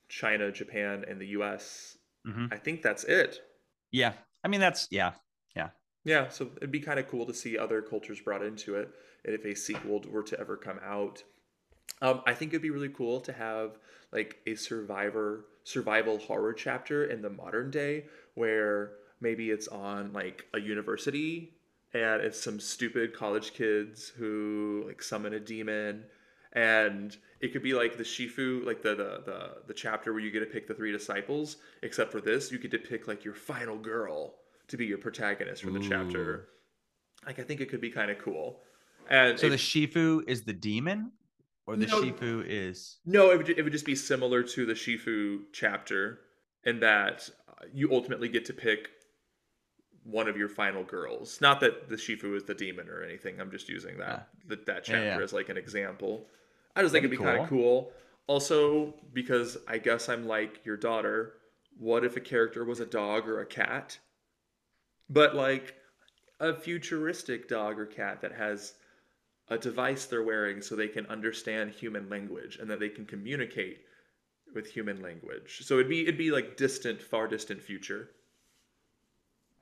China, 0.10 0.52
Japan, 0.52 1.06
and 1.08 1.20
the 1.20 1.28
U.S. 1.28 1.98
Mhm. 2.26 2.52
I 2.52 2.58
think 2.58 2.82
that's 2.82 3.04
it. 3.06 3.40
yeah 3.92 4.14
i 4.44 4.48
mean 4.48 4.60
that's 4.60 4.88
yeah, 4.92 5.14
yeah 5.56 5.70
Yeah, 6.04 6.30
so 6.30 6.50
it'd 6.58 6.72
be 6.72 6.80
kind 6.80 7.00
of 7.00 7.08
cool 7.08 7.26
to 7.26 7.34
see 7.34 7.58
other 7.58 7.82
cultures 7.82 8.20
brought 8.22 8.44
into 8.44 8.76
it, 8.76 8.90
and 9.26 9.34
if 9.36 9.46
a 9.46 9.56
sequel 9.56 10.02
were 10.10 10.24
to 10.24 10.40
ever 10.40 10.56
come 10.58 10.80
out. 10.84 11.24
Um, 12.02 12.22
I 12.26 12.34
think 12.34 12.52
it'd 12.52 12.62
be 12.62 12.70
really 12.70 12.90
cool 12.90 13.20
to 13.22 13.34
have 13.34 13.78
like 14.12 14.38
a 14.46 14.56
survivor 14.56 15.46
survival 15.64 16.18
horror 16.20 16.54
chapter 16.54 17.06
in 17.06 17.22
the 17.22 17.30
modern 17.30 17.72
day 17.72 18.06
where 18.36 18.92
maybe 19.20 19.50
it's 19.52 19.68
on 19.68 20.14
like 20.14 20.46
a 20.54 20.60
university 20.60 21.54
and 21.94 22.22
it's 22.22 22.42
some 22.42 22.60
stupid 22.60 23.14
college 23.14 23.54
kids 23.54 24.10
who 24.18 24.84
like 24.88 25.02
summon 25.02 25.34
a 25.34 25.40
demon 25.40 26.06
and 26.54 27.18
it 27.40 27.54
could 27.54 27.62
be 27.64 27.74
like 27.74 27.98
the 27.98 28.04
shifu 28.04 28.66
like 28.66 28.82
the 28.82 28.96
the 28.96 29.22
the, 29.26 29.52
the 29.68 29.74
chapter 29.74 30.12
where 30.14 30.22
you 30.22 30.32
get 30.32 30.40
to 30.40 30.46
pick 30.46 30.68
the 30.68 30.74
three 30.74 30.92
disciples 30.92 31.58
except 31.84 32.12
for 32.12 32.22
this 32.22 32.52
you 32.52 32.58
get 32.58 32.72
to 32.72 32.78
pick 32.80 33.08
like 33.08 33.24
your 33.24 33.34
final 33.34 33.78
girl 33.78 34.36
to 34.68 34.78
be 34.78 34.86
your 34.86 34.98
protagonist 34.98 35.64
for 35.64 35.72
the 35.72 35.80
Ooh. 35.80 35.90
chapter 35.90 36.50
like 37.26 37.40
i 37.40 37.44
think 37.44 37.62
it 37.62 37.70
could 37.70 37.82
be 37.82 37.90
kind 37.90 38.10
of 38.12 38.18
cool 38.20 38.62
and 39.10 39.40
so 39.40 39.48
it- 39.48 39.52
the 39.52 39.56
shifu 39.58 40.28
is 40.28 40.44
the 40.44 40.54
demon 40.54 41.12
or 41.66 41.76
the 41.76 41.86
No. 41.88 42.02
shifu 42.02 42.44
is 42.48 42.98
no, 43.06 43.32
it 43.32 43.38
would, 43.38 43.50
it 43.50 43.62
would 43.62 43.74
just 43.74 43.86
be 43.86 43.96
similar 43.96 44.42
to 44.42 44.66
the 44.66 44.74
Shifu 44.74 45.42
chapter 45.52 46.20
in 46.64 46.80
that 46.80 47.30
uh, 47.50 47.66
you 47.74 47.92
ultimately 47.92 48.30
get 48.30 48.46
to 48.46 48.54
pick 48.54 48.90
one 50.04 50.30
of 50.30 50.38
your 50.38 50.48
final 50.48 50.84
girls. 50.86 51.42
Not 51.42 51.60
that 51.60 51.90
the 51.90 51.98
Shifu 51.98 52.36
is 52.38 52.44
the 52.46 52.54
demon 52.54 52.88
or 52.88 53.04
anything. 53.04 53.42
I'm 53.42 53.52
just 53.52 53.68
using 53.68 53.98
that 53.98 54.30
that, 54.48 54.66
that 54.66 54.88
Yeah, 54.88 54.94
chapter 54.96 55.20
yeah. 55.20 55.24
as 55.24 55.34
like 55.34 55.50
an 55.50 55.58
example. 55.58 56.28
I 56.78 56.82
just 56.82 56.94
think 56.94 57.04
That'd 57.04 57.12
it'd 57.12 57.12
be 57.12 57.18
be 57.18 57.24
kind 57.24 57.42
of 57.42 57.50
cool. 57.50 57.92
Also, 58.28 58.94
because 59.12 59.58
I 59.68 59.80
guess 59.80 60.10
I'm 60.10 60.28
like 60.28 60.64
your 60.64 60.78
daughter. 60.78 61.34
What 61.80 62.06
if 62.06 62.16
a 62.18 62.20
character 62.20 62.64
was 62.64 62.80
a 62.80 62.86
dog 62.86 63.28
or 63.28 63.42
a 63.42 63.46
cat? 63.46 63.98
But 65.10 65.36
like 65.36 65.76
a 66.40 66.54
futuristic 66.54 67.50
dog 67.50 67.80
or 67.80 67.88
cat 67.88 68.22
that 68.22 68.32
has 68.34 68.74
a 69.50 69.58
device 69.58 70.06
they're 70.06 70.24
wearing 70.24 70.62
so 70.62 70.76
they 70.76 70.88
can 70.88 71.08
understand 71.08 71.72
human 71.72 72.10
language 72.10 72.58
and 72.62 72.70
that 72.70 72.80
they 72.80 72.90
can 72.90 73.06
communicate 73.06 73.80
with 74.54 74.70
human 74.70 75.02
language. 75.02 75.62
So 75.64 75.76
it'd 75.76 75.90
be 75.90 76.04
it'd 76.04 76.18
be 76.18 76.30
like 76.30 76.58
distant, 76.58 77.02
far 77.02 77.28
distant 77.28 77.62
future. 77.62 78.12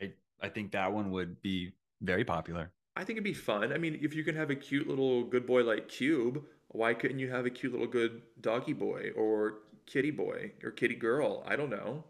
I, 0.02 0.12
I 0.42 0.50
think 0.50 0.72
that 0.72 0.92
one 0.92 1.12
would 1.12 1.42
be 1.42 1.72
very 2.02 2.26
popular. 2.26 2.72
I 2.98 3.06
think 3.06 3.18
it'd 3.18 3.24
be 3.24 3.34
fun. 3.34 3.72
I 3.72 3.78
mean, 3.78 4.00
if 4.02 4.14
you 4.14 4.24
can 4.26 4.36
have 4.36 4.50
a 4.50 4.56
cute 4.56 4.88
little 4.88 5.24
good 5.24 5.46
boy 5.46 5.64
like 5.64 5.88
Cube, 5.88 6.44
why 6.70 6.94
couldn't 6.94 7.20
you 7.20 7.30
have 7.32 7.46
a 7.46 7.50
cute 7.50 7.72
little 7.72 7.88
good 7.88 8.22
doggy 8.42 8.74
boy 8.74 9.12
or 9.16 9.60
kitty 9.86 10.12
boy 10.12 10.52
or 10.64 10.72
kitty 10.72 10.96
girl? 10.96 11.44
I 11.48 11.56
don't 11.56 11.70
know. 11.70 12.04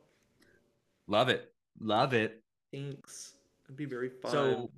Love 1.07 1.29
it. 1.29 1.51
Love 1.79 2.13
it. 2.13 2.41
Thanks. 2.71 3.33
It'd 3.65 3.77
be 3.77 3.85
very 3.85 4.09
fun. 4.09 4.31
So 4.31 4.69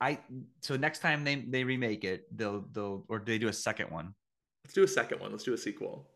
I 0.00 0.18
so 0.60 0.76
next 0.76 1.00
time 1.00 1.24
they 1.24 1.36
they 1.36 1.64
remake 1.64 2.04
it, 2.04 2.24
they'll 2.36 2.64
they'll 2.72 3.04
or 3.08 3.18
do 3.18 3.32
they 3.32 3.38
do 3.38 3.48
a 3.48 3.52
second 3.52 3.90
one? 3.90 4.14
let's 4.68 4.74
do 4.74 4.84
a 4.84 4.88
second 4.88 5.18
one. 5.18 5.32
Let's 5.32 5.44
do 5.44 5.54
a 5.54 5.58
sequel. 5.58 6.06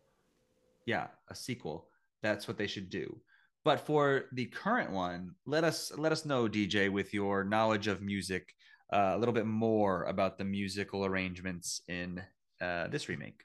Yeah, 0.84 1.06
a 1.28 1.34
sequel. 1.34 1.88
That's 2.22 2.46
what 2.46 2.58
they 2.58 2.66
should 2.66 2.90
do. 2.90 3.18
But 3.64 3.80
for 3.80 4.26
the 4.32 4.44
current 4.46 4.90
one, 4.90 5.30
let 5.46 5.64
us 5.64 5.90
let 5.96 6.12
us 6.12 6.26
know, 6.26 6.48
DJ, 6.48 6.92
with 6.92 7.14
your 7.14 7.44
knowledge 7.44 7.86
of 7.86 8.02
music, 8.02 8.54
uh, 8.92 9.12
a 9.14 9.18
little 9.18 9.32
bit 9.32 9.46
more 9.46 10.04
about 10.04 10.36
the 10.36 10.44
musical 10.44 11.06
arrangements 11.06 11.80
in 11.88 12.22
uh, 12.62 12.86
this 12.88 13.08
remake. 13.08 13.42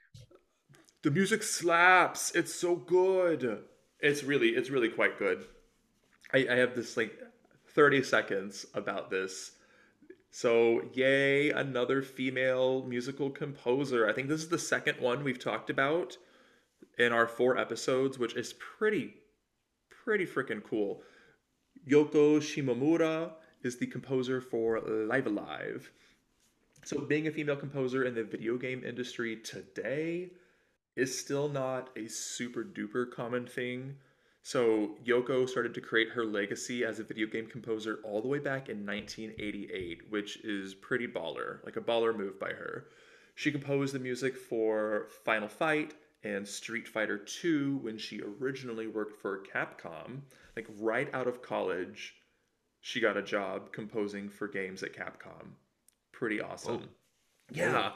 The 1.03 1.11
music 1.11 1.43
slaps. 1.43 2.31
It's 2.35 2.53
so 2.53 2.75
good. 2.75 3.63
It's 3.99 4.23
really, 4.23 4.49
it's 4.49 4.69
really 4.69 4.89
quite 4.89 5.17
good. 5.17 5.45
I, 6.33 6.47
I 6.49 6.55
have 6.55 6.75
this 6.75 6.95
like 6.95 7.17
30 7.73 8.03
seconds 8.03 8.65
about 8.73 9.09
this. 9.09 9.53
So, 10.29 10.83
yay, 10.93 11.49
another 11.49 12.01
female 12.01 12.83
musical 12.83 13.29
composer. 13.29 14.07
I 14.07 14.13
think 14.13 14.27
this 14.27 14.41
is 14.41 14.49
the 14.49 14.59
second 14.59 14.99
one 14.99 15.23
we've 15.23 15.39
talked 15.39 15.69
about 15.69 16.17
in 16.97 17.11
our 17.11 17.27
four 17.27 17.57
episodes, 17.57 18.19
which 18.19 18.35
is 18.35 18.53
pretty, 18.53 19.15
pretty 19.89 20.25
freaking 20.25 20.63
cool. 20.63 21.01
Yoko 21.89 22.39
Shimomura 22.39 23.31
is 23.63 23.77
the 23.77 23.87
composer 23.87 24.41
for 24.41 24.81
Live 24.81 25.27
A 25.27 25.29
Live. 25.29 25.91
So, 26.87 27.01
being 27.01 27.27
a 27.27 27.31
female 27.31 27.57
composer 27.57 28.05
in 28.05 28.15
the 28.15 28.23
video 28.23 28.55
game 28.55 28.81
industry 28.85 29.35
today 29.35 30.29
is 30.95 31.19
still 31.19 31.49
not 31.49 31.89
a 31.97 32.07
super 32.07 32.63
duper 32.63 33.11
common 33.11 33.45
thing. 33.45 33.97
So, 34.41 34.95
Yoko 35.05 35.49
started 35.49 35.73
to 35.73 35.81
create 35.81 36.11
her 36.11 36.23
legacy 36.23 36.85
as 36.85 36.97
a 36.97 37.03
video 37.03 37.27
game 37.27 37.47
composer 37.47 37.99
all 38.05 38.21
the 38.21 38.29
way 38.29 38.39
back 38.39 38.69
in 38.69 38.85
1988, 38.85 40.09
which 40.09 40.37
is 40.45 40.75
pretty 40.75 41.09
baller, 41.09 41.61
like 41.65 41.75
a 41.75 41.81
baller 41.81 42.17
move 42.17 42.39
by 42.39 42.51
her. 42.51 42.85
She 43.35 43.51
composed 43.51 43.93
the 43.93 43.99
music 43.99 44.37
for 44.37 45.07
Final 45.25 45.49
Fight 45.49 45.93
and 46.23 46.47
Street 46.47 46.87
Fighter 46.87 47.25
II 47.43 47.81
when 47.81 47.97
she 47.97 48.21
originally 48.21 48.87
worked 48.87 49.19
for 49.21 49.43
Capcom. 49.53 50.21
Like, 50.55 50.69
right 50.79 51.13
out 51.13 51.27
of 51.27 51.41
college, 51.41 52.15
she 52.79 53.01
got 53.01 53.17
a 53.17 53.21
job 53.21 53.73
composing 53.73 54.29
for 54.29 54.47
games 54.47 54.83
at 54.83 54.95
Capcom. 54.95 55.55
Pretty 56.17 56.41
awesome. 56.41 56.79
Whoa. 56.79 56.87
Yeah. 57.51 57.91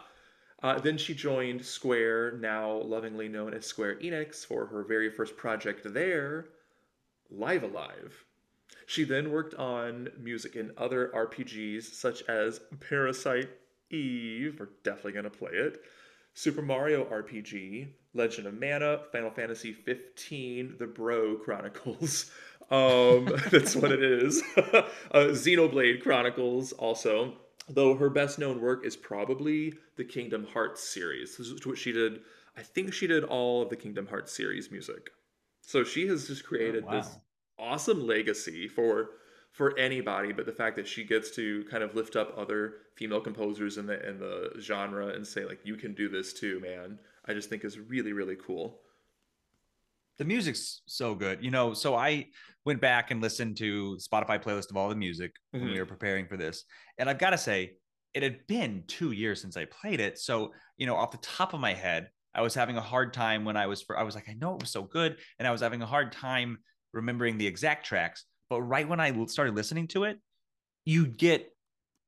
Uh, 0.61 0.77
then 0.77 0.95
she 0.95 1.15
joined 1.15 1.65
Square, 1.65 2.37
now 2.37 2.71
lovingly 2.71 3.27
known 3.27 3.55
as 3.55 3.65
Square 3.65 3.95
Enix, 3.95 4.45
for 4.45 4.67
her 4.67 4.83
very 4.83 5.09
first 5.09 5.35
project 5.35 5.91
there, 5.91 6.49
Live 7.31 7.63
A 7.63 7.67
Live. 7.67 8.23
She 8.85 9.05
then 9.05 9.31
worked 9.31 9.55
on 9.55 10.09
music 10.19 10.55
in 10.55 10.71
other 10.77 11.11
RPGs 11.15 11.81
such 11.81 12.21
as 12.29 12.61
Parasite 12.79 13.49
Eve, 13.89 14.57
we're 14.59 14.69
definitely 14.83 15.13
going 15.13 15.23
to 15.23 15.31
play 15.31 15.53
it, 15.53 15.81
Super 16.35 16.61
Mario 16.61 17.05
RPG, 17.05 17.87
Legend 18.13 18.45
of 18.45 18.53
Mana, 18.53 18.99
Final 19.11 19.31
Fantasy 19.31 19.73
15, 19.73 20.75
The 20.77 20.85
Bro 20.85 21.37
Chronicles. 21.37 22.29
Um, 22.69 23.25
that's 23.51 23.75
what 23.75 23.91
it 23.91 24.03
is. 24.03 24.43
uh, 24.57 24.83
Xenoblade 25.11 26.03
Chronicles, 26.03 26.71
also. 26.73 27.33
Though 27.73 27.95
her 27.95 28.09
best 28.09 28.39
known 28.39 28.59
work 28.61 28.85
is 28.85 28.95
probably 28.95 29.73
the 29.95 30.03
Kingdom 30.03 30.45
Hearts 30.53 30.83
series. 30.83 31.37
This 31.37 31.47
is 31.47 31.65
what 31.65 31.77
she 31.77 31.91
did. 31.91 32.21
I 32.57 32.63
think 32.63 32.93
she 32.93 33.07
did 33.07 33.23
all 33.23 33.61
of 33.61 33.69
the 33.69 33.75
Kingdom 33.75 34.07
Hearts 34.07 34.35
series 34.35 34.71
music. 34.71 35.09
So 35.61 35.83
she 35.83 36.07
has 36.07 36.27
just 36.27 36.43
oh, 36.45 36.47
created 36.47 36.85
wow. 36.85 36.91
this 36.93 37.17
awesome 37.57 38.05
legacy 38.05 38.67
for 38.67 39.11
for 39.51 39.77
anybody, 39.77 40.31
but 40.31 40.45
the 40.45 40.51
fact 40.51 40.77
that 40.77 40.87
she 40.87 41.03
gets 41.03 41.29
to 41.35 41.65
kind 41.69 41.83
of 41.83 41.93
lift 41.93 42.15
up 42.15 42.33
other 42.37 42.75
female 42.95 43.19
composers 43.19 43.77
in 43.77 43.85
the 43.85 44.07
in 44.07 44.19
the 44.19 44.51
genre 44.59 45.07
and 45.07 45.25
say 45.25 45.45
like 45.45 45.59
you 45.63 45.75
can 45.75 45.93
do 45.93 46.09
this 46.09 46.33
too, 46.33 46.59
man. 46.59 46.99
I 47.25 47.33
just 47.33 47.49
think 47.49 47.63
is 47.63 47.79
really 47.79 48.13
really 48.13 48.35
cool. 48.35 48.79
The 50.21 50.25
music's 50.25 50.83
so 50.85 51.15
good. 51.15 51.43
You 51.43 51.49
know, 51.49 51.73
so 51.73 51.95
I 51.95 52.27
went 52.63 52.79
back 52.79 53.09
and 53.09 53.19
listened 53.23 53.57
to 53.57 53.97
Spotify 53.99 54.39
playlist 54.39 54.69
of 54.69 54.77
all 54.77 54.87
the 54.87 54.95
music 54.95 55.31
when 55.49 55.63
Mhm. 55.63 55.73
we 55.73 55.79
were 55.79 55.85
preparing 55.87 56.27
for 56.27 56.37
this. 56.37 56.63
And 56.99 57.09
I've 57.09 57.17
got 57.17 57.31
to 57.31 57.37
say, 57.39 57.77
it 58.13 58.21
had 58.21 58.45
been 58.45 58.83
two 58.85 59.13
years 59.13 59.41
since 59.41 59.57
I 59.57 59.65
played 59.65 59.99
it. 59.99 60.19
So, 60.19 60.53
you 60.77 60.85
know, 60.85 60.95
off 60.95 61.09
the 61.09 61.17
top 61.17 61.55
of 61.55 61.59
my 61.59 61.73
head, 61.73 62.11
I 62.35 62.41
was 62.43 62.53
having 62.53 62.77
a 62.77 62.81
hard 62.81 63.13
time 63.13 63.45
when 63.45 63.57
I 63.57 63.65
was 63.65 63.81
for 63.81 63.97
I 63.97 64.03
was 64.03 64.13
like, 64.13 64.29
I 64.29 64.33
know 64.33 64.53
it 64.53 64.61
was 64.61 64.69
so 64.69 64.83
good. 64.83 65.17
And 65.39 65.47
I 65.47 65.51
was 65.51 65.61
having 65.61 65.81
a 65.81 65.87
hard 65.87 66.11
time 66.11 66.59
remembering 66.93 67.39
the 67.39 67.47
exact 67.47 67.87
tracks. 67.87 68.25
But 68.47 68.61
right 68.61 68.87
when 68.87 68.99
I 68.99 69.25
started 69.25 69.55
listening 69.55 69.87
to 69.89 70.03
it, 70.03 70.19
you'd 70.85 71.17
get, 71.17 71.49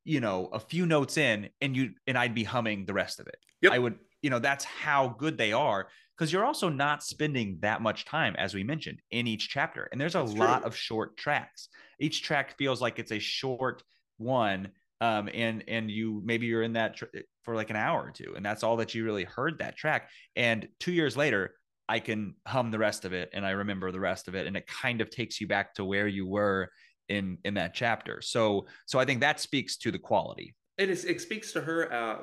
you 0.04 0.20
know, 0.20 0.48
a 0.54 0.60
few 0.60 0.86
notes 0.86 1.18
in 1.18 1.50
and 1.62 1.76
you 1.76 1.96
and 2.06 2.16
I'd 2.16 2.36
be 2.36 2.44
humming 2.44 2.86
the 2.86 2.94
rest 2.94 3.20
of 3.20 3.26
it. 3.26 3.38
Yep. 3.62 3.72
I 3.72 3.80
would, 3.80 3.98
you 4.24 4.30
know, 4.30 4.40
that's 4.40 4.64
how 4.64 5.10
good 5.20 5.38
they 5.38 5.52
are 5.52 5.88
because 6.18 6.32
you're 6.32 6.46
also 6.46 6.70
not 6.70 7.04
spending 7.04 7.58
that 7.62 7.82
much 7.82 8.06
time, 8.06 8.36
as 8.38 8.54
we 8.54 8.64
mentioned, 8.64 9.00
in 9.12 9.28
each 9.28 9.50
chapter. 9.50 9.90
And 9.92 10.00
there's 10.00 10.16
a 10.16 10.20
That's 10.20 10.34
lot 10.34 10.62
true. 10.62 10.68
of 10.68 10.76
short 10.76 11.18
tracks. 11.18 11.68
Each 12.00 12.24
track 12.24 12.58
feels 12.58 12.82
like 12.82 12.98
it's 12.98 13.12
a 13.12 13.20
short 13.20 13.84
one. 14.18 14.70
Um, 15.02 15.30
and 15.34 15.66
and 15.68 15.92
you 15.92 16.22
maybe 16.24 16.46
you're 16.46 16.64
in 16.64 16.74
that 16.74 16.96
tr- 16.96 17.06
for 17.44 17.56
like 17.56 17.70
an 17.70 17.76
hour 17.76 18.02
or 18.02 18.12
two, 18.12 18.36
and 18.38 18.46
that's 18.46 18.64
all 18.64 18.78
that 18.78 18.96
you 18.96 19.04
really 19.04 19.26
heard 19.26 19.60
that 19.60 19.76
track. 19.76 20.10
And 20.38 20.66
two 20.80 20.94
years 20.94 21.18
later, 21.18 21.56
I 21.90 22.00
can 22.00 22.36
hum 22.48 22.72
the 22.72 22.80
rest 22.80 23.04
of 23.04 23.12
it, 23.12 23.30
and 23.34 23.46
I 23.46 23.52
remember 23.52 23.92
the 23.92 24.00
rest 24.00 24.30
of 24.30 24.36
it, 24.36 24.48
and 24.48 24.56
it 24.56 24.66
kind 24.66 25.02
of 25.02 25.10
takes 25.10 25.42
you 25.42 25.48
back 25.48 25.74
to 25.74 25.84
where 25.84 26.08
you 26.08 26.26
were 26.26 26.70
in 27.10 27.38
in 27.44 27.56
that 27.56 27.74
chapter. 27.74 28.22
So 28.22 28.68
so 28.86 28.98
I 28.98 29.04
think 29.04 29.20
that 29.20 29.42
speaks 29.42 29.76
to 29.80 29.92
the 29.92 30.00
quality. 30.00 30.56
It 30.78 30.90
is 30.90 31.04
it 31.04 31.20
speaks 31.20 31.52
to 31.52 31.62
her 31.62 31.92
uh, 31.92 32.18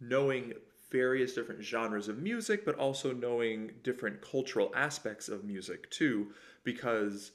knowing 0.00 0.54
various 0.90 1.34
different 1.34 1.62
genres 1.62 2.08
of 2.08 2.18
music, 2.18 2.64
but 2.64 2.74
also 2.76 3.12
knowing 3.12 3.70
different 3.82 4.20
cultural 4.20 4.72
aspects 4.74 5.28
of 5.28 5.44
music 5.44 5.90
too, 5.90 6.28
because 6.64 7.32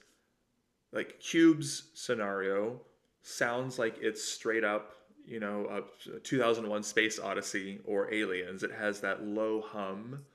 like 0.92 1.20
Cube's 1.20 1.90
scenario 1.94 2.82
sounds 3.22 3.80
like 3.80 3.98
it's 4.02 4.24
straight 4.24 4.64
up, 4.64 4.94
you 5.26 5.40
know, 5.40 5.84
a 6.08 6.20
2001 6.20 6.84
Space 6.84 7.20
Odyssey 7.20 7.80
or 7.86 8.14
Aliens. 8.14 8.64
It 8.64 8.72
has 8.72 9.02
that 9.02 9.26
low 9.26 9.62
hum 9.62 10.26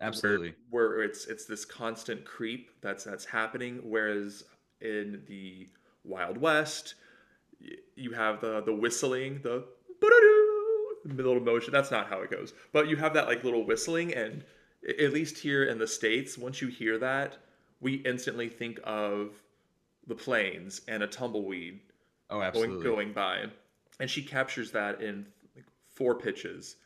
Absolutely. 0.00 0.54
where, 0.70 0.88
where 0.90 1.02
it's 1.02 1.26
it's 1.26 1.44
this 1.46 1.64
constant 1.64 2.24
creep 2.24 2.70
that's 2.80 3.04
that's 3.04 3.24
happening 3.24 3.80
whereas 3.84 4.44
in 4.80 5.22
the 5.26 5.68
wild 6.04 6.36
west 6.36 6.94
you 7.96 8.12
have 8.12 8.40
the 8.40 8.60
the 8.62 8.74
whistling 8.74 9.40
the 9.42 9.64
ba-da-doo, 10.00 10.33
the 10.33 10.33
little 11.04 11.40
motion. 11.40 11.72
That's 11.72 11.90
not 11.90 12.08
how 12.08 12.20
it 12.22 12.30
goes. 12.30 12.52
But 12.72 12.88
you 12.88 12.96
have 12.96 13.14
that 13.14 13.26
like 13.28 13.44
little 13.44 13.64
whistling 13.64 14.14
and 14.14 14.44
at 14.88 15.12
least 15.12 15.38
here 15.38 15.64
in 15.64 15.78
the 15.78 15.86
states 15.86 16.36
once 16.36 16.60
you 16.60 16.68
hear 16.68 16.98
that 16.98 17.38
we 17.80 17.94
instantly 17.96 18.48
think 18.48 18.80
of 18.84 19.42
the 20.06 20.14
plains 20.14 20.80
and 20.88 21.02
a 21.02 21.06
tumbleweed 21.06 21.80
Oh, 22.30 22.36
going, 22.36 22.46
absolutely. 22.46 22.84
going 22.84 23.12
by. 23.12 23.46
And 24.00 24.10
she 24.10 24.22
captures 24.22 24.70
that 24.72 25.00
in 25.02 25.26
like 25.54 25.66
four 25.88 26.14
pitches. 26.14 26.76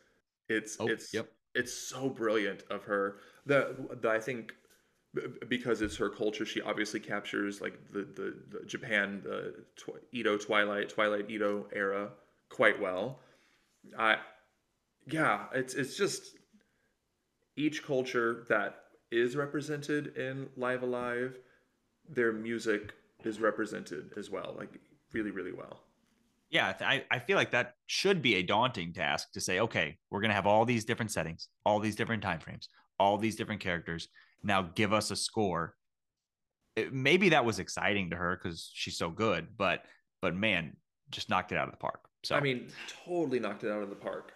It's 0.49 0.77
Oh, 0.79 0.87
it's 0.87 1.13
yep. 1.13 1.31
it's 1.55 1.73
so 1.73 2.09
brilliant 2.09 2.63
of 2.69 2.83
her. 2.83 3.17
That 3.45 4.01
that 4.01 4.11
i 4.11 4.19
think 4.19 4.53
because 5.47 5.81
it's 5.81 5.97
her 5.97 6.09
culture 6.09 6.45
she 6.45 6.61
obviously 6.61 6.99
captures 6.99 7.61
like 7.61 7.79
the 7.91 8.01
the, 8.15 8.35
the 8.59 8.65
japan 8.65 9.21
the 9.23 9.55
edo 10.11 10.37
twilight 10.37 10.89
twilight 10.89 11.29
edo 11.29 11.65
era 11.73 12.11
quite 12.49 12.79
well 12.79 13.19
i 13.97 14.17
yeah 15.07 15.45
it's 15.53 15.73
it's 15.73 15.97
just 15.97 16.37
each 17.55 17.83
culture 17.83 18.45
that 18.49 18.75
is 19.11 19.35
represented 19.35 20.15
in 20.15 20.47
Live 20.55 20.83
A 20.83 20.85
Live 20.85 21.39
their 22.07 22.31
music 22.31 22.93
is 23.23 23.39
represented 23.39 24.11
as 24.17 24.29
well 24.29 24.55
like 24.57 24.79
really 25.13 25.31
really 25.31 25.51
well 25.51 25.83
yeah, 26.49 26.73
I, 26.81 27.03
I 27.11 27.19
feel 27.19 27.37
like 27.37 27.51
that 27.51 27.75
should 27.85 28.21
be 28.21 28.35
a 28.35 28.43
daunting 28.43 28.91
task 28.91 29.31
to 29.33 29.41
say, 29.41 29.59
okay, 29.59 29.97
we're 30.09 30.21
gonna 30.21 30.33
have 30.33 30.47
all 30.47 30.65
these 30.65 30.83
different 30.83 31.11
settings, 31.11 31.47
all 31.63 31.79
these 31.79 31.95
different 31.95 32.23
time 32.23 32.39
frames, 32.39 32.69
all 32.99 33.17
these 33.17 33.35
different 33.35 33.61
characters. 33.61 34.07
Now 34.41 34.63
give 34.63 34.91
us 34.91 35.11
a 35.11 35.15
score. 35.15 35.75
It- 36.75 36.91
maybe 36.91 37.29
that 37.29 37.45
was 37.45 37.59
exciting 37.59 38.09
to 38.09 38.15
her 38.15 38.35
because 38.35 38.69
she's 38.73 38.97
so 38.97 39.09
good, 39.11 39.57
but 39.57 39.83
but 40.21 40.35
man, 40.35 40.75
just 41.11 41.29
knocked 41.29 41.51
it 41.51 41.57
out 41.57 41.67
of 41.67 41.71
the 41.71 41.77
park. 41.77 42.08
So 42.23 42.35
i 42.35 42.39
mean 42.39 42.67
totally 43.05 43.39
knocked 43.39 43.63
it 43.63 43.71
out 43.71 43.81
of 43.81 43.89
the 43.89 43.95
park 43.95 44.33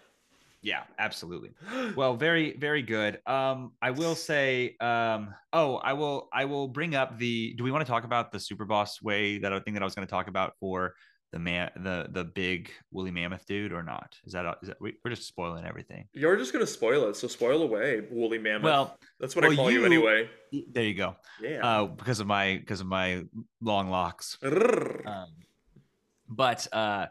yeah, 0.64 0.84
absolutely. 0.98 1.50
Well, 1.94 2.16
very, 2.16 2.56
very 2.56 2.80
good. 2.80 3.20
Um, 3.26 3.72
I 3.82 3.90
will 3.90 4.14
say, 4.14 4.76
um, 4.80 5.34
oh, 5.52 5.76
I 5.76 5.92
will, 5.92 6.30
I 6.32 6.46
will 6.46 6.68
bring 6.68 6.94
up 6.94 7.18
the. 7.18 7.52
Do 7.52 7.62
we 7.62 7.70
want 7.70 7.84
to 7.84 7.90
talk 7.90 8.04
about 8.04 8.32
the 8.32 8.40
super 8.40 8.64
boss 8.64 9.02
way 9.02 9.36
that 9.38 9.52
I 9.52 9.60
think 9.60 9.76
that 9.76 9.82
I 9.82 9.84
was 9.84 9.94
going 9.94 10.06
to 10.06 10.10
talk 10.10 10.26
about 10.26 10.54
for 10.58 10.94
the 11.32 11.38
man, 11.38 11.70
the 11.76 12.08
the 12.10 12.24
big 12.24 12.70
woolly 12.92 13.10
mammoth 13.10 13.44
dude, 13.44 13.72
or 13.72 13.82
not? 13.82 14.16
Is 14.24 14.32
that, 14.32 14.46
is 14.62 14.68
that 14.68 14.80
we, 14.80 14.94
we're 15.04 15.10
just 15.10 15.28
spoiling 15.28 15.66
everything? 15.66 16.06
You're 16.14 16.36
just 16.36 16.52
gonna 16.52 16.66
spoil 16.66 17.08
it, 17.08 17.16
so 17.16 17.28
spoil 17.28 17.62
away, 17.62 18.02
woolly 18.10 18.38
mammoth. 18.38 18.64
Well, 18.64 18.98
that's 19.20 19.36
what 19.36 19.44
I 19.44 19.48
well, 19.48 19.56
call 19.56 19.70
you, 19.70 19.80
you- 19.80 19.86
anyway. 19.86 20.30
there 20.72 20.84
you 20.84 20.94
go. 20.94 21.16
Yeah. 21.42 21.82
Uh, 21.82 21.86
because 21.86 22.20
of 22.20 22.26
my 22.26 22.56
because 22.56 22.80
of 22.80 22.86
my 22.86 23.24
long 23.60 23.90
locks. 23.90 24.38
Um, 24.42 25.26
but 26.28 26.66
uh, 26.72 27.06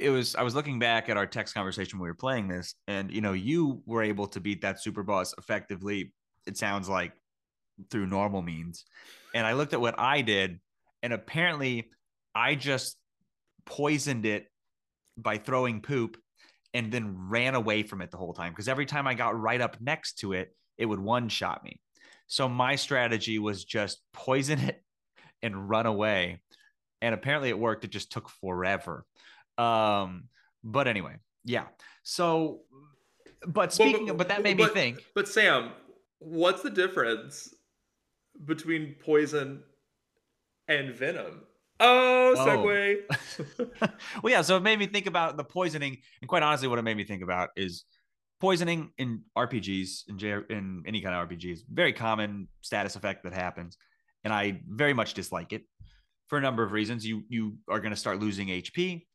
it 0.00 0.10
was 0.10 0.34
I 0.34 0.42
was 0.42 0.54
looking 0.54 0.78
back 0.78 1.08
at 1.08 1.16
our 1.16 1.26
text 1.26 1.54
conversation 1.54 1.98
when 1.98 2.04
we 2.04 2.10
were 2.10 2.14
playing 2.14 2.48
this, 2.48 2.74
and 2.88 3.10
you 3.10 3.20
know, 3.20 3.32
you 3.32 3.82
were 3.86 4.02
able 4.02 4.26
to 4.28 4.40
beat 4.40 4.62
that 4.62 4.82
super 4.82 5.02
boss 5.02 5.34
effectively. 5.38 6.12
It 6.46 6.56
sounds 6.56 6.88
like 6.88 7.12
through 7.90 8.06
normal 8.06 8.42
means, 8.42 8.84
and 9.34 9.46
I 9.46 9.52
looked 9.52 9.74
at 9.74 9.80
what 9.80 9.98
I 9.98 10.22
did, 10.22 10.60
and 11.02 11.12
apparently, 11.12 11.90
I 12.34 12.54
just 12.54 12.96
poisoned 13.66 14.26
it 14.26 14.46
by 15.16 15.38
throwing 15.38 15.82
poop, 15.82 16.16
and 16.74 16.90
then 16.90 17.28
ran 17.28 17.54
away 17.54 17.82
from 17.82 18.00
it 18.00 18.10
the 18.10 18.16
whole 18.16 18.32
time 18.32 18.52
because 18.52 18.68
every 18.68 18.86
time 18.86 19.06
I 19.06 19.14
got 19.14 19.38
right 19.38 19.60
up 19.60 19.76
next 19.80 20.18
to 20.20 20.32
it, 20.32 20.54
it 20.78 20.86
would 20.86 21.00
one 21.00 21.28
shot 21.28 21.62
me. 21.62 21.80
So 22.26 22.48
my 22.48 22.76
strategy 22.76 23.38
was 23.38 23.64
just 23.64 24.00
poison 24.12 24.58
it 24.70 24.82
and 25.42 25.68
run 25.68 25.86
away. 25.86 26.42
and 27.02 27.14
apparently 27.14 27.48
it 27.48 27.58
worked. 27.58 27.84
It 27.84 27.90
just 27.90 28.12
took 28.12 28.28
forever. 28.28 29.04
Um, 29.58 30.24
but 30.64 30.86
anyway, 30.88 31.16
yeah. 31.44 31.64
So, 32.02 32.60
but 33.46 33.72
speaking 33.72 34.10
of, 34.10 34.16
but 34.16 34.28
that 34.28 34.42
made 34.42 34.56
me 34.56 34.66
think. 34.66 35.04
But 35.14 35.28
Sam, 35.28 35.70
what's 36.18 36.62
the 36.62 36.70
difference 36.70 37.54
between 38.44 38.94
poison 39.00 39.62
and 40.68 40.94
venom? 40.94 41.42
Oh, 41.82 42.34
Oh. 42.36 42.62
well, 44.22 44.30
yeah. 44.32 44.42
So 44.42 44.56
it 44.56 44.62
made 44.62 44.78
me 44.78 44.86
think 44.86 45.06
about 45.06 45.36
the 45.36 45.44
poisoning, 45.44 45.98
and 46.20 46.28
quite 46.28 46.42
honestly, 46.42 46.68
what 46.68 46.78
it 46.78 46.82
made 46.82 46.96
me 46.96 47.04
think 47.04 47.22
about 47.22 47.50
is 47.56 47.84
poisoning 48.40 48.90
in 48.98 49.22
RPGs 49.36 50.08
in, 50.08 50.18
J- 50.18 50.40
in 50.50 50.82
any 50.86 51.00
kind 51.00 51.14
of 51.14 51.28
RPGs. 51.28 51.60
Very 51.70 51.92
common 51.92 52.48
status 52.60 52.96
effect 52.96 53.24
that 53.24 53.32
happens, 53.32 53.76
and 54.24 54.32
I 54.32 54.60
very 54.66 54.92
much 54.92 55.14
dislike 55.14 55.52
it 55.52 55.62
for 56.28 56.38
a 56.38 56.40
number 56.40 56.62
of 56.62 56.72
reasons. 56.72 57.06
You 57.06 57.22
you 57.28 57.56
are 57.68 57.80
going 57.80 57.92
to 57.92 57.96
start 57.96 58.20
losing 58.20 58.48
HP. 58.48 59.06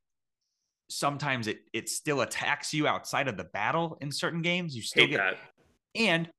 Sometimes 0.88 1.48
it 1.48 1.60
it 1.74 1.90
still 1.90 2.22
attacks 2.22 2.74
you 2.74 2.88
outside 2.88 3.28
of 3.28 3.38
the 3.38 3.44
battle 3.46 3.98
in 4.02 4.12
certain 4.12 4.42
games. 4.42 4.76
You 4.76 4.82
still 4.82 5.04
Hate 5.04 5.12
get 5.12 5.18
that. 5.18 5.38
and 5.96 6.30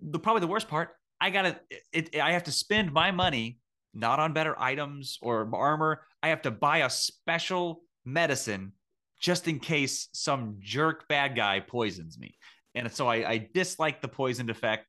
the 0.00 0.18
probably 0.18 0.40
the 0.40 0.46
worst 0.46 0.68
part, 0.68 0.90
I 1.20 1.30
gotta 1.30 1.58
it, 1.92 2.10
it 2.12 2.20
I 2.20 2.32
have 2.32 2.44
to 2.44 2.52
spend 2.52 2.92
my 2.92 3.10
money 3.10 3.58
not 3.94 4.20
on 4.20 4.32
better 4.32 4.54
items 4.60 5.18
or 5.22 5.48
armor. 5.54 6.02
I 6.22 6.28
have 6.28 6.42
to 6.42 6.50
buy 6.50 6.78
a 6.78 6.90
special 6.90 7.82
medicine 8.04 8.72
just 9.20 9.48
in 9.48 9.58
case 9.58 10.08
some 10.12 10.56
jerk 10.60 11.08
bad 11.08 11.34
guy 11.34 11.60
poisons 11.60 12.18
me. 12.18 12.36
And 12.74 12.92
so 12.92 13.08
I, 13.08 13.28
I 13.28 13.48
dislike 13.54 14.02
the 14.02 14.08
poisoned 14.08 14.50
effect 14.50 14.86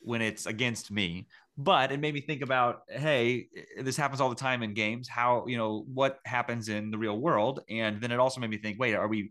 when 0.00 0.22
it's 0.22 0.46
against 0.46 0.90
me. 0.90 1.28
But 1.58 1.90
it 1.90 2.00
made 2.00 2.12
me 2.12 2.20
think 2.20 2.42
about, 2.42 2.82
hey, 2.88 3.48
this 3.80 3.96
happens 3.96 4.20
all 4.20 4.28
the 4.28 4.34
time 4.34 4.62
in 4.62 4.74
games. 4.74 5.08
How 5.08 5.46
you 5.46 5.56
know 5.56 5.86
what 5.92 6.18
happens 6.26 6.68
in 6.68 6.90
the 6.90 6.98
real 6.98 7.18
world? 7.18 7.60
And 7.70 8.00
then 8.00 8.12
it 8.12 8.18
also 8.18 8.40
made 8.40 8.50
me 8.50 8.58
think, 8.58 8.78
wait, 8.78 8.94
are 8.94 9.08
we 9.08 9.30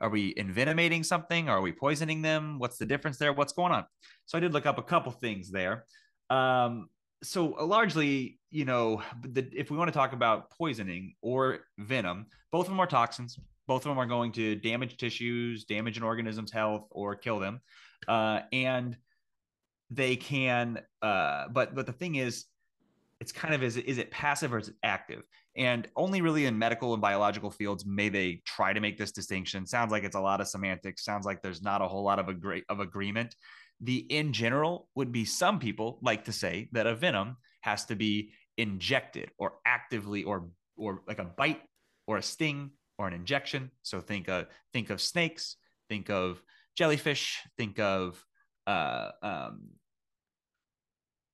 are 0.00 0.08
we 0.08 0.34
envenomating 0.34 1.04
something? 1.04 1.48
Are 1.48 1.60
we 1.60 1.72
poisoning 1.72 2.22
them? 2.22 2.58
What's 2.58 2.78
the 2.78 2.86
difference 2.86 3.18
there? 3.18 3.32
What's 3.32 3.52
going 3.52 3.72
on? 3.72 3.84
So 4.24 4.38
I 4.38 4.40
did 4.40 4.54
look 4.54 4.64
up 4.64 4.78
a 4.78 4.82
couple 4.82 5.12
things 5.12 5.50
there. 5.50 5.84
Um, 6.30 6.88
so 7.22 7.58
uh, 7.58 7.64
largely, 7.64 8.38
you 8.50 8.64
know, 8.64 9.02
the, 9.22 9.46
if 9.54 9.70
we 9.70 9.76
want 9.76 9.88
to 9.88 9.92
talk 9.92 10.14
about 10.14 10.50
poisoning 10.50 11.14
or 11.20 11.60
venom, 11.78 12.26
both 12.50 12.66
of 12.66 12.70
them 12.70 12.80
are 12.80 12.86
toxins. 12.86 13.38
Both 13.66 13.84
of 13.84 13.90
them 13.90 13.98
are 13.98 14.06
going 14.06 14.32
to 14.32 14.56
damage 14.56 14.96
tissues, 14.96 15.64
damage 15.64 15.96
an 15.96 16.02
organism's 16.02 16.50
health, 16.50 16.88
or 16.90 17.14
kill 17.14 17.38
them. 17.38 17.60
Uh, 18.08 18.40
and 18.52 18.96
they 19.90 20.16
can, 20.16 20.80
uh, 21.02 21.48
but 21.48 21.74
but 21.74 21.86
the 21.86 21.92
thing 21.92 22.16
is, 22.16 22.46
it's 23.20 23.32
kind 23.32 23.54
of 23.54 23.62
is 23.62 23.76
is 23.76 23.98
it 23.98 24.10
passive 24.10 24.54
or 24.54 24.58
is 24.58 24.68
it 24.68 24.76
active? 24.82 25.22
And 25.56 25.88
only 25.96 26.22
really 26.22 26.46
in 26.46 26.58
medical 26.58 26.92
and 26.94 27.02
biological 27.02 27.50
fields 27.50 27.84
may 27.84 28.08
they 28.08 28.42
try 28.46 28.72
to 28.72 28.80
make 28.80 28.96
this 28.96 29.12
distinction. 29.12 29.66
Sounds 29.66 29.90
like 29.90 30.04
it's 30.04 30.16
a 30.16 30.20
lot 30.20 30.40
of 30.40 30.48
semantics. 30.48 31.04
Sounds 31.04 31.26
like 31.26 31.42
there's 31.42 31.60
not 31.60 31.82
a 31.82 31.88
whole 31.88 32.04
lot 32.04 32.18
of 32.18 32.28
agree- 32.28 32.64
of 32.68 32.80
agreement. 32.80 33.34
The 33.80 33.98
in 33.98 34.32
general 34.32 34.88
would 34.94 35.10
be 35.10 35.24
some 35.24 35.58
people 35.58 35.98
like 36.02 36.24
to 36.24 36.32
say 36.32 36.68
that 36.72 36.86
a 36.86 36.94
venom 36.94 37.36
has 37.62 37.84
to 37.86 37.96
be 37.96 38.32
injected 38.56 39.30
or 39.38 39.54
actively 39.66 40.22
or 40.22 40.48
or 40.76 41.02
like 41.08 41.18
a 41.18 41.24
bite 41.24 41.62
or 42.06 42.16
a 42.16 42.22
sting 42.22 42.70
or 42.98 43.08
an 43.08 43.14
injection. 43.14 43.70
So 43.82 44.00
think 44.00 44.28
of 44.28 44.46
think 44.72 44.90
of 44.90 45.00
snakes, 45.00 45.56
think 45.88 46.10
of 46.10 46.40
jellyfish, 46.76 47.40
think 47.56 47.78
of 47.78 48.24
uh, 48.66 49.10
um, 49.22 49.70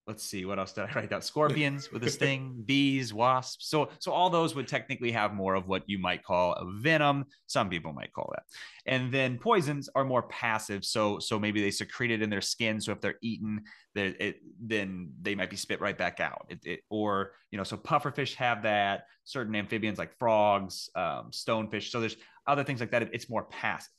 let's 0.06 0.22
see 0.22 0.44
what 0.44 0.58
else 0.58 0.72
did 0.72 0.84
i 0.84 0.92
write 0.94 1.10
down? 1.10 1.20
Scorpions 1.20 1.90
with 1.90 2.04
a 2.04 2.10
sting 2.10 2.62
bees 2.66 3.12
wasps. 3.12 3.68
So 3.68 3.90
so 3.98 4.12
all 4.12 4.30
those 4.30 4.54
would 4.54 4.68
technically 4.68 5.10
have 5.12 5.34
more 5.34 5.54
of 5.54 5.66
what 5.66 5.82
you 5.86 5.98
might 5.98 6.22
call 6.22 6.52
a 6.52 6.64
venom. 6.80 7.24
Some 7.46 7.68
people 7.68 7.92
might 7.92 8.12
call 8.12 8.32
that. 8.34 8.44
And 8.86 9.12
then 9.12 9.38
poisons 9.38 9.88
are 9.94 10.04
more 10.04 10.22
passive. 10.24 10.84
So 10.84 11.18
so 11.18 11.38
maybe 11.38 11.60
they 11.60 11.70
secrete 11.70 12.12
it 12.12 12.22
in 12.22 12.30
their 12.30 12.40
skin. 12.40 12.80
So 12.80 12.92
if 12.92 13.00
they're 13.00 13.18
eaten 13.20 13.64
they 13.94 14.08
it, 14.20 14.36
then 14.60 15.10
they 15.22 15.34
might 15.34 15.50
be 15.50 15.56
spit 15.56 15.80
right 15.80 15.98
back 15.98 16.20
out. 16.20 16.46
It, 16.48 16.60
it, 16.64 16.80
or 16.88 17.32
you 17.50 17.58
know 17.58 17.64
so 17.64 17.76
pufferfish 17.76 18.34
have 18.36 18.62
that. 18.62 19.06
Certain 19.24 19.54
amphibians 19.56 19.98
like 19.98 20.16
frogs 20.18 20.88
um, 20.94 21.30
stonefish. 21.32 21.90
So 21.90 22.00
there's 22.00 22.16
other 22.46 22.62
things 22.62 22.78
like 22.78 22.92
that. 22.92 23.02
It's 23.12 23.28
more 23.28 23.44
passive. 23.44 23.90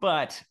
But 0.00 0.42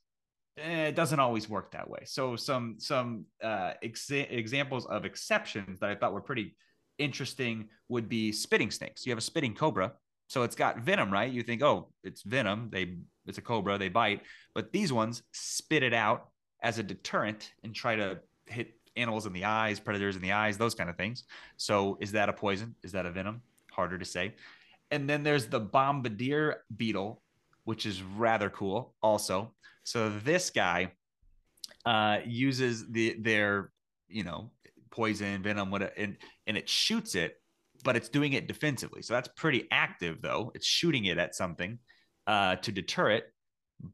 it 0.57 0.95
doesn't 0.95 1.19
always 1.19 1.49
work 1.49 1.71
that 1.71 1.89
way. 1.89 2.03
So 2.05 2.35
some 2.35 2.75
some 2.77 3.25
uh, 3.43 3.73
exa- 3.83 4.31
examples 4.31 4.85
of 4.85 5.05
exceptions 5.05 5.79
that 5.79 5.89
I 5.89 5.95
thought 5.95 6.13
were 6.13 6.21
pretty 6.21 6.55
interesting 6.99 7.69
would 7.89 8.07
be 8.07 8.31
spitting 8.31 8.71
snakes. 8.71 9.05
You 9.05 9.11
have 9.11 9.17
a 9.17 9.21
spitting 9.21 9.55
cobra, 9.55 9.93
so 10.27 10.43
it's 10.43 10.55
got 10.55 10.79
venom, 10.79 11.11
right? 11.11 11.31
You 11.31 11.43
think, 11.43 11.63
oh, 11.63 11.89
it's 12.03 12.21
venom. 12.21 12.69
They 12.71 12.97
it's 13.25 13.37
a 13.37 13.41
cobra. 13.41 13.77
They 13.77 13.89
bite, 13.89 14.21
but 14.53 14.71
these 14.71 14.93
ones 14.93 15.23
spit 15.31 15.83
it 15.83 15.93
out 15.93 16.29
as 16.61 16.79
a 16.79 16.83
deterrent 16.83 17.51
and 17.63 17.73
try 17.73 17.95
to 17.95 18.19
hit 18.45 18.75
animals 18.95 19.25
in 19.25 19.33
the 19.33 19.45
eyes, 19.45 19.79
predators 19.79 20.15
in 20.15 20.21
the 20.21 20.31
eyes, 20.31 20.57
those 20.57 20.75
kind 20.75 20.89
of 20.89 20.95
things. 20.97 21.23
So 21.57 21.97
is 21.99 22.11
that 22.11 22.29
a 22.29 22.33
poison? 22.33 22.75
Is 22.83 22.91
that 22.91 23.05
a 23.05 23.11
venom? 23.11 23.41
Harder 23.71 23.97
to 23.97 24.05
say. 24.05 24.35
And 24.91 25.09
then 25.09 25.23
there's 25.23 25.47
the 25.47 25.59
bombardier 25.59 26.63
beetle, 26.75 27.21
which 27.63 27.85
is 27.85 28.03
rather 28.03 28.49
cool 28.49 28.93
also. 29.01 29.53
So 29.83 30.09
this 30.09 30.49
guy 30.49 30.93
uh, 31.85 32.19
uses 32.25 32.89
the 32.89 33.15
their 33.19 33.71
you 34.07 34.23
know 34.23 34.51
poison 34.91 35.41
venom 35.43 35.71
what 35.71 35.93
and 35.97 36.17
and 36.47 36.57
it 36.57 36.69
shoots 36.69 37.15
it, 37.15 37.35
but 37.83 37.95
it's 37.95 38.09
doing 38.09 38.33
it 38.33 38.47
defensively. 38.47 39.01
So 39.01 39.13
that's 39.13 39.29
pretty 39.35 39.67
active 39.71 40.21
though. 40.21 40.51
It's 40.55 40.65
shooting 40.65 41.05
it 41.05 41.17
at 41.17 41.35
something 41.35 41.79
uh, 42.27 42.57
to 42.57 42.71
deter 42.71 43.11
it, 43.11 43.25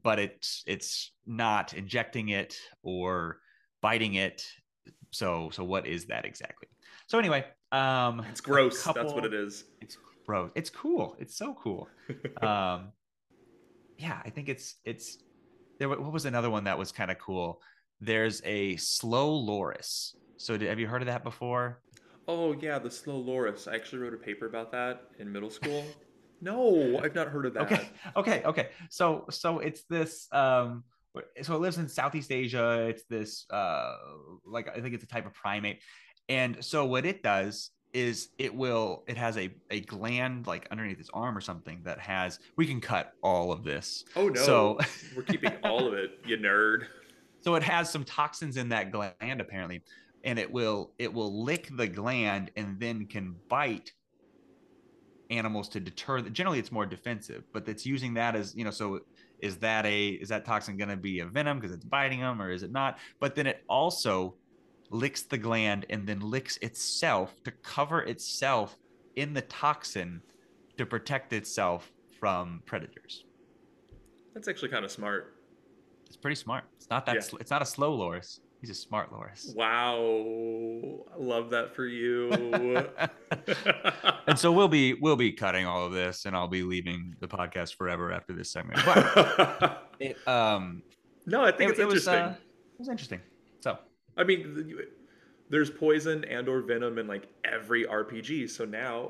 but 0.02 0.18
it's 0.18 0.62
it's 0.66 1.12
not 1.26 1.74
injecting 1.74 2.28
it 2.28 2.56
or 2.82 3.38
biting 3.80 4.14
it. 4.14 4.44
So 5.10 5.50
so 5.52 5.64
what 5.64 5.86
is 5.86 6.06
that 6.06 6.24
exactly? 6.24 6.68
So 7.08 7.18
anyway, 7.18 7.44
um, 7.72 8.24
It's 8.30 8.40
gross. 8.40 8.84
That's 8.84 9.12
what 9.12 9.24
it 9.24 9.34
is. 9.34 9.64
It's 9.80 9.98
gross. 10.26 10.52
It's 10.54 10.70
cool. 10.70 11.16
It's 11.18 11.36
so 11.36 11.56
cool 11.60 11.88
um 12.42 12.92
yeah 13.98 14.20
i 14.24 14.30
think 14.30 14.48
it's 14.48 14.76
it's 14.84 15.18
there 15.80 15.88
what 15.88 16.12
was 16.12 16.24
another 16.24 16.50
one 16.50 16.64
that 16.64 16.78
was 16.78 16.92
kind 16.92 17.10
of 17.10 17.18
cool 17.18 17.60
there's 18.00 18.40
a 18.44 18.76
slow 18.76 19.34
loris 19.34 20.14
so 20.36 20.56
did, 20.56 20.68
have 20.68 20.78
you 20.78 20.86
heard 20.86 21.02
of 21.02 21.06
that 21.06 21.24
before 21.24 21.82
Oh 22.28 22.52
yeah, 22.52 22.78
the 22.78 22.90
slow 22.90 23.16
loris. 23.16 23.66
I 23.66 23.74
actually 23.74 24.02
wrote 24.02 24.14
a 24.14 24.16
paper 24.16 24.46
about 24.46 24.70
that 24.70 25.02
in 25.18 25.32
middle 25.32 25.50
school. 25.50 25.84
no, 26.40 27.00
I've 27.02 27.14
not 27.14 27.26
heard 27.26 27.44
of 27.44 27.54
that. 27.54 27.62
okay 27.64 27.88
okay 28.14 28.42
okay 28.44 28.68
so 28.88 29.26
so 29.30 29.58
it's 29.58 29.82
this 29.90 30.28
um 30.30 30.84
so 31.42 31.56
it 31.56 31.60
lives 31.60 31.76
in 31.78 31.88
southeast 31.88 32.30
asia 32.30 32.86
it's 32.88 33.02
this 33.10 33.46
uh 33.50 33.96
like 34.46 34.68
i 34.68 34.80
think 34.80 34.94
it's 34.94 35.02
a 35.02 35.08
type 35.08 35.26
of 35.26 35.34
primate 35.34 35.82
and 36.28 36.64
so 36.64 36.86
what 36.86 37.04
it 37.04 37.22
does 37.22 37.70
is 37.92 38.28
it 38.38 38.54
will 38.54 39.02
it 39.08 39.16
has 39.16 39.36
a 39.36 39.52
a 39.70 39.80
gland 39.80 40.46
like 40.46 40.68
underneath 40.70 41.00
its 41.00 41.10
arm 41.12 41.36
or 41.36 41.40
something 41.40 41.80
that 41.84 41.98
has 41.98 42.38
we 42.56 42.66
can 42.66 42.80
cut 42.80 43.14
all 43.22 43.50
of 43.50 43.64
this 43.64 44.04
Oh 44.16 44.28
no, 44.28 44.40
So- 44.42 44.78
we're 45.16 45.22
keeping 45.22 45.52
all 45.64 45.86
of 45.88 45.94
it, 45.94 46.20
you 46.24 46.36
nerd. 46.36 46.86
So 47.40 47.54
it 47.54 47.62
has 47.62 47.90
some 47.90 48.04
toxins 48.04 48.56
in 48.56 48.68
that 48.68 48.92
gland 48.92 49.40
apparently, 49.40 49.82
and 50.24 50.38
it 50.38 50.50
will 50.50 50.92
it 50.98 51.12
will 51.12 51.42
lick 51.44 51.68
the 51.76 51.88
gland 51.88 52.50
and 52.56 52.78
then 52.78 53.06
can 53.06 53.34
bite 53.48 53.92
animals 55.30 55.68
to 55.70 55.80
deter. 55.80 56.20
Generally, 56.20 56.58
it's 56.58 56.72
more 56.72 56.86
defensive, 56.86 57.44
but 57.52 57.68
it's 57.68 57.86
using 57.86 58.14
that 58.14 58.36
as 58.36 58.54
you 58.54 58.64
know. 58.64 58.70
So 58.70 59.00
is 59.40 59.56
that 59.58 59.86
a 59.86 60.08
is 60.10 60.28
that 60.28 60.44
toxin 60.44 60.76
going 60.76 60.90
to 60.90 60.96
be 60.96 61.20
a 61.20 61.26
venom 61.26 61.58
because 61.58 61.74
it's 61.74 61.84
biting 61.84 62.20
them, 62.20 62.40
or 62.42 62.50
is 62.50 62.62
it 62.62 62.72
not? 62.72 62.98
But 63.20 63.34
then 63.34 63.46
it 63.46 63.62
also 63.68 64.36
licks 64.90 65.22
the 65.22 65.38
gland 65.38 65.86
and 65.88 66.06
then 66.06 66.20
licks 66.20 66.56
itself 66.58 67.34
to 67.44 67.50
cover 67.50 68.02
itself 68.02 68.76
in 69.16 69.32
the 69.34 69.42
toxin 69.42 70.22
to 70.76 70.86
protect 70.86 71.32
itself 71.32 71.92
from 72.18 72.62
predators. 72.66 73.24
That's 74.34 74.48
actually 74.48 74.68
kind 74.68 74.84
of 74.84 74.90
smart. 74.90 75.36
It's 76.06 76.16
pretty 76.16 76.36
smart. 76.36 76.64
It's 76.76 76.90
not 76.90 77.06
that. 77.06 77.16
Yeah. 77.16 77.20
sl- 77.20 77.36
it's 77.36 77.50
not 77.50 77.62
a 77.62 77.66
slow 77.66 77.94
Loris. 77.94 78.40
He's 78.60 78.70
a 78.70 78.74
smart 78.74 79.10
Loris. 79.10 79.54
Wow, 79.56 79.96
I 81.14 81.16
love 81.16 81.50
that 81.50 81.74
for 81.74 81.86
you. 81.86 82.30
and 84.26 84.38
so 84.38 84.52
we'll 84.52 84.68
be 84.68 84.94
we'll 84.94 85.16
be 85.16 85.32
cutting 85.32 85.66
all 85.66 85.86
of 85.86 85.92
this, 85.92 86.26
and 86.26 86.36
I'll 86.36 86.48
be 86.48 86.62
leaving 86.62 87.14
the 87.20 87.28
podcast 87.28 87.76
forever 87.76 88.12
after 88.12 88.34
this 88.34 88.52
segment. 88.52 88.80
But 88.84 89.88
it, 90.00 90.16
um, 90.28 90.82
no, 91.26 91.42
I 91.42 91.52
think 91.52 91.70
it, 91.70 91.72
it's 91.72 91.80
it 91.80 91.86
was 91.86 92.08
uh, 92.08 92.34
it 92.36 92.78
was 92.78 92.88
interesting. 92.88 93.20
I 94.16 94.24
mean, 94.24 94.76
there's 95.48 95.70
poison 95.70 96.24
and 96.24 96.48
or 96.48 96.62
venom 96.62 96.98
in 96.98 97.06
like 97.06 97.28
every 97.44 97.84
RPG. 97.84 98.50
So 98.50 98.64
now, 98.64 99.08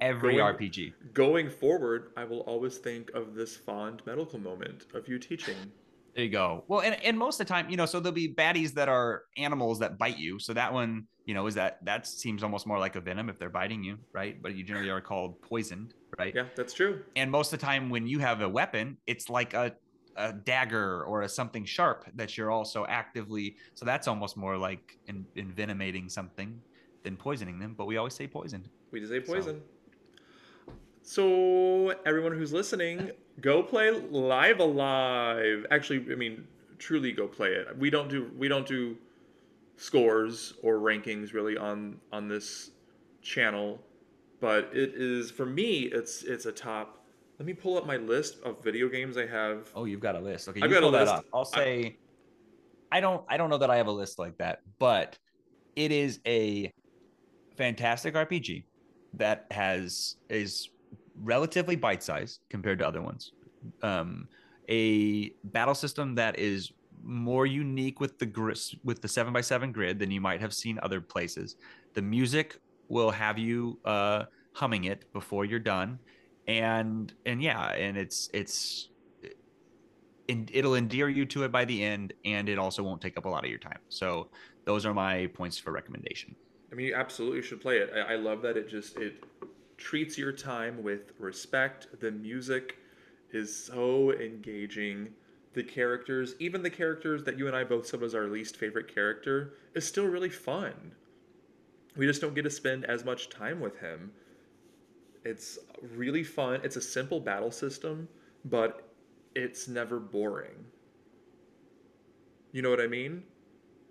every 0.00 0.36
Going- 0.36 0.56
RPG, 0.56 0.92
going 1.12 1.50
forward, 1.50 2.12
I 2.16 2.24
will 2.24 2.40
always 2.40 2.78
think 2.78 3.10
of 3.14 3.34
this 3.34 3.56
fond 3.56 4.02
medical 4.06 4.38
moment 4.38 4.86
of 4.94 5.08
you 5.08 5.18
teaching. 5.18 5.56
there 6.14 6.24
you 6.24 6.30
go. 6.30 6.64
Well, 6.68 6.80
and 6.80 6.94
and 7.02 7.18
most 7.18 7.40
of 7.40 7.46
the 7.46 7.52
time, 7.52 7.70
you 7.70 7.76
know, 7.76 7.86
so 7.86 8.00
there'll 8.00 8.12
be 8.14 8.32
baddies 8.32 8.74
that 8.74 8.88
are 8.88 9.24
animals 9.36 9.78
that 9.78 9.98
bite 9.98 10.18
you. 10.18 10.38
So 10.38 10.52
that 10.54 10.72
one 10.72 11.06
you 11.24 11.34
know, 11.34 11.46
is 11.46 11.54
that 11.54 11.78
that 11.84 12.06
seems 12.06 12.42
almost 12.42 12.66
more 12.66 12.78
like 12.78 12.96
a 12.96 13.00
venom 13.00 13.28
if 13.28 13.38
they're 13.38 13.50
biting 13.50 13.82
you, 13.82 13.98
right? 14.12 14.40
But 14.42 14.54
you 14.54 14.64
generally 14.64 14.90
are 14.90 15.00
called 15.00 15.40
poisoned, 15.42 15.94
right? 16.18 16.34
Yeah, 16.34 16.46
that's 16.56 16.72
true. 16.72 17.02
And 17.16 17.30
most 17.30 17.52
of 17.52 17.60
the 17.60 17.66
time 17.66 17.90
when 17.90 18.06
you 18.06 18.18
have 18.18 18.40
a 18.40 18.48
weapon, 18.48 18.96
it's 19.06 19.28
like 19.28 19.54
a 19.54 19.74
a 20.16 20.32
dagger 20.32 21.04
or 21.04 21.22
a 21.22 21.28
something 21.28 21.64
sharp 21.64 22.04
that 22.14 22.36
you're 22.36 22.50
also 22.50 22.84
actively 22.86 23.56
so 23.74 23.84
that's 23.84 24.06
almost 24.06 24.36
more 24.36 24.58
like 24.58 24.98
in, 25.06 25.24
envenomating 25.36 26.10
something 26.10 26.60
than 27.02 27.16
poisoning 27.16 27.58
them 27.58 27.74
but 27.76 27.86
we 27.86 27.96
always 27.96 28.14
say 28.14 28.26
poisoned 28.26 28.68
We 28.90 29.00
just 29.00 29.10
say 29.10 29.20
poison. 29.20 29.62
So, 31.04 31.90
everyone 32.06 32.32
who's 32.32 32.52
listening, 32.52 33.10
go 33.40 33.60
play 33.62 33.90
Live 33.90 34.60
A 34.60 34.64
Live. 34.64 35.66
Actually, 35.70 36.06
I 36.12 36.14
mean, 36.14 36.46
truly 36.78 37.10
go 37.10 37.26
play 37.26 37.50
it. 37.50 37.76
We 37.76 37.90
don't 37.90 38.08
do 38.08 38.30
we 38.36 38.48
don't 38.48 38.66
do 38.66 38.96
scores 39.76 40.54
or 40.62 40.78
rankings 40.78 41.32
really 41.32 41.56
on 41.56 41.98
on 42.12 42.28
this 42.28 42.70
channel, 43.20 43.80
but 44.40 44.70
it 44.72 44.92
is 44.94 45.30
for 45.30 45.46
me 45.46 45.82
it's 45.84 46.22
it's 46.22 46.46
a 46.46 46.52
top. 46.52 47.01
Let 47.38 47.46
me 47.46 47.54
pull 47.54 47.76
up 47.76 47.86
my 47.86 47.96
list 47.96 48.36
of 48.44 48.62
video 48.62 48.88
games 48.88 49.16
I 49.16 49.26
have. 49.26 49.68
oh 49.74 49.84
you've 49.84 50.00
got 50.00 50.14
a 50.16 50.20
list 50.20 50.48
okay 50.48 50.60
I've 50.62 50.70
got 50.70 50.82
a 50.82 50.86
list. 50.88 51.12
up 51.12 51.24
i'll 51.34 51.44
say 51.44 51.96
I 52.92 53.00
don't 53.00 53.24
i 53.28 53.36
don't 53.36 53.50
know 53.50 53.58
that 53.58 53.70
i 53.70 53.76
have 53.76 53.86
a 53.88 53.92
list 53.92 54.18
like 54.18 54.36
that 54.38 54.60
but 54.78 55.18
it 55.76 55.90
is 55.90 56.20
a 56.26 56.70
fantastic 57.56 58.14
rpg 58.14 58.64
that 59.14 59.46
has 59.50 60.16
is 60.28 60.68
relatively 61.22 61.74
bite-sized 61.76 62.40
compared 62.50 62.78
to 62.78 62.86
other 62.86 63.02
ones 63.02 63.32
um 63.82 64.28
a 64.68 65.30
battle 65.44 65.74
system 65.74 66.14
that 66.14 66.38
is 66.38 66.72
more 67.02 67.46
unique 67.46 67.98
with 67.98 68.18
the 68.18 68.26
gris 68.26 68.74
with 68.84 69.02
the 69.02 69.08
7x7 69.08 69.72
grid 69.72 69.98
than 69.98 70.10
you 70.10 70.20
might 70.20 70.40
have 70.40 70.54
seen 70.54 70.78
other 70.82 71.00
places 71.00 71.56
the 71.94 72.02
music 72.02 72.58
will 72.88 73.10
have 73.10 73.38
you 73.38 73.78
uh 73.84 74.24
humming 74.54 74.84
it 74.84 75.10
before 75.12 75.44
you're 75.44 75.58
done 75.58 75.98
and 76.46 77.12
and 77.26 77.42
yeah 77.42 77.70
and 77.72 77.96
it's 77.96 78.28
it's 78.32 78.88
and 80.28 80.50
it'll 80.52 80.74
endear 80.74 81.08
you 81.08 81.24
to 81.26 81.44
it 81.44 81.52
by 81.52 81.64
the 81.64 81.82
end 81.82 82.12
and 82.24 82.48
it 82.48 82.58
also 82.58 82.82
won't 82.82 83.00
take 83.00 83.16
up 83.16 83.24
a 83.24 83.28
lot 83.28 83.44
of 83.44 83.50
your 83.50 83.58
time 83.58 83.78
so 83.88 84.28
those 84.64 84.86
are 84.86 84.94
my 84.94 85.26
points 85.28 85.58
for 85.58 85.72
recommendation 85.72 86.34
I 86.72 86.74
mean, 86.74 86.86
you 86.86 86.94
absolutely 86.94 87.42
should 87.42 87.60
play 87.60 87.78
it. 87.78 87.92
I, 87.94 88.14
I 88.14 88.16
love 88.16 88.40
that 88.42 88.56
it 88.56 88.68
just 88.68 88.96
it 88.96 89.22
treats 89.76 90.16
your 90.16 90.32
time 90.32 90.82
with 90.82 91.12
respect. 91.18 91.88
The 92.00 92.10
music 92.10 92.78
is 93.30 93.54
so 93.66 94.12
engaging. 94.12 95.10
The 95.52 95.62
characters, 95.62 96.34
even 96.38 96.62
the 96.62 96.70
characters 96.70 97.22
that 97.24 97.36
you 97.36 97.46
and 97.46 97.54
I 97.54 97.62
both 97.62 97.86
said 97.86 98.00
was 98.00 98.14
our 98.14 98.26
least 98.26 98.56
favorite 98.56 98.92
character, 98.92 99.54
is 99.74 99.86
still 99.86 100.06
really 100.06 100.30
fun. 100.30 100.72
We 101.94 102.06
just 102.06 102.22
don't 102.22 102.34
get 102.34 102.44
to 102.44 102.50
spend 102.50 102.86
as 102.86 103.04
much 103.04 103.28
time 103.28 103.60
with 103.60 103.78
him. 103.78 104.12
It's 105.26 105.58
really 105.82 106.24
fun. 106.24 106.60
It's 106.64 106.76
a 106.76 106.80
simple 106.80 107.20
battle 107.20 107.50
system, 107.50 108.08
but 108.44 108.88
it's 109.34 109.68
never 109.68 110.00
boring. 110.00 110.66
You 112.52 112.62
know 112.62 112.70
what 112.70 112.80
I 112.80 112.86
mean? 112.86 113.24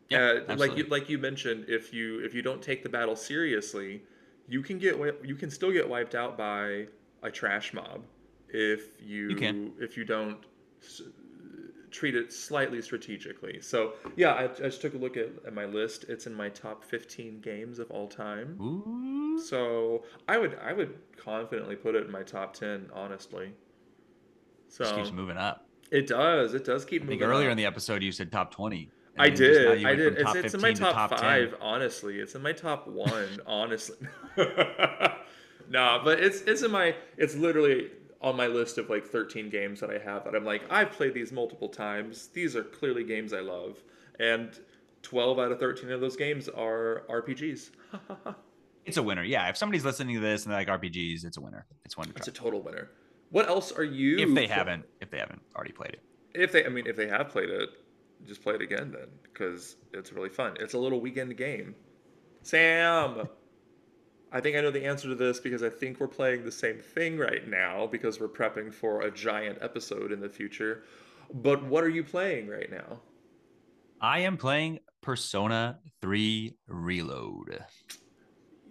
Yeah, 0.09 0.41
Uh, 0.47 0.55
like 0.55 0.75
you 0.77 0.85
like 0.85 1.09
you 1.09 1.17
mentioned, 1.17 1.65
if 1.69 1.93
you 1.93 2.19
if 2.23 2.33
you 2.33 2.41
don't 2.41 2.61
take 2.61 2.83
the 2.83 2.89
battle 2.89 3.15
seriously, 3.15 4.03
you 4.47 4.61
can 4.61 4.77
get 4.77 4.97
you 5.23 5.35
can 5.35 5.49
still 5.49 5.71
get 5.71 5.87
wiped 5.87 6.15
out 6.15 6.37
by 6.37 6.87
a 7.23 7.31
trash 7.31 7.73
mob 7.73 8.03
if 8.49 9.01
you, 9.01 9.29
You 9.29 9.73
if 9.79 9.97
you 9.97 10.03
don't 10.05 10.45
treat 11.91 12.15
it 12.15 12.33
slightly 12.33 12.81
strategically. 12.81 13.61
So 13.61 13.93
yeah, 14.15 14.33
I, 14.33 14.43
I 14.45 14.47
just 14.47 14.81
took 14.81 14.93
a 14.93 14.97
look 14.97 15.17
at, 15.17 15.29
at 15.45 15.53
my 15.53 15.65
list. 15.65 16.05
It's 16.07 16.27
in 16.27 16.33
my 16.33 16.49
top 16.49 16.83
15 16.83 17.41
games 17.41 17.79
of 17.79 17.91
all 17.91 18.07
time. 18.07 18.57
Ooh. 18.61 19.39
So 19.39 20.03
I 20.27 20.37
would 20.37 20.57
I 20.59 20.73
would 20.73 20.97
confidently 21.17 21.75
put 21.75 21.95
it 21.95 22.05
in 22.05 22.11
my 22.11 22.23
top 22.23 22.53
10, 22.53 22.89
honestly. 22.93 23.53
So 24.69 24.85
just 24.85 24.95
keeps 24.95 25.11
moving 25.11 25.37
up 25.37 25.67
it 25.91 26.07
does. 26.07 26.53
It 26.53 26.63
does 26.63 26.85
keep 26.85 27.03
i 27.03 27.05
moving. 27.05 27.21
earlier 27.21 27.49
up. 27.49 27.51
in 27.51 27.57
the 27.57 27.65
episode 27.65 28.01
you 28.01 28.11
said 28.11 28.31
top 28.31 28.51
20 28.51 28.89
I 29.19 29.27
and 29.27 29.37
then 29.37 29.45
just 29.45 29.61
now 29.61 29.73
did. 29.75 29.85
I 29.85 29.95
did. 29.95 30.17
It's, 30.17 30.35
it's 30.35 30.53
in 30.53 30.61
my 30.61 30.69
15 30.69 30.87
to 30.87 30.93
top, 30.93 31.09
10. 31.09 31.19
five, 31.19 31.55
honestly. 31.59 32.19
It's 32.19 32.33
in 32.33 32.41
my 32.41 32.53
top 32.53 32.87
one, 32.87 33.41
honestly. 33.45 34.07
nah, 35.69 36.01
but 36.01 36.21
it's 36.21 36.41
it's 36.41 36.61
in 36.61 36.71
my 36.71 36.95
it's 37.17 37.35
literally 37.35 37.91
on 38.21 38.35
my 38.35 38.47
list 38.47 38.77
of 38.77 38.89
like 38.89 39.05
13 39.05 39.49
games 39.49 39.79
that 39.79 39.89
I 39.89 39.97
have 39.97 40.23
that 40.25 40.35
I'm 40.35 40.45
like, 40.45 40.61
I've 40.69 40.91
played 40.91 41.13
these 41.13 41.31
multiple 41.31 41.69
times. 41.69 42.27
These 42.27 42.55
are 42.55 42.63
clearly 42.63 43.03
games 43.03 43.33
I 43.33 43.39
love. 43.39 43.81
And 44.19 44.57
12 45.01 45.39
out 45.39 45.51
of 45.51 45.59
13 45.59 45.89
of 45.91 46.01
those 46.01 46.15
games 46.15 46.47
are 46.49 47.03
RPGs. 47.09 47.71
it's 48.85 48.97
a 48.97 49.03
winner 49.03 49.23
yeah 49.23 49.47
if 49.47 49.55
somebody's 49.55 49.85
listening 49.85 50.15
to 50.15 50.21
this 50.21 50.45
and 50.45 50.51
they 50.51 50.55
like 50.57 50.67
rpgs 50.67 51.23
it's 51.23 51.37
a 51.37 51.41
winner 51.41 51.67
it's 51.85 51.95
one 51.97 52.07
to 52.07 52.13
It's 52.15 52.27
a 52.27 52.31
total 52.31 52.61
winner. 52.61 52.89
What 53.29 53.47
else 53.47 53.71
are 53.71 53.83
you 53.83 54.17
if 54.17 54.33
they 54.33 54.47
haven't 54.47 54.85
if 55.01 55.09
they 55.11 55.19
haven't 55.19 55.41
already 55.55 55.71
played 55.71 55.91
it 55.93 56.01
If 56.33 56.51
they 56.51 56.65
I 56.65 56.69
mean 56.69 56.87
if 56.87 56.95
they 56.95 57.07
have 57.07 57.29
played 57.29 57.49
it, 57.49 57.69
just 58.25 58.41
play 58.41 58.55
it 58.55 58.61
again 58.61 58.91
then 58.91 59.07
cuz 59.33 59.77
it's 59.93 60.11
really 60.13 60.29
fun. 60.29 60.57
It's 60.59 60.73
a 60.73 60.77
little 60.79 60.99
weekend 61.01 61.35
game. 61.37 61.75
Sam 62.43 63.27
I 64.31 64.39
think 64.39 64.55
I 64.55 64.61
know 64.61 64.71
the 64.71 64.85
answer 64.85 65.09
to 65.09 65.15
this 65.15 65.39
because 65.39 65.61
I 65.61 65.69
think 65.69 65.99
we're 65.99 66.07
playing 66.07 66.45
the 66.45 66.51
same 66.51 66.77
thing 66.77 67.17
right 67.17 67.47
now 67.47 67.87
because 67.87 68.19
we're 68.19 68.29
prepping 68.29 68.73
for 68.73 69.01
a 69.01 69.11
giant 69.11 69.57
episode 69.61 70.11
in 70.11 70.21
the 70.21 70.29
future. 70.29 70.83
But 71.33 71.63
what 71.63 71.83
are 71.83 71.89
you 71.89 72.03
playing 72.03 72.47
right 72.47 72.69
now? 72.69 72.99
i 74.03 74.19
am 74.19 74.35
playing 74.35 74.79
persona 75.01 75.79
3 76.01 76.55
reload 76.67 77.63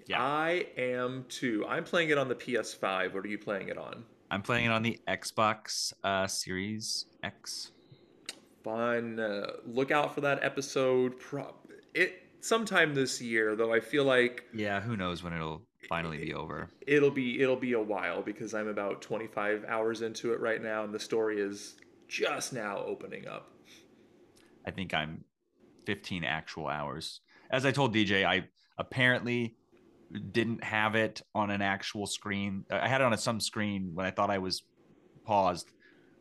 Yeah. 0.07 0.21
I 0.21 0.67
am 0.77 1.25
too. 1.29 1.65
I'm 1.69 1.85
playing 1.85 2.11
it 2.11 2.19
on 2.19 2.29
the 2.29 2.35
PS5. 2.35 3.15
What 3.15 3.25
are 3.25 3.29
you 3.29 3.39
playing 3.39 3.69
it 3.69 3.79
on? 3.79 4.05
i'm 4.33 4.43
playing 4.43 4.67
it 4.67 4.71
on 4.73 4.83
the 4.83 4.97
xbox 5.09 5.93
uh 6.05 6.27
series 6.27 7.07
x 7.25 7.73
Fun. 8.63 9.19
Uh, 9.19 9.53
look 9.67 9.91
out 9.91 10.15
for 10.15 10.21
that 10.21 10.45
episode. 10.45 11.19
Pro- 11.19 11.55
it 11.95 12.23
sometime 12.41 12.95
this 12.95 13.21
year, 13.21 13.55
though. 13.57 13.73
I 13.73 13.81
feel 13.81 14.05
like 14.05 14.45
yeah 14.53 14.81
who 14.81 14.97
knows 14.97 15.23
when 15.23 15.33
it'll 15.33 15.63
finally 15.89 16.19
be 16.19 16.35
over 16.35 16.69
it'll 16.87 17.11
be 17.11 17.41
it'll 17.41 17.57
be 17.57 17.73
a 17.73 17.81
while 17.81 18.21
because 18.23 18.53
I'm 18.53 18.69
about 18.69 19.01
25 19.01 19.65
hours 19.67 20.03
into 20.03 20.33
it 20.33 20.41
right 20.41 20.63
now, 20.63 20.85
and 20.85 20.93
the 20.95 20.99
story 21.01 21.41
is 21.41 21.77
just 22.09 22.53
now 22.53 22.83
opening 22.87 23.27
up. 23.29 23.51
I 24.67 24.71
think 24.71 24.93
I'm 24.93 25.25
15 25.87 26.25
actual 26.25 26.67
hours. 26.69 27.21
As 27.51 27.65
I 27.65 27.73
told 27.73 27.95
DJ, 27.95 28.25
I 28.25 28.45
apparently 28.79 29.57
didn't 30.33 30.63
have 30.65 30.95
it 30.97 31.23
on 31.35 31.51
an 31.51 31.63
actual 31.63 32.07
screen. 32.07 32.65
I 32.71 32.89
had 32.89 33.01
it 33.01 33.05
on 33.05 33.13
a, 33.13 33.19
some 33.19 33.41
screen 33.41 33.93
when 33.95 34.07
I 34.07 34.11
thought 34.11 34.31
I 34.31 34.39
was 34.39 34.63
paused, 35.25 35.71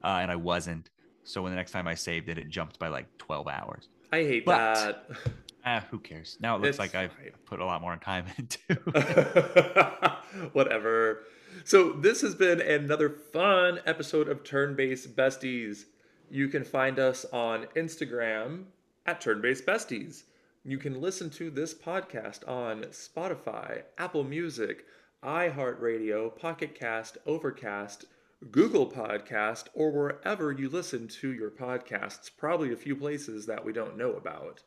uh, 0.04 0.20
and 0.22 0.32
I 0.32 0.36
wasn't. 0.38 0.90
So 1.24 1.42
when 1.42 1.52
the 1.52 1.56
next 1.58 1.72
time 1.72 1.88
I 1.88 1.96
saved 1.96 2.30
it, 2.30 2.38
it 2.38 2.50
jumped 2.50 2.80
by 2.80 2.88
like 2.88 3.06
12 3.18 3.48
hours. 3.48 3.90
I 4.12 4.18
hate 4.18 4.46
But- 4.46 5.08
that. 5.08 5.32
Ah, 5.66 5.84
who 5.92 6.00
cares? 6.00 6.38
Now 6.40 6.56
it 6.56 6.60
looks 6.60 6.70
It's 6.70 6.80
like 6.80 6.96
I've 6.96 7.12
put 7.46 7.60
a 7.60 7.66
lot 7.66 7.82
more 7.82 7.96
time 7.98 8.26
into. 8.38 8.60
it. 8.70 10.54
Whatever. 10.54 11.24
So 11.66 11.92
this 11.94 12.22
has 12.22 12.36
been 12.36 12.62
another 12.62 13.10
fun 13.10 13.80
episode 13.86 14.30
of 14.30 14.44
Turn 14.44 14.76
Based 14.76 15.16
Besties. 15.16 15.86
You 16.30 16.48
can 16.48 16.64
find 16.64 17.00
us 17.00 17.26
on 17.34 17.66
Instagram 17.76 18.66
at 19.06 19.20
Turn 19.22 19.42
Based 19.42 19.66
Besties. 19.66 20.24
You 20.64 20.78
can 20.78 21.02
listen 21.02 21.30
to 21.32 21.50
this 21.50 21.74
podcast 21.74 22.48
on 22.48 22.84
Spotify, 22.92 23.84
Apple 23.98 24.24
Music, 24.24 24.86
iHeartRadio, 25.24 26.38
Pocket 26.38 26.76
Cast, 26.76 27.18
Overcast, 27.26 28.06
Google 28.52 28.90
Podcast, 28.90 29.66
or 29.74 29.92
wherever 29.92 30.52
you 30.52 30.70
listen 30.70 31.08
to 31.08 31.34
your 31.34 31.50
podcasts. 31.50 32.30
Probably 32.38 32.72
a 32.72 32.78
few 32.78 32.96
places 32.96 33.46
that 33.48 33.66
we 33.66 33.74
don't 33.74 33.98
know 33.98 34.14
about. 34.14 34.62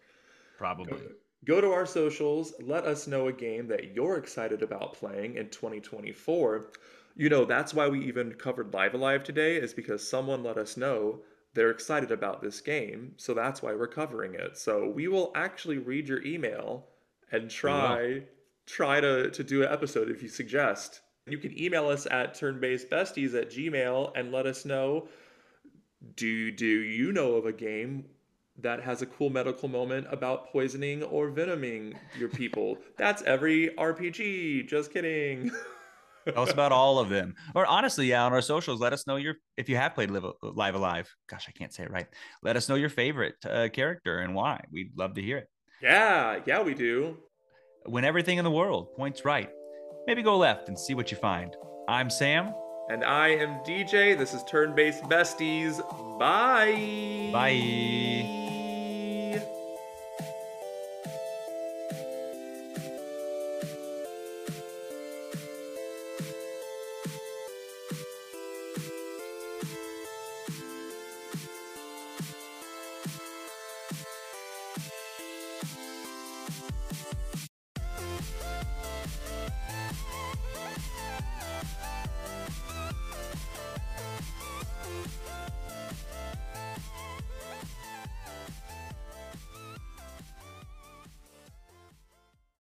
Probably. 0.59 0.99
Go 1.45 1.61
to 1.61 1.73
our 1.73 1.87
socials. 1.87 2.55
Let 2.61 2.85
us 2.85 3.07
know 3.07 3.29
a 3.29 3.33
game 3.33 3.67
that 3.69 3.95
you're 3.95 4.17
excited 4.17 4.63
about 4.63 4.95
playing 4.95 5.37
in 5.37 5.49
2024. 5.49 6.71
You 7.17 7.29
know, 7.29 7.45
that's 7.45 7.75
why 7.75 7.89
we 7.89 8.05
even 8.07 8.33
covered 8.35 8.73
Live 8.73 8.95
A 8.95 8.99
Live 8.99 9.25
today, 9.25 9.57
is 9.57 9.75
because 9.75 10.09
someone 10.09 10.45
let 10.45 10.57
us 10.57 10.77
know 10.77 11.21
they're 11.55 11.71
excited 11.71 12.11
about 12.11 12.41
this 12.41 12.61
game. 12.61 13.13
So 13.17 13.35
that's 13.35 13.61
why 13.61 13.75
we're 13.75 13.89
covering 13.89 14.35
it. 14.35 14.57
So 14.57 14.89
we 14.89 15.09
will 15.09 15.33
actually 15.35 15.79
read 15.79 16.09
your 16.09 16.25
email 16.25 16.87
and 17.31 17.51
try 17.51 18.23
try 18.65 19.01
to, 19.01 19.31
to 19.31 19.45
do 19.45 19.63
an 19.63 19.73
episode 19.73 20.11
if 20.11 20.23
you 20.23 20.29
suggest. 20.29 21.01
You 21.27 21.39
can 21.39 21.59
email 21.59 21.89
us 21.89 22.07
at 22.11 22.35
turnbasedbesties 22.35 23.35
at 23.35 23.51
gmail 23.51 24.13
and 24.17 24.33
let 24.33 24.47
us 24.47 24.65
know 24.65 25.09
do 26.17 26.51
do 26.51 26.67
you 26.67 27.13
know 27.13 27.35
of 27.35 27.47
a 27.47 27.53
game 27.53 28.07
that 28.61 28.83
has 28.83 29.03
a 29.03 29.07
cool 29.07 29.31
medical 29.31 29.69
moment 29.69 30.07
about 30.11 30.51
poisoning 30.53 31.03
or 31.05 31.31
venoming 31.31 31.95
your 32.19 32.29
people? 32.29 32.79
That's 32.97 33.23
every 33.23 33.71
RPG. 33.79 34.69
Just 34.69 34.93
kidding. 34.93 35.51
Tell 36.33 36.45
us 36.45 36.53
about 36.53 36.71
all 36.71 36.99
of 37.01 37.09
them. 37.09 37.35
Or 37.55 37.67
honestly, 37.67 38.07
yeah, 38.07 38.25
on 38.25 38.33
our 38.33 38.41
socials, 38.43 38.81
let 38.81 38.93
us 38.93 39.07
know 39.09 39.17
your 39.17 39.35
if 39.57 39.69
you 39.69 39.77
have 39.77 39.95
played 39.95 40.11
Live, 40.11 40.25
Live 40.43 40.75
A 40.77 40.79
Live. 40.79 41.09
Gosh, 41.29 41.47
I 41.49 41.53
can't 41.53 41.73
say 41.75 41.83
it 41.83 41.91
right. 41.91 42.07
Let 42.43 42.57
us 42.57 42.69
know 42.69 42.77
your 42.77 42.91
favorite 42.91 43.35
uh, 43.45 43.69
character 43.73 44.19
and 44.21 44.35
why. 44.35 44.63
We'd 44.71 44.93
love 44.97 45.15
to 45.15 45.23
hear 45.23 45.39
it. 45.39 45.49
yeah, 45.83 46.39
yeah, 46.47 46.63
we 46.63 46.75
do. 46.75 47.17
when 47.87 48.05
everything 48.05 48.39
in 48.39 48.45
the 48.45 48.51
world 48.53 48.95
points 48.95 49.25
right, 49.25 49.51
maybe 50.07 50.23
go 50.23 50.37
left 50.37 50.69
and 50.69 50.79
see 50.79 50.95
what 50.95 51.11
you 51.11 51.17
find. 51.17 51.57
I'm 51.89 52.09
Sam. 52.09 52.53
And 52.89 53.05
I 53.05 53.29
am 53.29 53.61
DJ. 53.65 54.17
This 54.17 54.33
is 54.35 54.45
Turn 54.45 54.75
Based 54.77 55.03
Besties. 55.05 55.79
Bye. 56.21 57.31
Bye. 57.33 58.42